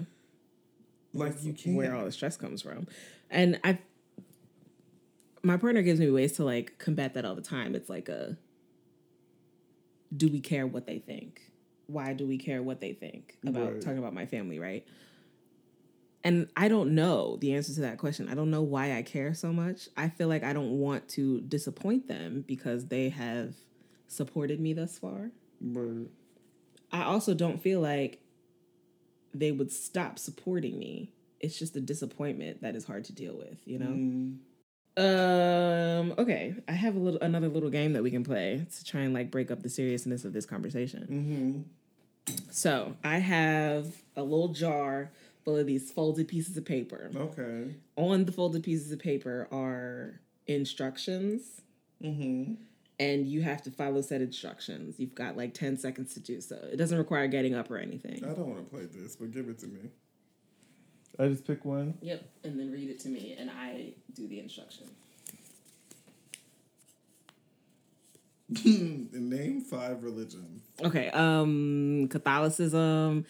Like 1.14 1.44
you 1.44 1.54
can't. 1.54 1.76
Where 1.76 1.96
all 1.96 2.06
the 2.06 2.12
stress 2.12 2.38
comes 2.38 2.62
from. 2.62 2.88
And 3.30 3.60
I 3.64 3.80
my 5.44 5.58
partner 5.58 5.82
gives 5.82 6.00
me 6.00 6.10
ways 6.10 6.34
to 6.34 6.44
like 6.46 6.78
combat 6.80 7.14
that 7.14 7.26
all 7.26 7.36
the 7.36 7.42
time. 7.42 7.76
It's 7.76 7.90
like 7.90 8.10
a 8.10 8.38
do 10.16 10.28
we 10.28 10.40
care 10.40 10.68
what 10.68 10.86
they 10.86 11.00
think? 11.00 11.42
Why 11.88 12.14
do 12.14 12.26
we 12.28 12.38
care 12.38 12.62
what 12.64 12.80
they 12.82 12.94
think 12.94 13.38
about 13.46 13.74
Right. 13.74 13.82
talking 13.82 13.98
about 13.98 14.14
my 14.14 14.26
family, 14.26 14.60
right? 14.60 14.86
And 16.24 16.48
I 16.56 16.70
don't 16.70 16.96
know 16.96 17.38
the 17.42 17.54
answer 17.54 17.74
to 17.74 17.82
that 17.82 17.98
question. 17.98 18.30
I 18.30 18.36
don't 18.36 18.50
know 18.50 18.62
why 18.62 18.96
I 18.98 19.02
care 19.02 19.34
so 19.34 19.52
much. 19.52 19.90
I 19.98 20.08
feel 20.08 20.30
like 20.30 20.44
I 20.44 20.54
don't 20.54 20.80
want 20.80 21.10
to 21.10 21.42
disappoint 21.42 22.08
them 22.08 22.46
because 22.48 22.86
they 22.88 23.10
have 23.10 23.56
supported 24.08 24.62
me 24.62 24.72
thus 24.74 24.98
far. 24.98 25.32
But 25.64 26.10
I 26.92 27.04
also 27.04 27.34
don't 27.34 27.62
feel 27.62 27.80
like 27.80 28.20
they 29.34 29.52
would 29.52 29.72
stop 29.72 30.20
supporting 30.20 30.78
me. 30.78 31.12
It's 31.40 31.58
just 31.58 31.76
a 31.76 31.82
disappointment 31.82 32.62
that 32.62 32.76
is 32.76 32.86
hard 32.86 33.06
to 33.06 33.14
deal 33.14 33.36
with, 33.36 33.58
you 33.66 33.80
know? 33.80 33.88
mm, 33.88 34.38
Um, 34.96 36.14
okay. 36.18 36.56
I 36.68 36.74
have 36.74 36.96
a 36.96 37.00
little 37.00 37.20
another 37.22 37.48
little 37.50 37.70
game 37.70 37.94
that 37.94 38.04
we 38.04 38.12
can 38.12 38.24
play 38.24 38.66
to 38.78 38.86
try 38.86 39.02
and 39.02 39.14
like 39.14 39.32
break 39.32 39.50
up 39.50 39.64
the 39.64 39.70
seriousness 39.70 40.24
of 40.26 40.34
this 40.34 40.46
conversation. 40.46 41.08
mm-hmm. 41.10 41.62
So 42.52 42.96
I 43.04 43.18
have 43.18 43.88
a 44.16 44.24
little 44.24 44.50
jar 44.50 45.12
full 45.44 45.58
of 45.58 45.66
these 45.68 45.92
folded 45.92 46.28
pieces 46.28 46.56
of 46.56 46.64
paper. 46.66 47.10
Okay. 47.16 47.76
On 47.98 48.26
the 48.26 48.32
folded 48.32 48.64
pieces 48.64 48.92
of 48.92 49.00
paper 49.00 49.48
are 49.52 50.22
instructions. 50.48 51.62
Mm-hmm. 52.02 52.54
And 53.04 53.28
you 53.28 53.42
have 53.42 53.62
to 53.64 53.72
follow 53.72 54.02
said 54.02 54.22
instructions. 54.22 55.00
You've 55.00 55.16
got 55.16 55.36
like 55.36 55.54
10 55.54 55.78
seconds 55.78 56.14
to 56.14 56.20
do 56.20 56.40
so. 56.40 56.56
It 56.72 56.78
doesn't 56.78 56.98
require 56.98 57.28
getting 57.28 57.54
up 57.54 57.70
or 57.70 57.78
anything. 57.78 58.24
I 58.24 58.34
don't 58.34 58.48
want 58.48 58.60
to 58.60 58.76
play 58.76 58.86
this, 58.86 59.16
but 59.16 59.32
give 59.32 59.50
it 59.50 59.60
to 59.60 59.68
me. 59.68 59.90
I 61.20 61.28
just 61.28 61.46
pick 61.46 61.64
one. 61.64 61.96
Yep, 62.02 62.24
and 62.44 62.60
then 62.60 62.72
read 62.72 62.90
it 62.90 63.00
to 63.02 63.10
me, 63.10 63.36
and 63.38 63.52
I 63.52 63.94
do 64.14 64.28
the 64.28 64.40
instruction. 64.40 64.88
Name 68.66 69.62
five 69.62 70.04
religions. 70.04 70.64
Okay, 70.84 71.10
um, 71.10 72.08
Catholicism, 72.10 73.26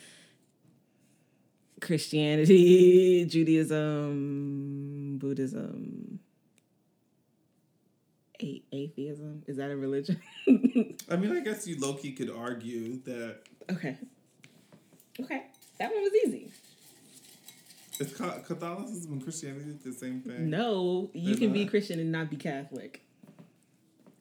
Christianity, 1.81 3.25
Judaism, 3.25 5.17
Buddhism, 5.17 6.12
atheism. 8.71 9.43
Is 9.47 9.57
that 9.57 9.71
a 9.71 9.75
religion? 9.75 10.21
I 11.09 11.15
mean, 11.15 11.35
I 11.35 11.39
guess 11.41 11.67
you 11.67 11.79
low 11.79 11.93
key 11.93 12.11
could 12.13 12.29
argue 12.29 13.01
that 13.03 13.39
okay, 13.71 13.97
okay, 15.19 15.43
that 15.79 15.91
one 15.91 16.03
was 16.03 16.13
easy. 16.25 16.51
is 17.99 18.13
Catholicism 18.13 19.13
and 19.13 19.23
Christianity 19.23 19.77
the 19.83 19.93
same 19.93 20.21
thing. 20.21 20.49
No, 20.49 21.09
you 21.13 21.35
They're 21.35 21.47
can 21.47 21.53
be. 21.53 21.65
Christian 21.65 21.99
and 21.99 22.11
not 22.11 22.29
be 22.29 22.37
Catholic. 22.37 23.03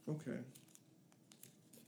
Okay. 0.08 0.38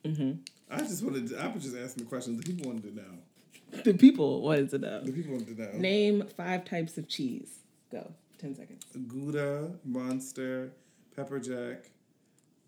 Mm-hmm. 0.04 0.32
I 0.70 0.78
just 0.78 1.02
wanted. 1.02 1.28
To, 1.28 1.38
I 1.42 1.48
was 1.48 1.62
just 1.62 1.76
asking 1.76 2.04
the 2.04 2.08
question. 2.08 2.36
The 2.36 2.42
people 2.42 2.70
wanted 2.70 2.84
to 2.84 2.94
know. 2.94 3.82
The 3.82 3.94
people 3.94 4.42
wanted 4.42 4.70
to 4.70 4.78
know. 4.78 5.02
The 5.02 5.12
people 5.12 5.32
wanted 5.32 5.56
to 5.56 5.62
know. 5.62 5.78
Name 5.78 6.26
five 6.36 6.64
types 6.64 6.96
of 6.98 7.08
cheese. 7.08 7.60
Go. 7.90 8.12
Ten 8.38 8.54
seconds. 8.54 8.84
Gouda, 9.08 9.72
Muenster, 9.88 10.70
Pepper 11.16 11.38
Jack, 11.38 11.90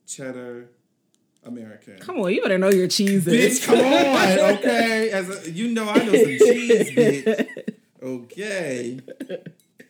Cheddar, 0.07 0.69
American. 1.45 1.99
Come 1.99 2.21
on, 2.21 2.33
you 2.33 2.43
better 2.43 2.59
know 2.59 2.71
your 2.71 2.89
cheeses. 2.89 3.27
Bitch, 3.61 3.67
come 3.67 3.79
on, 3.81 4.55
okay? 4.59 5.11
As 5.11 5.47
a, 5.47 5.51
you 5.51 5.69
know, 5.69 5.89
I 5.89 5.99
know 5.99 6.13
some 6.13 6.25
cheese, 6.25 6.91
bitch. 6.91 7.49
Okay. 8.03 9.01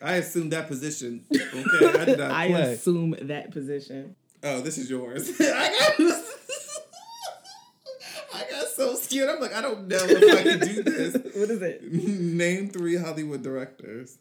I 0.02 0.16
assumed 0.16 0.52
that 0.52 0.68
position. 0.68 1.24
Okay, 1.34 1.98
I 2.00 2.04
did 2.04 2.18
not 2.18 2.30
I 2.32 2.48
play. 2.48 2.72
assume 2.74 3.16
that 3.22 3.50
position. 3.50 4.14
Oh, 4.42 4.60
this 4.60 4.78
is 4.78 4.88
yours. 4.90 5.30
I 5.40 5.94
got, 5.98 6.22
I 8.34 8.50
got 8.50 8.68
so 8.68 8.94
scared. 8.94 9.30
I'm 9.30 9.40
like, 9.40 9.54
I 9.54 9.62
don't 9.62 9.88
know 9.88 9.96
if 9.98 10.38
I 10.38 10.42
can 10.42 10.58
do 10.60 10.82
this. 10.82 11.14
What 11.34 11.50
is 11.50 11.62
it? 11.62 11.82
Name 11.92 12.68
three 12.68 12.96
Hollywood 12.96 13.42
directors. 13.42 14.18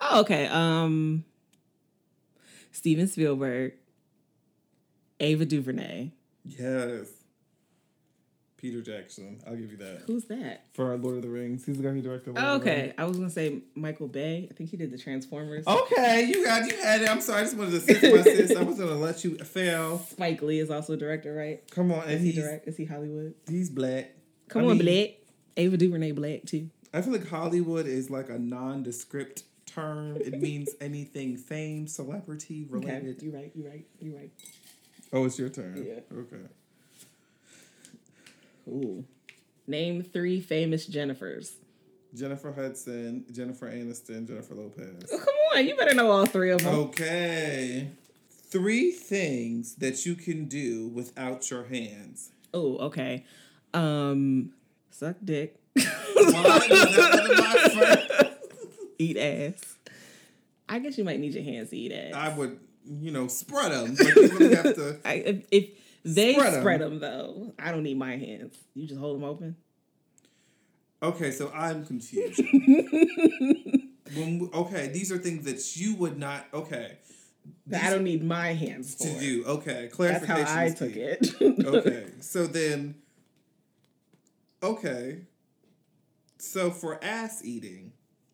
Oh, 0.00 0.20
okay. 0.20 0.46
Um, 0.46 1.24
Steven 2.72 3.08
Spielberg, 3.08 3.72
Ava 5.20 5.44
DuVernay. 5.44 6.10
Yes. 6.44 7.08
Peter 8.56 8.80
Jackson. 8.80 9.38
I'll 9.46 9.54
give 9.54 9.70
you 9.70 9.76
that. 9.76 10.02
Who's 10.06 10.24
that? 10.24 10.64
For 10.72 10.96
Lord 10.96 11.16
of 11.16 11.22
the 11.22 11.28
Rings. 11.28 11.66
He's 11.66 11.76
the 11.76 11.82
guy 11.82 11.90
who 11.90 12.00
directed 12.00 12.34
Lord 12.34 12.44
Oh, 12.44 12.54
okay. 12.56 12.94
I 12.96 13.04
was 13.04 13.16
gonna 13.18 13.28
say 13.30 13.60
Michael 13.74 14.08
Bay. 14.08 14.48
I 14.50 14.54
think 14.54 14.70
he 14.70 14.76
did 14.78 14.90
the 14.90 14.98
Transformers. 14.98 15.66
Okay, 15.66 16.24
you 16.26 16.42
got 16.44 16.66
you 16.70 16.76
had 16.78 17.02
it. 17.02 17.08
I'm 17.10 17.20
sorry. 17.20 17.40
I 17.40 17.44
just 17.44 17.56
wanted 17.56 17.72
to 17.72 17.76
assist 17.76 18.02
my 18.02 18.22
sis. 18.22 18.56
I 18.56 18.62
was 18.62 18.78
gonna 18.78 18.94
let 18.94 19.24
you 19.24 19.36
fail. 19.38 19.98
Spike 20.10 20.40
Lee 20.42 20.58
is 20.58 20.70
also 20.70 20.94
a 20.94 20.96
director, 20.96 21.34
right? 21.34 21.62
Come 21.70 21.92
on, 21.92 22.08
Is 22.08 22.22
he 22.22 22.32
direct? 22.32 22.66
Is 22.66 22.76
he 22.78 22.86
Hollywood? 22.86 23.34
he's 23.48 23.68
black. 23.68 24.12
Come 24.48 24.62
I 24.62 24.70
on, 24.70 24.78
mean, 24.78 24.86
Black. 24.86 25.10
Ava 25.58 25.76
DuVernay 25.76 26.12
Black 26.12 26.44
too. 26.46 26.70
I 26.94 27.02
feel 27.02 27.12
like 27.12 27.28
Hollywood 27.28 27.86
is 27.86 28.10
like 28.10 28.30
a 28.30 28.38
nondescript 28.38 29.42
term. 29.66 30.16
It 30.16 30.40
means 30.40 30.70
anything 30.80 31.36
fame, 31.36 31.86
celebrity 31.88 32.66
Okay, 32.72 32.86
related. 32.86 33.22
you 33.22 33.32
right. 33.32 33.52
you're 33.54 33.68
right. 33.70 33.86
you're 34.00 34.16
right. 34.16 34.30
Oh, 35.12 35.24
it's 35.24 35.38
your 35.38 35.48
turn. 35.48 35.84
Yeah. 35.86 36.18
Okay. 36.18 36.36
Ooh. 38.68 39.04
Name 39.66 40.02
three 40.02 40.40
famous 40.40 40.88
Jennifers. 40.88 41.52
Jennifer 42.14 42.52
Hudson, 42.52 43.24
Jennifer 43.30 43.70
Aniston, 43.70 44.26
Jennifer 44.26 44.54
Lopez. 44.54 45.10
Oh, 45.12 45.18
come 45.18 45.34
on, 45.54 45.66
you 45.66 45.76
better 45.76 45.94
know 45.94 46.10
all 46.10 46.24
three 46.26 46.50
of 46.50 46.62
them. 46.62 46.74
Okay. 46.74 47.88
Three 48.30 48.90
things 48.92 49.74
that 49.76 50.06
you 50.06 50.14
can 50.14 50.46
do 50.46 50.88
without 50.88 51.50
your 51.50 51.64
hands. 51.64 52.30
Oh, 52.54 52.76
okay. 52.78 53.24
Um, 53.74 54.52
suck 54.90 55.16
dick, 55.22 55.56
Why 55.74 55.82
was 56.14 56.32
that 56.32 57.28
one 57.28 57.30
of 57.30 57.84
my 57.84 57.96
first? 58.06 58.30
eat 58.98 59.16
ass. 59.18 59.76
I 60.68 60.78
guess 60.78 60.96
you 60.96 61.04
might 61.04 61.20
need 61.20 61.34
your 61.34 61.44
hands 61.44 61.70
to 61.70 61.76
eat 61.76 61.92
ass. 61.92 62.14
I 62.14 62.34
would, 62.34 62.58
you 62.86 63.10
know, 63.10 63.26
spread 63.28 63.72
them. 63.72 63.94
Like 63.94 64.14
you 64.14 64.28
really 64.28 64.54
have 64.54 64.74
to. 64.74 65.00
I, 65.04 65.12
if, 65.14 65.44
if 65.50 65.68
they 66.04 66.34
Spread 66.34 66.54
'em. 66.54 66.60
spread 66.60 66.80
them 66.80 66.98
though, 67.00 67.54
I 67.58 67.72
don't 67.72 67.82
need 67.82 67.98
my 67.98 68.16
hands. 68.16 68.56
You 68.74 68.86
just 68.86 69.00
hold 69.00 69.16
them 69.16 69.24
open. 69.24 69.56
Okay, 71.02 71.30
so 71.30 71.50
I'm 71.54 71.84
confused. 71.84 72.40
when 74.14 74.48
okay, 74.54 74.88
these 74.88 75.10
are 75.12 75.18
things 75.18 75.44
that 75.44 75.76
you 75.76 75.94
would 75.96 76.18
not. 76.18 76.46
Okay. 76.54 76.98
That 77.68 77.84
I 77.84 77.90
don't 77.90 78.04
need 78.04 78.24
my 78.24 78.54
hands 78.54 78.94
for. 78.94 79.04
to 79.04 79.20
do. 79.20 79.44
Okay, 79.46 79.88
clarification. 79.92 80.36
That's 80.36 80.50
how 80.50 80.60
I 80.60 80.70
took 80.70 80.96
it. 80.96 81.64
okay, 81.64 82.06
so 82.20 82.46
then. 82.46 82.96
Okay. 84.62 85.18
So 86.38 86.70
for 86.70 87.02
ass 87.02 87.42
eating, 87.44 87.92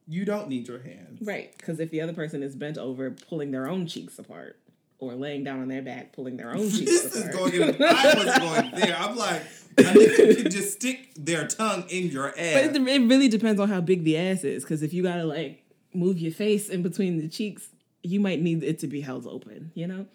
you 0.08 0.24
don't 0.24 0.48
need 0.48 0.68
your 0.68 0.80
hands. 0.80 1.20
right, 1.22 1.54
because 1.56 1.80
if 1.80 1.90
the 1.90 2.00
other 2.00 2.12
person 2.12 2.42
is 2.42 2.54
bent 2.56 2.78
over 2.78 3.10
pulling 3.10 3.50
their 3.50 3.68
own 3.68 3.86
cheeks 3.86 4.18
apart, 4.18 4.58
or 4.98 5.14
laying 5.14 5.42
down 5.42 5.60
on 5.60 5.66
their 5.68 5.82
back 5.82 6.12
pulling 6.12 6.36
their 6.36 6.50
own 6.54 6.70
cheeks 6.70 6.90
This 6.90 7.04
is 7.16 7.26
apart. 7.28 7.52
going 7.52 7.54
in. 7.54 7.82
I 7.82 8.14
wasn't 8.14 8.40
going 8.42 8.70
there. 8.80 8.96
I'm 8.96 9.16
like, 9.16 9.42
I 9.78 9.82
think 9.94 10.18
you 10.36 10.42
can 10.42 10.50
just 10.50 10.72
stick 10.74 11.10
their 11.16 11.46
tongue 11.48 11.84
in 11.88 12.08
your 12.08 12.28
But 12.30 12.38
ass. 12.38 12.66
it, 12.66 12.76
it 12.76 13.08
really 13.08 13.28
depends 13.28 13.60
on 13.60 13.68
how 13.68 13.80
big 13.80 14.04
the 14.04 14.16
ass 14.16 14.44
is. 14.44 14.62
Because 14.62 14.82
if 14.82 14.92
you 14.92 15.02
gotta 15.02 15.24
like 15.24 15.64
move 15.92 16.18
your 16.18 16.30
face 16.32 16.68
in 16.68 16.82
between 16.82 17.18
the 17.20 17.26
cheeks, 17.28 17.68
you 18.04 18.20
might 18.20 18.40
need 18.40 18.62
it 18.62 18.78
to 18.80 18.86
be 18.86 19.00
held 19.00 19.26
open. 19.26 19.72
You 19.74 19.86
know. 19.88 20.06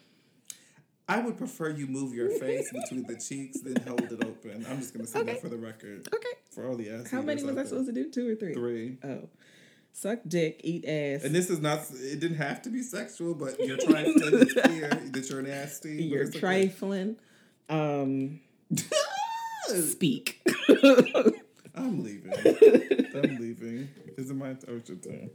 I 1.10 1.20
would 1.20 1.38
prefer 1.38 1.70
you 1.70 1.86
move 1.86 2.14
your 2.14 2.28
face 2.30 2.70
between 2.70 3.06
the 3.06 3.16
cheeks 3.16 3.60
than 3.60 3.76
hold 3.86 4.02
it 4.02 4.22
open. 4.24 4.66
I'm 4.70 4.78
just 4.78 4.92
gonna 4.94 5.06
say 5.06 5.20
Okay. 5.20 5.32
that 5.32 5.40
for 5.42 5.48
the 5.48 5.56
record. 5.56 6.06
Okay. 6.14 6.28
For 6.50 6.66
all 6.68 6.76
the 6.76 6.90
ass. 6.90 7.10
How 7.10 7.20
many 7.22 7.42
was 7.42 7.52
I 7.52 7.54
there. 7.56 7.66
supposed 7.66 7.86
to 7.88 7.92
do? 7.92 8.10
Two 8.10 8.30
or 8.30 8.34
three? 8.36 8.52
Three. 8.54 8.98
Oh, 9.04 9.28
suck 9.98 10.20
dick, 10.26 10.60
eat 10.62 10.84
ass. 10.84 11.24
And 11.24 11.34
this 11.34 11.50
is 11.50 11.60
not. 11.60 11.80
It 11.92 12.20
didn't 12.20 12.36
have 12.36 12.62
to 12.62 12.70
be 12.70 12.82
sexual, 12.82 13.34
but 13.34 13.58
you're 13.58 13.76
trifling. 13.86 14.14
it's 14.40 14.52
clear 14.52 14.88
that 14.88 15.30
you're 15.30 15.42
nasty. 15.42 16.04
You're 16.04 16.28
okay. 16.28 16.38
trifling. 16.38 17.16
Um, 17.68 18.40
speak. 19.66 20.40
I'm 21.74 22.02
leaving. 22.02 22.32
I'm 23.14 23.36
leaving. 23.38 23.88
Is 24.16 24.30
it 24.30 24.34
my 24.34 24.54
turn? 24.54 25.30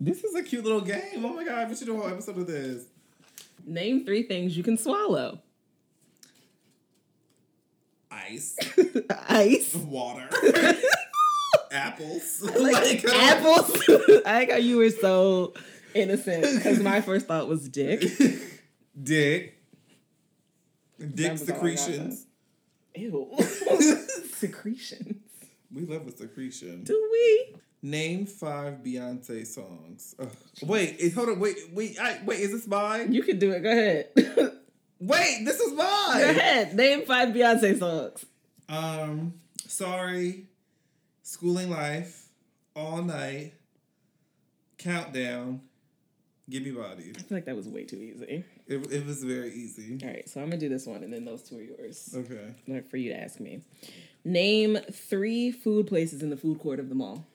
This 0.00 0.22
is 0.22 0.34
a 0.34 0.42
cute 0.42 0.64
little 0.64 0.80
game. 0.80 1.24
Oh 1.24 1.32
my 1.34 1.44
god, 1.44 1.68
we 1.68 1.74
should 1.74 1.86
do 1.86 1.96
a 1.96 2.00
whole 2.00 2.08
episode 2.08 2.38
of 2.38 2.46
this. 2.46 2.84
Name 3.66 4.04
three 4.04 4.22
things 4.22 4.56
you 4.56 4.62
can 4.62 4.78
swallow. 4.78 5.40
Ice, 8.10 8.56
Ice. 9.28 9.74
water, 9.74 10.28
apples, 11.72 12.40
Like 12.56 13.02
Like, 13.04 13.04
apples. 13.04 13.82
I 14.26 14.32
like 14.40 14.50
how 14.50 14.56
you 14.56 14.78
were 14.78 14.90
so 14.90 15.54
innocent 15.94 16.42
because 16.56 16.80
my 16.80 17.00
first 17.00 17.26
thought 17.26 17.48
was 17.48 17.68
dick. 17.68 18.00
dick, 19.02 19.58
dick 20.98 21.16
That 21.16 21.32
was 21.32 21.42
all 21.42 21.46
I 21.48 21.50
got, 21.50 21.78
secretions. 21.78 22.26
Ew. 22.94 23.36
Secretions. 24.34 25.16
We 25.72 25.84
love 25.84 26.06
a 26.06 26.12
secretion. 26.16 26.84
Do 26.84 27.08
we? 27.12 27.56
Name 27.82 28.26
five 28.26 28.78
Beyonce 28.84 29.46
songs. 29.46 30.14
Ugh. 30.18 30.28
Wait, 30.62 30.96
is, 30.98 31.14
hold 31.14 31.28
on. 31.28 31.38
Wait, 31.38 31.56
wait, 31.72 31.96
I, 32.00 32.18
wait. 32.24 32.40
Is 32.40 32.50
this 32.52 32.66
mine? 32.66 33.12
You 33.12 33.22
can 33.22 33.38
do 33.38 33.52
it. 33.52 33.60
Go 33.62 33.70
ahead. 33.70 34.08
Wait, 35.00 35.42
this 35.44 35.60
is 35.60 35.72
mine. 35.74 36.18
Go 36.18 36.30
ahead. 36.30 36.74
Name 36.74 37.04
five 37.06 37.28
Beyonce 37.28 37.78
songs. 37.78 38.24
Um, 38.68 39.34
sorry, 39.68 40.46
schooling 41.28 41.68
life, 41.68 42.28
all 42.74 43.02
night, 43.02 43.52
countdown, 44.78 45.60
give 46.48 46.62
me 46.62 46.70
bodies. 46.70 47.16
I 47.18 47.20
feel 47.20 47.36
like 47.36 47.44
that 47.44 47.54
was 47.54 47.68
way 47.68 47.84
too 47.84 47.96
easy. 47.96 48.44
It, 48.66 48.90
it 48.90 49.06
was 49.06 49.22
very 49.22 49.52
easy. 49.52 49.98
All 50.02 50.08
right, 50.08 50.26
so 50.26 50.40
I'm 50.40 50.48
gonna 50.48 50.58
do 50.58 50.70
this 50.70 50.86
one, 50.86 51.02
and 51.04 51.12
then 51.12 51.26
those 51.26 51.42
two 51.42 51.58
are 51.58 51.62
yours. 51.62 52.14
Okay. 52.16 52.82
For 52.88 52.96
you 52.96 53.12
to 53.12 53.20
ask 53.20 53.40
me. 53.40 53.60
Name 54.24 54.78
three 54.90 55.50
food 55.50 55.86
places 55.86 56.22
in 56.22 56.30
the 56.30 56.36
food 56.36 56.60
court 56.60 56.80
of 56.80 56.88
the 56.88 56.94
mall. 56.94 57.26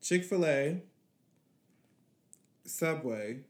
Chick 0.00 0.24
Fil 0.24 0.46
A, 0.46 0.80
Subway, 2.64 3.40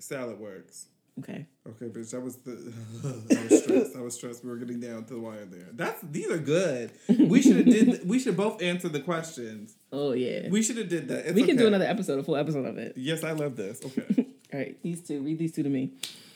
Salad 0.00 0.40
Works. 0.40 0.86
Okay. 1.18 1.46
Okay, 1.68 1.86
bitch, 1.86 2.10
that 2.12 2.20
was 2.22 2.36
the. 2.36 2.52
I 3.36 3.42
was 3.48 3.62
stressed. 3.62 3.96
I 3.96 4.00
was 4.00 4.14
stressed. 4.14 4.44
We 4.44 4.50
were 4.50 4.56
getting 4.56 4.80
down 4.80 5.04
to 5.04 5.14
the 5.14 5.20
wire 5.20 5.44
there. 5.44 5.68
That's 5.72 6.00
these 6.02 6.30
are 6.30 6.38
good. 6.38 6.90
We 7.08 7.42
should 7.42 7.56
have 7.56 7.66
did. 7.66 8.08
We 8.08 8.18
should 8.18 8.36
both 8.36 8.62
answer 8.62 8.88
the 8.88 9.00
questions. 9.00 9.74
Oh 9.92 10.12
yeah. 10.12 10.44
We, 10.44 10.50
We 10.50 10.62
should 10.62 10.78
have 10.78 10.88
did 10.88 11.08
that. 11.08 11.26
It's 11.26 11.46
can 11.46 11.56
do 11.56 11.66
another 11.66 11.84
episode, 11.84 12.18
a 12.18 12.22
full 12.22 12.36
episode 12.36 12.64
of 12.64 12.78
it. 12.78 12.94
Yes, 12.96 13.24
I 13.24 13.32
love 13.32 13.56
this. 13.56 13.80
Okay. 13.84 14.26
All 14.52 14.58
right, 14.58 14.82
these 14.82 15.02
two. 15.06 15.20
Read 15.20 15.38
these 15.38 15.52
two 15.52 15.62
to 15.62 15.68
me. 15.68 15.92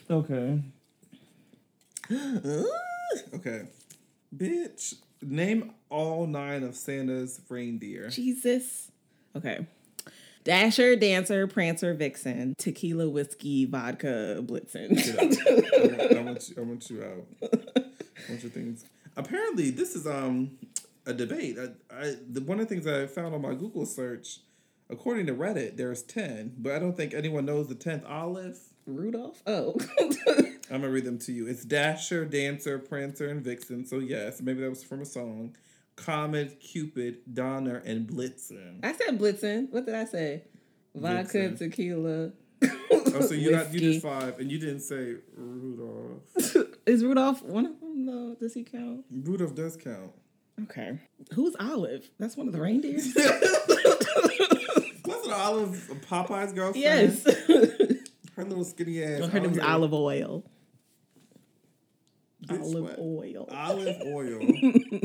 Okay. 0.09 0.61
okay. 3.33 3.63
Bitch, 4.35 4.95
name 5.21 5.73
all 5.89 6.27
nine 6.27 6.63
of 6.63 6.75
Santa's 6.75 7.41
reindeer. 7.49 8.09
Jesus. 8.09 8.91
Okay. 9.35 9.65
Dasher, 10.47 10.95
Dancer, 10.95 11.45
Prancer, 11.45 11.93
Vixen, 11.93 12.55
Tequila, 12.57 13.09
Whiskey, 13.09 13.65
Vodka, 13.65 14.37
Blitzen. 14.39 14.95
I, 15.19 15.81
want, 15.81 16.13
I 16.13 16.21
want 16.21 16.49
you. 16.49 16.55
I 16.57 16.61
want 16.61 16.89
you 16.89 17.03
out. 17.03 17.51
I 17.75 18.29
want 18.29 18.43
your 18.43 18.51
things. 18.51 18.85
Apparently, 19.17 19.71
this 19.71 19.93
is 19.93 20.07
um 20.07 20.51
a 21.05 21.11
debate. 21.13 21.57
I, 21.59 21.93
I 21.93 22.15
the 22.31 22.39
one 22.39 22.61
of 22.61 22.69
the 22.69 22.73
things 22.73 22.87
I 22.87 23.07
found 23.07 23.35
on 23.35 23.41
my 23.41 23.55
Google 23.55 23.85
search, 23.85 24.39
according 24.89 25.25
to 25.25 25.33
Reddit, 25.33 25.75
there's 25.75 26.01
ten, 26.01 26.53
but 26.57 26.71
I 26.71 26.79
don't 26.79 26.95
think 26.95 27.13
anyone 27.13 27.45
knows 27.45 27.67
the 27.67 27.75
tenth 27.75 28.05
olive. 28.05 28.57
Rudolph? 28.85 29.43
Oh. 29.45 29.75
I'm 30.71 30.79
gonna 30.79 30.89
read 30.89 31.03
them 31.03 31.19
to 31.19 31.33
you. 31.33 31.45
It's 31.45 31.65
Dasher, 31.65 32.23
Dancer, 32.23 32.79
Prancer, 32.79 33.27
and 33.27 33.43
Vixen. 33.43 33.85
So 33.85 33.99
yes, 33.99 34.41
maybe 34.41 34.61
that 34.61 34.69
was 34.69 34.81
from 34.81 35.01
a 35.01 35.05
song. 35.05 35.57
Comet, 35.97 36.59
Cupid, 36.61 37.17
Donner, 37.33 37.77
and 37.85 38.07
Blitzen. 38.07 38.79
I 38.83 38.93
said 38.93 39.19
Blitzen. 39.19 39.69
What 39.71 39.85
did 39.85 39.95
I 39.95 40.05
say? 40.05 40.43
Vodka, 40.95 41.37
Blitzen. 41.37 41.57
tequila. 41.57 42.31
Oh, 42.91 43.21
so 43.21 43.33
you 43.33 43.51
got 43.57 43.73
you 43.73 43.79
did 43.79 44.01
five, 44.01 44.39
and 44.39 44.49
you 44.51 44.57
didn't 44.59 44.79
say 44.79 45.15
Rudolph. 45.35 46.21
Is 46.85 47.03
Rudolph 47.03 47.43
one 47.43 47.65
of 47.65 47.79
them 47.81 48.05
though? 48.05 48.35
Does 48.39 48.53
he 48.53 48.63
count? 48.63 49.03
Rudolph 49.11 49.53
does 49.55 49.75
count. 49.75 50.11
Okay. 50.63 50.97
Who's 51.33 51.55
Olive? 51.59 52.09
That's 52.17 52.35
one 52.37 52.47
of 52.47 52.53
the 52.53 52.61
reindeers. 52.61 53.13
Wasn't 55.05 55.33
Olive 55.33 55.91
Popeye's 56.09 56.53
girlfriend? 56.53 56.77
Yes. 56.77 57.23
Her 58.35 58.43
little 58.43 58.63
skinny 58.63 59.03
ass. 59.03 59.27
Her 59.29 59.39
name 59.39 59.51
was 59.51 59.59
out. 59.59 59.69
Olive 59.69 59.93
Oyl. 59.93 60.43
Olive 62.51 62.83
what? 62.83 62.99
Oil. 62.99 63.47
Olive 63.51 64.01
oil. 64.05 64.39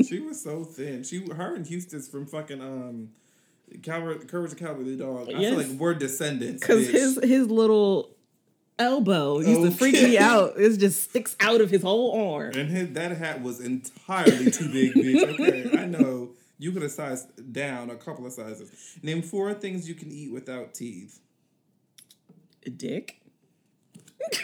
she 0.05 0.19
was 0.19 0.41
so 0.41 0.63
thin. 0.63 1.03
She, 1.03 1.25
her 1.33 1.55
and 1.55 1.69
Eustace 1.69 2.07
from 2.07 2.25
fucking 2.25 2.61
um, 2.61 3.09
Calvert, 3.81 4.27
Courage 4.27 4.51
the 4.51 4.55
Cowardly 4.57 4.95
Dog. 4.97 5.29
I 5.29 5.39
Yes. 5.39 5.49
feel 5.55 5.57
like 5.71 5.79
we're 5.79 5.93
descendants. 5.95 6.61
Because 6.61 6.87
his 6.89 7.19
his 7.23 7.47
little 7.49 8.09
elbow 8.79 9.39
used 9.39 9.61
to 9.61 9.71
freak 9.71 9.93
me 9.93 10.17
out. 10.17 10.53
It 10.57 10.77
just 10.77 11.03
sticks 11.09 11.35
out 11.39 11.61
of 11.61 11.69
his 11.69 11.81
whole 11.83 12.33
arm. 12.33 12.53
and 12.55 12.69
his 12.69 12.89
that 12.93 13.11
hat 13.17 13.41
was 13.41 13.59
entirely 13.59 14.49
too 14.51 14.69
big, 14.71 14.93
bitch. 14.93 15.23
Okay, 15.39 15.77
I 15.77 15.85
know 15.85 16.31
you 16.59 16.71
could 16.71 16.81
have 16.81 16.91
sized 16.91 17.53
down 17.53 17.89
a 17.89 17.95
couple 17.95 18.25
of 18.25 18.33
sizes. 18.33 18.71
Name 19.03 19.21
four 19.21 19.53
things 19.53 19.87
you 19.89 19.95
can 19.95 20.11
eat 20.11 20.31
without 20.31 20.73
teeth. 20.73 21.19
A 22.65 22.69
dick. 22.69 23.19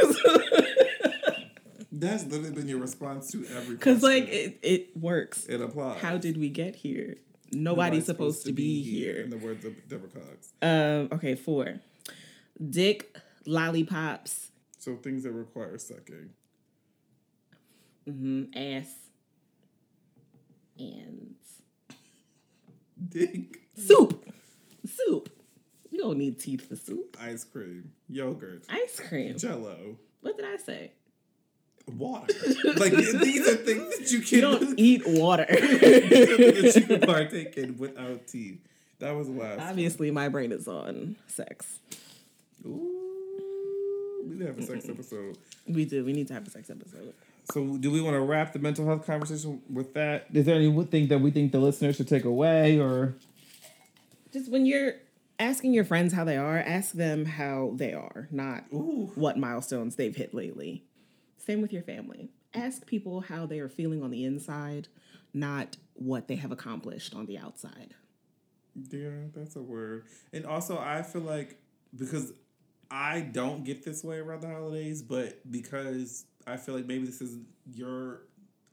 That's 2.00 2.26
literally 2.26 2.52
been 2.52 2.68
your 2.68 2.80
response 2.80 3.32
to 3.32 3.46
every. 3.56 3.76
Because 3.76 4.02
like 4.04 4.28
it, 4.30 4.60
it 4.64 4.98
works. 4.98 5.46
it 5.46 5.62
applies. 5.62 6.00
How 6.00 6.18
did 6.18 6.38
we 6.38 6.50
get 6.50 6.76
here? 6.76 7.18
Nobody's, 7.52 8.06
supposed, 8.06 8.46
to 8.46 8.54
be, 8.54 8.84
here. 8.84 9.22
In 9.22 9.32
the 9.32 9.38
words 9.38 9.66
of 9.66 9.74
Deborah 9.88 10.10
Cox. 10.10 10.54
Um. 10.62 11.10
Okay. 11.18 11.36
Four. 11.36 11.80
Dick 12.70 13.18
lollipops. 13.46 14.52
So 14.78 14.96
things 14.96 15.24
that 15.24 15.32
require 15.32 15.78
sucking. 15.78 16.30
Mm-hmm. 18.08 18.58
ass. 18.58 18.94
And 20.78 21.36
Dick, 23.10 23.60
soup. 23.76 24.26
Soup. 24.86 25.30
You 25.90 26.00
don't 26.00 26.18
need 26.18 26.40
teeth 26.40 26.68
for 26.70 26.76
soup. 26.76 27.18
ice 27.20 27.44
cream, 27.44 27.92
yogurt, 28.08 28.64
Ice 28.70 29.00
cream. 29.00 29.38
Jello, 29.38 29.98
What 30.22 30.38
did 30.38 30.46
I 30.46 30.58
say? 30.58 30.94
Water. 31.98 32.34
like 32.78 32.94
these 32.94 33.48
are 33.48 33.56
things 33.56 33.98
that 33.98 34.12
you 34.12 34.20
You 34.20 34.26
can 34.26 34.42
don't 34.42 34.74
eat 34.80 35.04
water. 35.06 35.46
that 35.50 36.74
you 36.76 36.82
can 36.82 37.02
partake 37.02 37.58
in 37.58 37.78
without 37.78 38.28
teeth. 38.28 38.60
That 39.00 39.16
was 39.16 39.28
the 39.28 39.34
last. 39.34 39.62
Obviously, 39.62 40.12
my 40.12 40.28
brain 40.30 40.52
is 40.52 40.68
on 40.68 41.16
sex. 41.28 41.80
Ooh, 42.66 44.22
we 44.26 44.32
need 44.36 44.40
to 44.40 44.46
have 44.48 44.58
a 44.58 44.64
sex 44.64 44.90
episode. 44.90 45.38
We 45.68 45.86
do. 45.86 46.04
We 46.04 46.14
need 46.14 46.28
to 46.28 46.34
have 46.34 46.46
a 46.46 46.50
sex 46.50 46.70
episode. 46.70 47.14
So, 47.54 47.78
do 47.78 47.90
we 47.90 48.02
want 48.02 48.16
to 48.16 48.22
wrap 48.22 48.54
the 48.54 48.60
mental 48.60 48.86
health 48.86 49.06
conversation 49.06 49.62
with 49.72 49.94
that? 49.94 50.28
Is 50.34 50.46
there 50.46 50.56
anything 50.56 51.08
that 51.08 51.20
we 51.20 51.32
think 51.32 51.52
the 51.52 51.60
listeners 51.60 51.96
should 51.96 52.08
take 52.08 52.26
away, 52.26 52.80
or 52.80 53.16
Just 54.32 54.52
when 54.52 54.66
you're 54.66 54.94
asking 55.40 55.74
your 55.74 55.86
friends 55.86 56.14
how 56.14 56.24
they 56.26 56.38
are, 56.38 56.58
ask 56.60 56.92
them 56.92 57.26
how 57.26 57.72
they 57.76 57.94
are, 57.94 58.28
not 58.30 58.66
Ooh. 58.74 59.10
what 59.16 59.38
milestones 59.38 59.96
they've 59.96 60.16
hit 60.16 60.34
lately. 60.34 60.84
Same 61.40 61.62
with 61.62 61.74
your 61.74 61.84
family. 61.84 62.30
Ask 62.54 62.86
people 62.86 63.22
how 63.22 63.46
they 63.46 63.60
are 63.60 63.70
feeling 63.70 64.04
on 64.04 64.12
the 64.12 64.26
inside, 64.26 64.88
not 65.34 65.78
what 65.94 66.28
they 66.28 66.36
have 66.36 66.52
accomplished 66.52 67.16
on 67.16 67.26
the 67.26 67.38
outside. 67.38 67.96
Yeah, 68.92 69.10
that's 69.36 69.56
a 69.56 69.62
word. 69.62 70.06
And 70.32 70.46
also, 70.46 70.78
I 70.78 71.02
feel 71.02 71.22
like 71.22 71.60
because 71.96 72.34
I 72.92 73.22
don't 73.22 73.64
get 73.64 73.84
this 73.84 74.04
way 74.04 74.18
around 74.18 74.42
the 74.42 74.48
holidays, 74.48 75.02
but 75.02 75.40
because 75.52 76.26
I 76.48 76.58
feel 76.58 76.76
like 76.76 76.86
maybe 76.86 77.06
this 77.06 77.22
is 77.22 77.38
your 77.74 78.22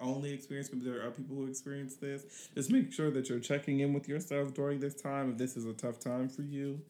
only 0.01 0.33
experience, 0.33 0.71
maybe 0.73 0.89
there 0.89 1.07
are 1.07 1.11
people 1.11 1.37
who 1.37 1.47
experience 1.47 1.97
this. 1.97 2.49
Just 2.55 2.71
make 2.71 2.93
sure 2.93 3.11
that 3.11 3.29
you're 3.29 3.41
checking 3.41 3.81
in 3.81 3.93
with 3.93 4.09
yourself 4.09 4.55
during 4.55 4.81
this 4.81 4.95
time 4.95 5.31
if 5.31 5.39
this 5.39 5.57
is 5.57 5.65
a 5.65 5.73
tough 5.73 5.99
time 5.99 6.29
for 6.29 6.43
you, 6.43 6.81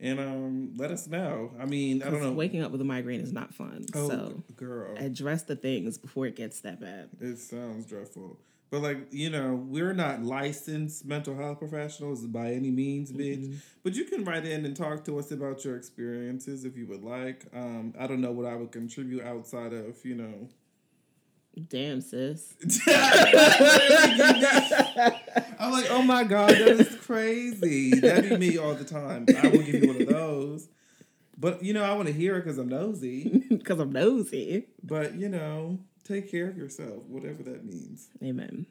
and 0.00 0.18
um, 0.18 0.72
let 0.76 0.90
us 0.90 1.06
know. 1.06 1.52
I 1.60 1.66
mean, 1.66 2.02
I 2.02 2.10
don't 2.10 2.22
know. 2.22 2.32
Waking 2.32 2.62
up 2.62 2.72
with 2.72 2.80
a 2.80 2.84
migraine 2.84 3.20
is 3.20 3.32
not 3.32 3.54
fun. 3.54 3.84
oh, 3.94 4.08
so 4.08 4.42
girl, 4.56 4.94
address 4.96 5.42
the 5.42 5.56
things 5.56 5.98
before 5.98 6.26
it 6.26 6.36
gets 6.36 6.60
that 6.62 6.80
bad. 6.80 7.10
it 7.20 7.38
sounds 7.38 7.86
dreadful. 7.86 8.38
But 8.70 8.82
like 8.82 9.12
you 9.12 9.30
know, 9.30 9.54
we're 9.54 9.92
not 9.92 10.22
licensed 10.22 11.04
mental 11.04 11.36
health 11.36 11.58
professionals 11.58 12.24
by 12.26 12.52
any 12.52 12.70
means, 12.70 13.12
bitch. 13.12 13.58
But 13.82 13.94
you 13.94 14.04
can 14.04 14.24
write 14.24 14.46
in 14.46 14.64
and 14.64 14.76
talk 14.76 15.04
to 15.06 15.18
us 15.18 15.32
about 15.32 15.64
your 15.64 15.76
experiences 15.76 16.64
if 16.64 16.76
you 16.76 16.86
would 16.86 17.02
like. 17.02 17.46
Um, 17.52 17.94
I 17.98 18.06
don't 18.06 18.20
know 18.20 18.30
what 18.30 18.46
I 18.46 18.54
would 18.54 18.70
contribute 18.70 19.24
outside 19.24 19.72
of 19.72 19.96
you 20.04 20.14
know. 20.14 20.48
Damn, 21.68 22.00
sis. 22.00 22.54
I'm 25.58 25.72
like, 25.72 25.90
oh 25.90 26.02
my 26.04 26.24
god, 26.24 26.50
that 26.50 26.60
is 26.60 26.94
crazy. 26.96 27.98
That'd 28.00 28.30
be 28.30 28.36
me 28.36 28.56
all 28.58 28.74
the 28.74 28.84
time. 28.84 29.26
I 29.36 29.48
will 29.48 29.62
give 29.62 29.82
you 29.82 29.88
one 29.88 30.02
of 30.02 30.08
those. 30.08 30.68
But 31.36 31.62
you 31.62 31.72
know, 31.72 31.82
I 31.82 31.94
want 31.94 32.06
to 32.06 32.14
hear 32.14 32.36
it 32.36 32.44
because 32.44 32.58
I'm 32.58 32.68
nosy. 32.68 33.44
Because 33.60 33.80
I'm 33.80 33.92
nosy. 33.92 34.66
But 34.82 35.14
you 35.16 35.28
know, 35.28 35.78
take 36.04 36.30
care 36.30 36.48
of 36.48 36.56
yourself, 36.56 37.02
whatever 37.08 37.42
that 37.42 37.64
means. 37.64 38.08
Amen. 38.22 38.66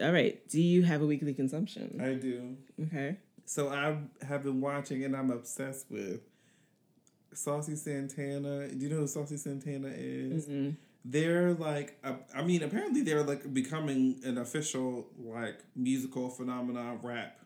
All 0.00 0.12
right. 0.12 0.46
Do 0.48 0.60
you 0.60 0.82
have 0.84 1.02
a 1.02 1.06
weekly 1.06 1.34
consumption? 1.34 2.00
I 2.00 2.14
do. 2.14 2.56
Okay. 2.86 3.16
So 3.44 3.68
I 3.68 3.96
have 4.24 4.44
been 4.44 4.60
watching 4.60 5.04
and 5.04 5.16
I'm 5.16 5.30
obsessed 5.30 5.90
with 5.90 6.20
Saucy 7.34 7.76
Santana. 7.76 8.68
Do 8.68 8.76
you 8.76 8.88
know 8.88 9.00
who 9.00 9.06
Saucy 9.06 9.36
Santana 9.36 9.90
is? 9.94 10.46
Mm-mm. 10.46 10.76
They're 11.04 11.52
like, 11.54 11.98
I 12.34 12.42
mean, 12.42 12.62
apparently 12.62 13.02
they're 13.02 13.24
like 13.24 13.52
becoming 13.52 14.20
an 14.24 14.38
official 14.38 15.08
like 15.18 15.58
musical 15.74 16.28
phenomenon, 16.30 17.00
rap 17.02 17.38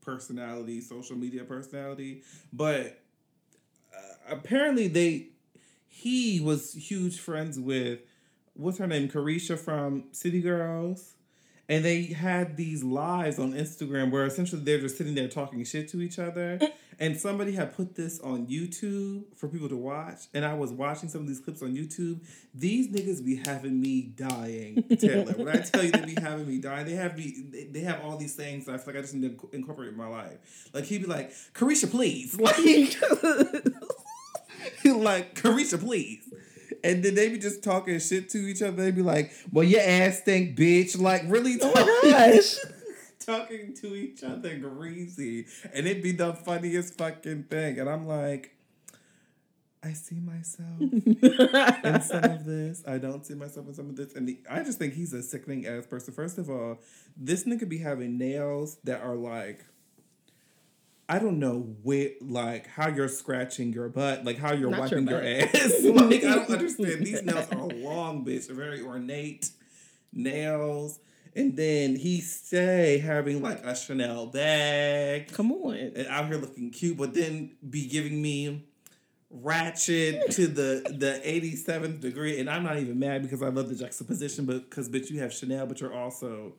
personality, 0.00 0.80
social 0.80 1.16
media 1.16 1.44
personality. 1.44 2.22
But 2.52 3.00
uh, 3.92 4.30
apparently 4.30 4.88
they, 4.88 5.28
he 5.88 6.40
was 6.40 6.72
huge 6.74 7.18
friends 7.18 7.58
with, 7.58 8.00
what's 8.54 8.78
her 8.78 8.86
name, 8.86 9.08
Caresha 9.08 9.58
from 9.58 10.04
City 10.12 10.40
Girls 10.40 11.14
and 11.68 11.84
they 11.84 12.04
had 12.04 12.56
these 12.56 12.84
lives 12.84 13.38
on 13.38 13.52
Instagram 13.52 14.10
where 14.10 14.26
essentially 14.26 14.62
they're 14.62 14.80
just 14.80 14.98
sitting 14.98 15.14
there 15.14 15.28
talking 15.28 15.64
shit 15.64 15.88
to 15.88 16.02
each 16.02 16.18
other. 16.18 16.58
Mm. 16.60 16.72
And 17.00 17.18
somebody 17.18 17.52
had 17.52 17.74
put 17.74 17.96
this 17.96 18.20
on 18.20 18.46
YouTube 18.46 19.24
for 19.36 19.48
people 19.48 19.68
to 19.68 19.76
watch. 19.76 20.26
And 20.32 20.44
I 20.44 20.54
was 20.54 20.70
watching 20.70 21.08
some 21.08 21.22
of 21.22 21.26
these 21.26 21.40
clips 21.40 21.62
on 21.62 21.74
YouTube. 21.74 22.20
These 22.54 22.88
niggas 22.88 23.24
be 23.24 23.42
having 23.44 23.80
me 23.80 24.02
dying, 24.02 24.84
Taylor. 24.98 25.32
when 25.32 25.48
I 25.48 25.60
tell 25.60 25.82
you 25.82 25.90
they 25.90 26.14
be 26.14 26.14
having 26.20 26.46
me 26.46 26.58
dying, 26.58 26.86
they 26.86 26.92
have 26.92 27.18
me. 27.18 27.68
They, 27.72 27.80
have 27.80 28.04
all 28.04 28.16
these 28.16 28.34
things 28.34 28.66
that 28.66 28.74
I 28.74 28.78
feel 28.78 28.94
like 28.94 28.98
I 28.98 29.00
just 29.00 29.14
need 29.14 29.38
to 29.38 29.48
incorporate 29.52 29.88
in 29.88 29.96
my 29.96 30.06
life. 30.06 30.68
Like 30.72 30.84
he'd 30.84 31.02
be 31.02 31.06
like, 31.06 31.32
"Caresha, 31.52 31.90
please," 31.90 32.38
like, 32.40 32.56
like 34.84 35.34
Caresha, 35.34 35.80
please. 35.80 36.32
And 36.84 37.02
then 37.02 37.14
they 37.14 37.30
be 37.30 37.38
just 37.38 37.64
talking 37.64 37.98
shit 37.98 38.28
to 38.30 38.38
each 38.38 38.62
other. 38.62 38.76
They 38.76 38.90
be 38.92 39.02
like, 39.02 39.32
"Well, 39.50 39.64
your 39.64 39.80
ass 39.80 40.18
stink, 40.18 40.56
bitch." 40.56 41.00
Like 41.00 41.22
really 41.26 41.56
Oh 41.60 41.72
my 41.74 42.10
gosh. 42.10 42.56
talking 43.24 43.74
to 43.74 43.94
each 43.94 44.22
other 44.22 44.56
greasy. 44.56 45.46
And 45.72 45.86
it'd 45.86 46.02
be 46.02 46.12
the 46.12 46.34
funniest 46.34 46.98
fucking 46.98 47.44
thing. 47.44 47.78
And 47.78 47.88
I'm 47.88 48.06
like, 48.06 48.54
I 49.82 49.92
see 49.92 50.20
myself 50.20 50.80
in 50.80 52.00
some 52.00 52.24
of 52.24 52.44
this. 52.44 52.82
I 52.86 52.98
don't 52.98 53.24
see 53.24 53.34
myself 53.34 53.68
in 53.68 53.74
some 53.74 53.90
of 53.90 53.96
this. 53.96 54.14
And 54.14 54.28
the, 54.28 54.38
I 54.50 54.62
just 54.62 54.78
think 54.78 54.94
he's 54.94 55.12
a 55.12 55.22
sickening 55.22 55.66
ass 55.66 55.86
person. 55.86 56.14
First 56.14 56.38
of 56.38 56.48
all, 56.48 56.78
this 57.16 57.44
nigga 57.44 57.68
be 57.68 57.78
having 57.78 58.16
nails 58.16 58.78
that 58.84 59.02
are 59.02 59.14
like, 59.14 59.64
I 61.08 61.18
don't 61.18 61.38
know 61.38 61.74
where, 61.82 62.10
like 62.22 62.66
how 62.66 62.88
you're 62.88 63.08
scratching 63.08 63.72
your 63.72 63.88
butt, 63.88 64.24
like 64.24 64.38
how 64.38 64.52
you're 64.54 64.70
Not 64.70 64.80
wiping 64.80 65.06
your, 65.06 65.20
butt. 65.20 65.54
ass. 65.54 65.74
like 65.84 66.24
I 66.24 66.34
don't 66.34 66.50
understand. 66.50 67.04
These 67.06 67.22
nails 67.24 67.50
are 67.52 67.66
long, 67.66 68.24
bitch. 68.24 68.50
Very 68.50 68.80
ornate 68.82 69.50
nails. 70.12 70.98
And 71.36 71.56
then 71.56 71.96
he 71.96 72.20
say 72.20 72.98
having 72.98 73.42
like 73.42 73.64
a 73.64 73.74
Chanel 73.74 74.26
bag 74.26 75.32
Come 75.32 75.50
on. 75.52 75.74
and 75.74 76.06
out 76.06 76.26
here 76.28 76.36
looking 76.38 76.70
cute, 76.70 76.96
but 76.96 77.12
then 77.12 77.50
be 77.68 77.86
giving 77.88 78.22
me 78.22 78.64
ratchet 79.30 80.30
to 80.30 80.46
the 80.46 80.82
the 80.96 81.20
87th 81.24 82.00
degree. 82.00 82.38
And 82.38 82.48
I'm 82.48 82.62
not 82.62 82.78
even 82.78 82.98
mad 82.98 83.22
because 83.22 83.42
I 83.42 83.48
love 83.48 83.68
the 83.68 83.74
juxtaposition, 83.74 84.44
but 84.46 84.70
because 84.70 84.88
bitch, 84.88 85.10
you 85.10 85.20
have 85.20 85.32
Chanel, 85.32 85.66
but 85.66 85.80
you're 85.80 85.92
also 85.92 86.52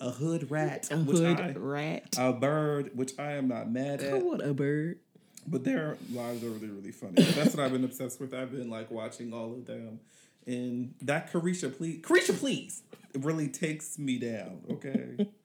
a 0.00 0.10
hood 0.10 0.50
rat, 0.50 0.88
A 0.90 0.96
hood 0.96 1.40
I, 1.40 1.52
rat. 1.52 2.14
a 2.18 2.32
bird, 2.32 2.90
which 2.94 3.18
I 3.18 3.32
am 3.32 3.48
not 3.48 3.70
mad 3.70 4.00
at. 4.02 4.12
On, 4.22 4.40
a 4.40 4.54
bird. 4.54 4.98
But 5.46 5.64
their 5.64 5.96
lives 6.12 6.44
are 6.44 6.50
really, 6.50 6.68
really 6.68 6.92
funny. 6.92 7.22
That's 7.22 7.56
what 7.56 7.64
I've 7.64 7.72
been 7.72 7.84
obsessed 7.84 8.20
with. 8.20 8.34
I've 8.34 8.52
been 8.52 8.68
like 8.68 8.90
watching 8.90 9.32
all 9.32 9.52
of 9.52 9.66
them. 9.66 10.00
And 10.46 10.94
that 11.02 11.32
Caresha, 11.32 11.74
please, 11.74 12.00
Caresha, 12.02 12.38
please, 12.38 12.82
it 13.14 13.24
really 13.24 13.48
takes 13.48 13.98
me 13.98 14.18
down. 14.18 14.60
Okay. 14.70 15.28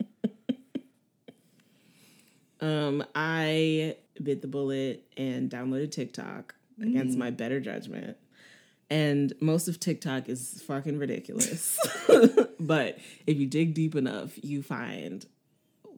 Um, 2.61 3.03
I 3.13 3.97
bit 4.21 4.41
the 4.41 4.47
bullet 4.47 5.03
and 5.17 5.49
downloaded 5.49 5.91
TikTok 5.91 6.55
against 6.81 7.17
my 7.17 7.29
better 7.29 7.59
judgment. 7.59 8.15
And 8.93 9.33
most 9.39 9.67
of 9.67 9.79
TikTok 9.79 10.29
is 10.29 10.61
fucking 10.67 10.99
ridiculous. 10.99 11.79
but 12.59 12.99
if 13.25 13.39
you 13.39 13.47
dig 13.47 13.73
deep 13.73 13.95
enough, 13.95 14.37
you 14.43 14.61
find 14.61 15.25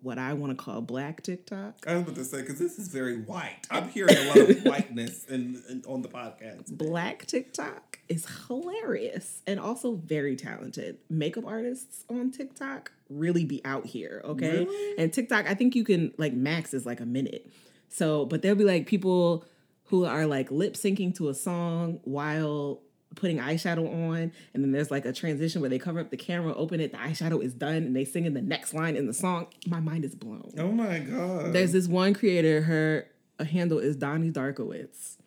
what 0.01 0.17
I 0.17 0.31
want 0.31 0.57
to 0.57 0.63
call 0.63 0.79
black 0.79 1.21
TikTok. 1.21 1.83
I 1.85 1.95
was 1.95 2.03
about 2.03 2.15
to 2.15 2.23
say 2.23 2.39
because 2.39 2.57
this 2.57 2.79
is 2.79 2.87
very 2.87 3.17
white. 3.17 3.67
I'm 3.69 3.89
hearing 3.89 4.15
a 4.15 4.27
lot 4.27 4.37
of 4.37 4.59
whiteness 4.63 5.25
in, 5.25 5.61
in 5.69 5.83
on 5.85 6.03
the 6.03 6.07
podcast. 6.07 6.77
Black 6.77 7.25
TikTok 7.25 7.99
is 8.07 8.25
hilarious 8.47 9.41
and 9.45 9.59
also 9.59 9.95
very 9.95 10.37
talented. 10.37 10.97
Makeup 11.09 11.45
artists 11.45 12.05
on 12.09 12.31
TikTok 12.31 12.93
really 13.09 13.43
be 13.43 13.59
out 13.65 13.85
here, 13.87 14.21
okay? 14.23 14.59
Really? 14.59 14.97
And 14.97 15.11
TikTok, 15.11 15.47
I 15.49 15.53
think 15.53 15.75
you 15.75 15.83
can 15.83 16.13
like 16.17 16.31
max 16.31 16.73
is 16.73 16.85
like 16.85 17.01
a 17.01 17.05
minute. 17.05 17.51
So, 17.89 18.23
but 18.23 18.41
there'll 18.41 18.57
be 18.57 18.63
like 18.63 18.87
people 18.87 19.43
who 19.86 20.05
are 20.05 20.25
like 20.25 20.51
lip 20.51 20.73
syncing 20.73 21.15
to 21.15 21.29
a 21.29 21.33
song 21.33 21.99
while 22.03 22.81
putting 23.15 23.38
eyeshadow 23.38 23.89
on, 24.09 24.31
and 24.53 24.63
then 24.63 24.71
there's 24.71 24.91
like 24.91 25.05
a 25.05 25.13
transition 25.13 25.61
where 25.61 25.69
they 25.69 25.79
cover 25.79 25.99
up 25.99 26.09
the 26.09 26.17
camera, 26.17 26.53
open 26.53 26.81
it, 26.81 26.91
the 26.91 26.97
eyeshadow 26.97 27.41
is 27.41 27.53
done, 27.53 27.77
and 27.77 27.95
they 27.95 28.03
sing 28.03 28.25
in 28.25 28.33
the 28.33 28.41
next 28.41 28.73
line 28.73 28.95
in 28.95 29.07
the 29.07 29.13
song. 29.13 29.47
My 29.67 29.79
mind 29.79 30.03
is 30.03 30.15
blown. 30.15 30.51
Oh 30.57 30.71
my 30.71 30.99
god! 30.99 31.53
There's 31.53 31.71
this 31.71 31.88
one 31.88 32.13
creator, 32.13 32.61
her 32.61 33.07
handle 33.45 33.79
is 33.79 33.95
Donnie 33.95 34.31
Darkowitz. 34.31 35.17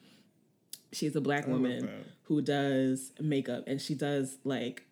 She's 0.92 1.14
a 1.16 1.20
black 1.20 1.46
woman 1.46 1.88
who 2.22 2.42
does 2.42 3.12
makeup, 3.20 3.64
and 3.66 3.80
she 3.80 3.94
does 3.94 4.38
like 4.44 4.84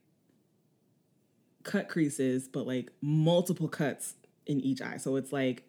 cut 1.65 1.89
creases, 1.89 2.49
but 2.49 2.67
like 2.67 2.93
multiple 3.03 3.69
cuts 3.69 4.15
in 4.47 4.61
each 4.61 4.81
eye. 4.81 4.97
So 4.97 5.17
it's 5.17 5.33
like 5.33 5.65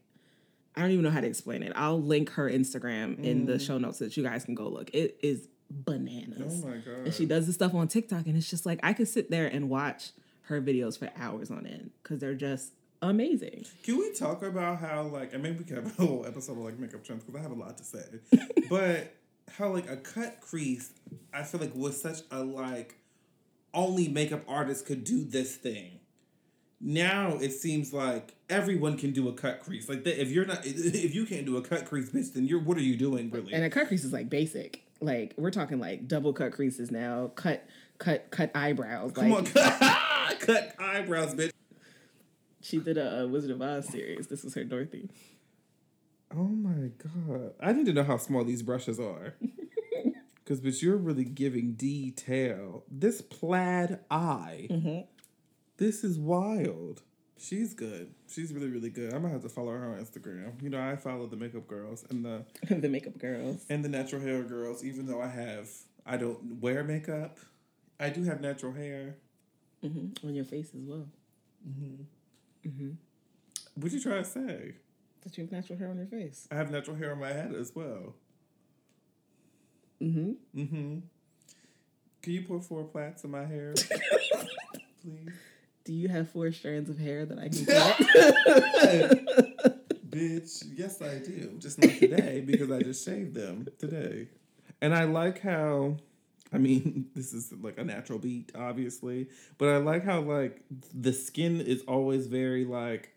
I 0.78 0.82
don't 0.82 0.92
even 0.92 1.04
know 1.04 1.12
how 1.12 1.22
to 1.22 1.28
explain 1.28 1.64
it. 1.64 1.74
I'll 1.76 2.02
link 2.02 2.30
her 2.32 2.50
Instagram 2.50 3.24
in 3.24 3.46
the 3.46 3.54
mm. 3.54 3.66
show 3.66 3.78
notes 3.78 3.98
so 3.98 4.06
that 4.06 4.16
you 4.16 4.24
guys 4.24 4.46
can 4.46 4.56
go 4.56 4.68
look. 4.68 4.92
It 4.94 5.18
is 5.24 5.48
bananas. 5.70 6.62
Oh 6.64 6.68
my 6.68 6.78
god! 6.78 7.06
And 7.06 7.14
she 7.14 7.26
does 7.26 7.48
this 7.48 7.56
stuff 7.56 7.74
on 7.74 7.88
TikTok, 7.88 8.28
and 8.28 8.38
it's 8.38 8.50
just 8.50 8.66
like 8.66 8.80
I 8.84 8.94
could 8.94 9.08
sit 9.08 9.32
there 9.32 9.48
and 9.48 9.70
watch 9.70 10.12
her 10.44 10.62
videos 10.62 10.98
for 10.98 11.10
hours 11.18 11.52
on 11.52 11.66
end 11.66 11.92
because 12.04 12.20
they're 12.20 12.36
just 12.36 12.74
amazing. 13.02 13.66
Can 13.84 13.98
we 13.98 14.14
talk 14.14 14.44
about 14.44 14.80
how 14.80 15.04
like 15.04 15.34
and 15.34 15.44
maybe 15.44 15.60
we 15.60 15.66
can 15.66 15.78
have 15.78 16.00
a 16.00 16.02
whole 16.06 16.26
episode 16.26 16.54
of 16.54 16.60
like 16.60 16.80
makeup 16.80 17.04
trends 17.04 17.24
because 17.24 17.40
I 17.40 17.42
have 17.42 17.52
a 17.52 17.60
lot 17.60 17.78
to 17.78 17.84
say, 17.84 18.06
but 18.70 19.16
how 19.58 19.70
like 19.70 19.90
a 19.90 19.98
cut 19.98 20.42
crease 20.42 20.92
I 21.34 21.44
feel 21.44 21.62
like 21.62 21.74
was 21.76 22.02
such 22.02 22.20
a 22.32 22.44
like 22.44 22.96
only 23.74 24.08
makeup 24.08 24.44
artists 24.48 24.86
could 24.86 25.04
do 25.04 25.24
this 25.24 25.56
thing. 25.56 25.97
Now 26.80 27.38
it 27.42 27.52
seems 27.52 27.92
like 27.92 28.36
everyone 28.50 28.98
can 28.98 29.12
do 29.12 29.28
a 29.30 29.34
cut 29.34 29.62
crease. 29.62 29.90
Like 29.90 30.06
if 30.06 30.30
you're 30.30 30.46
not, 30.46 30.60
if 30.66 31.16
you 31.16 31.26
can't 31.26 31.46
do 31.46 31.58
a 31.58 31.62
cut 31.62 31.86
crease, 31.86 32.10
bitch, 32.12 32.34
then 32.34 32.46
you're 32.46 32.60
what 32.60 32.78
are 32.78 32.82
you 32.82 32.96
doing 32.96 33.30
really? 33.32 33.54
And 33.54 33.64
a 33.64 33.70
cut 33.70 33.88
crease 33.88 34.04
is 34.04 34.14
like 34.14 34.30
basic. 34.30 34.84
Like 35.02 35.34
we're 35.38 35.52
talking 35.52 35.80
like 35.80 36.08
double 36.08 36.34
cut 36.34 36.52
creases 36.52 36.92
now. 36.92 37.32
Cut, 37.36 37.66
cut, 37.98 38.30
cut 38.32 38.52
eyebrows. 38.56 39.12
Come 39.14 39.32
like 39.32 39.40
on, 39.40 39.46
cut 40.40 40.76
eyebrows, 40.80 41.34
bitch. 41.34 41.52
she 42.62 42.78
did 42.80 42.98
a, 42.98 43.24
uh 43.24 43.28
Wizard 43.28 43.52
of 43.52 43.62
Oz 43.62 43.88
series. 43.88 44.28
This 44.28 44.44
was 44.44 44.54
her 44.54 44.64
Dorothy. 44.64 45.10
Oh 46.36 46.44
my 46.44 46.92
god. 46.98 47.54
I 47.60 47.74
need 47.74 47.86
to 47.88 47.94
know 47.94 48.04
how 48.04 48.18
small 48.18 48.44
these 48.44 48.62
brushes 48.62 49.00
are. 49.00 49.36
Because, 50.48 50.62
bitch, 50.62 50.82
you're 50.82 50.96
really 50.96 51.26
giving 51.26 51.74
detail. 51.74 52.86
This 52.90 53.22
plaid 53.22 54.00
eye. 54.10 54.70
This 55.78 56.04
is 56.04 56.18
wild. 56.18 57.04
She's 57.40 57.76
good. 57.76 58.14
She's 58.28 58.52
really, 58.52 58.68
really 58.68 58.90
good. 58.90 59.14
I'm 59.14 59.22
gonna 59.22 59.34
have 59.34 59.44
to 59.44 59.50
follow 59.50 59.72
her 59.72 59.86
on 59.94 60.04
Instagram. 60.04 60.62
You 60.62 60.72
know, 60.72 60.82
I 60.82 60.96
follow 60.96 61.28
the 61.28 61.36
makeup 61.36 61.68
girls 61.68 62.04
and 62.10 62.26
the 62.26 62.46
the 62.76 62.90
makeup 62.90 63.18
girls. 63.20 63.64
and 63.70 63.86
the 63.86 63.90
natural 63.90 64.22
hair 64.22 64.42
girls, 64.44 64.84
even 64.84 65.06
though 65.06 65.22
I 65.22 65.28
have 65.28 65.70
I 66.06 66.18
don't 66.18 66.60
wear 66.60 66.84
makeup. 66.84 67.38
I 68.00 68.10
do 68.10 68.24
have 68.24 68.42
natural 68.42 68.74
hair. 68.74 69.18
On 69.84 70.34
your 70.34 70.44
face 70.44 70.72
as 70.76 70.82
well. 70.84 71.08
What 73.76 73.92
you 73.92 74.00
trying 74.00 74.24
to 74.24 74.30
say? 74.30 74.74
That 75.22 75.38
you 75.38 75.44
have 75.44 75.52
natural 75.52 75.78
hair 75.78 75.90
on 75.90 75.98
your 75.98 76.08
face. 76.08 76.48
I 76.52 76.56
have 76.56 76.72
natural 76.72 76.98
hair 76.98 77.12
on 77.12 77.20
my 77.20 77.32
head 77.32 77.54
as 77.54 77.72
well. 77.76 78.16
Mm-hmm. 80.02 80.32
Mm-hmm. 80.60 81.00
Can 82.22 82.34
you 82.34 82.42
put 82.42 82.64
four 82.64 82.84
plaits 82.86 83.24
in 83.24 83.32
my 83.32 83.46
hair? 83.46 83.74
Please. 85.02 85.30
Do 85.88 85.94
you 85.94 86.10
have 86.10 86.30
four 86.30 86.52
strands 86.52 86.90
of 86.90 87.00
hair 87.00 87.26
that 87.26 87.40
I 87.40 87.48
can 87.48 87.66
cut? 87.66 87.98
Bitch, 90.10 90.64
yes 90.76 91.02
I 91.02 91.20
do. 91.20 91.56
Just 91.60 91.80
not 91.82 91.92
today 91.92 92.42
because 92.46 92.70
I 92.70 92.82
just 92.82 93.06
shaved 93.06 93.34
them 93.34 93.70
today. 93.80 94.28
And 94.82 94.94
I 94.94 95.06
like 95.06 95.40
how 95.42 95.96
I 96.52 96.58
mean, 96.58 97.06
this 97.16 97.32
is 97.34 97.54
like 97.62 97.78
a 97.78 97.86
natural 97.86 98.20
beat, 98.20 98.52
obviously, 98.54 99.28
but 99.58 99.70
I 99.70 99.78
like 99.78 100.04
how 100.04 100.20
like 100.20 100.62
the 100.94 101.14
skin 101.14 101.62
is 101.62 101.84
always 101.88 102.28
very 102.28 102.66
like 102.66 103.14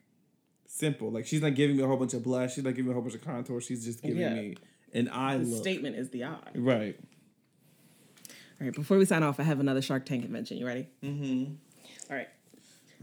simple. 0.65 1.11
Like 1.11 1.25
she's 1.27 1.41
not 1.41 1.55
giving 1.55 1.75
me 1.75 1.83
a 1.83 1.87
whole 1.87 1.97
bunch 1.97 2.13
of 2.13 2.23
blush, 2.23 2.55
she's 2.55 2.63
not 2.63 2.71
giving 2.75 2.85
me 2.85 2.91
a 2.91 2.93
whole 2.93 3.01
bunch 3.03 3.15
of 3.15 3.21
contour, 3.25 3.59
she's 3.59 3.83
just 3.83 4.01
giving 4.01 4.17
Yeah. 4.21 4.33
me 4.33 4.55
an 4.93 5.09
eye 5.09 5.37
the 5.39 5.43
look. 5.43 5.61
statement 5.61 5.97
is 5.97 6.09
the 6.11 6.23
eye. 6.23 6.51
Right. 6.55 6.97
All 8.61 8.67
right, 8.67 8.73
before 8.73 8.97
we 8.97 9.03
sign 9.03 9.23
off, 9.23 9.41
I 9.41 9.43
have 9.43 9.59
another 9.59 9.81
Shark 9.81 10.05
Tank 10.05 10.23
invention. 10.23 10.55
You 10.57 10.65
ready? 10.67 10.87
Mm-hmm. 11.03 11.53
All 12.09 12.15
right. 12.15 12.29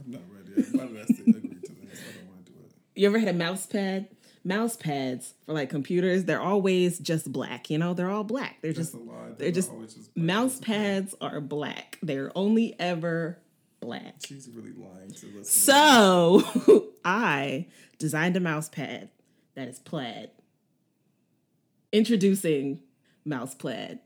I'm 0.05 0.11
not 0.13 0.23
ready. 0.31 0.69
Why 0.73 0.87
did 0.87 0.97
I 1.01 1.05
say 1.05 1.23
agree 1.23 1.41
to 1.41 1.73
this? 1.73 2.01
I 2.01 2.19
don't 2.19 2.29
want 2.29 2.47
to 2.47 2.53
do 2.53 2.59
it. 2.65 2.73
You 2.95 3.07
ever 3.09 3.19
had 3.19 3.29
a 3.29 3.33
mouse 3.33 3.67
pad? 3.67 4.09
Mouse 4.45 4.77
pads 4.77 5.35
for 5.45 5.53
like 5.53 5.69
computers, 5.69 6.25
they're 6.25 6.41
always 6.41 6.99
just 6.99 7.31
black. 7.31 7.69
You 7.71 7.77
know, 7.79 7.93
they're 7.93 8.09
all 8.11 8.25
black. 8.25 8.63
They're 8.63 8.73
That's 8.73 8.93
just 8.93 9.39
they're 9.39 9.51
just 9.51 9.71
always 9.71 9.95
just 9.95 10.15
black. 10.15 10.25
mouse 10.27 10.59
pads 10.61 11.15
are 11.21 11.41
black. 11.41 11.99
They're 12.03 12.31
only 12.35 12.75
ever 12.79 13.39
black. 13.81 14.15
She's 14.27 14.49
really 14.55 14.73
lying 14.73 15.11
to 15.11 15.27
listen. 15.27 15.45
So 15.45 16.87
I 17.05 17.67
designed 17.99 18.37
a 18.37 18.41
mouse 18.41 18.69
pad 18.69 19.11
that 19.55 19.69
is 19.69 19.81
plaid. 19.81 20.31
Introducing 21.93 22.81
mouse 23.25 23.55
plaid. 23.55 23.99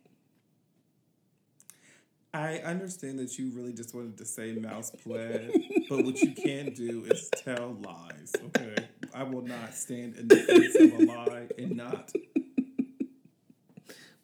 I 2.35 2.59
understand 2.59 3.19
that 3.19 3.39
you 3.39 3.51
really 3.51 3.73
just 3.75 3.95
wanted 3.95 4.17
to 4.19 4.25
say 4.25 4.53
mouse 4.55 4.91
plaid, 4.91 5.53
but 5.89 6.03
what 6.05 6.19
you 6.21 6.33
can 6.33 6.73
do 6.73 7.05
is 7.05 7.29
tell 7.37 7.77
lies. 7.85 8.33
Okay, 8.47 8.75
I 9.15 9.23
will 9.25 9.43
not 9.43 9.75
stand 9.75 10.17
in 10.17 10.29
the 10.29 10.37
face 10.37 10.75
of 10.77 10.93
a 11.01 11.05
lie 11.05 11.49
and 11.59 11.77
not 11.77 12.09
tell 12.09 12.25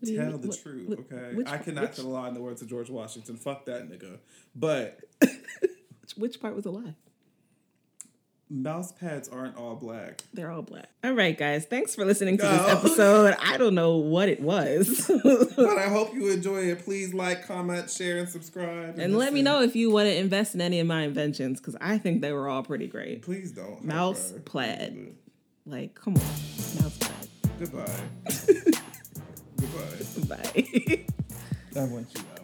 mean? 0.00 0.40
the 0.40 0.48
What- 0.48 0.59
truth. 0.62 0.88
what- 0.88 0.98
Okay, 1.00 1.34
which- 1.34 1.48
I 1.48 1.59
cannot 1.59 1.82
which- 1.88 1.96
tell 1.96 2.06
a 2.06 2.09
lie 2.09 2.28
in 2.28 2.34
the 2.34 2.40
words 2.40 2.62
of 2.62 2.68
George 2.68 2.88
Washington. 2.88 3.36
Fuck 3.36 3.66
that 3.66 3.88
nigga. 3.90 4.18
But 4.56 5.00
Which 6.16 6.40
part 6.40 6.56
was 6.56 6.64
a 6.64 6.70
lie? 6.70 6.94
Mouse 8.51 8.92
pads 8.92 9.28
aren't 9.28 9.57
all 9.57 9.74
black. 9.76 10.22
They're 10.32 10.51
all 10.51 10.62
black. 10.62 10.88
All 11.05 11.12
right, 11.12 11.36
guys. 11.36 11.64
Thanks 11.66 11.94
for 11.94 12.05
listening 12.05 12.38
to 12.38 12.42
this 12.46 12.62
episode. 12.68 13.36
I 13.40 13.57
don't 13.59 13.74
know 13.74 13.96
what 13.96 14.28
it 14.28 14.40
was. 14.40 15.11
But 15.57 15.76
I 15.78 15.88
hope 15.88 16.14
you 16.14 16.30
enjoy 16.30 16.62
it. 16.70 16.84
Please 16.84 17.12
like, 17.12 17.46
comment, 17.46 17.90
share, 17.90 18.18
and 18.18 18.28
subscribe. 18.28 18.99
and 18.99 19.16
let 19.18 19.32
me 19.32 19.42
know 19.42 19.62
if 19.62 19.74
you 19.76 19.90
want 19.90 20.07
to 20.07 20.16
invest 20.16 20.55
in 20.55 20.61
any 20.61 20.80
of 20.80 20.86
my 20.86 21.03
inventions 21.03 21.61
because 21.61 21.76
I 21.80 21.99
think 21.99 22.20
they 22.22 22.32
were 22.32 22.49
all 22.49 22.62
pretty 22.62 22.86
great. 22.86 23.22
Please 23.22 23.53
don't. 23.53 23.84
Mouse 23.84 24.32
Okay. 24.32 24.42
plaid. 24.44 25.14
Like, 25.66 25.94
come 25.94 26.14
on. 26.16 26.22
Mouse 26.22 26.96
plaid. 26.99 27.28
Goodbye. 27.59 28.01
Goodbye. 29.61 30.36
Bye. 30.36 31.05
I 31.76 31.84
want 31.84 32.09
you 32.14 32.20
out. 32.32 32.38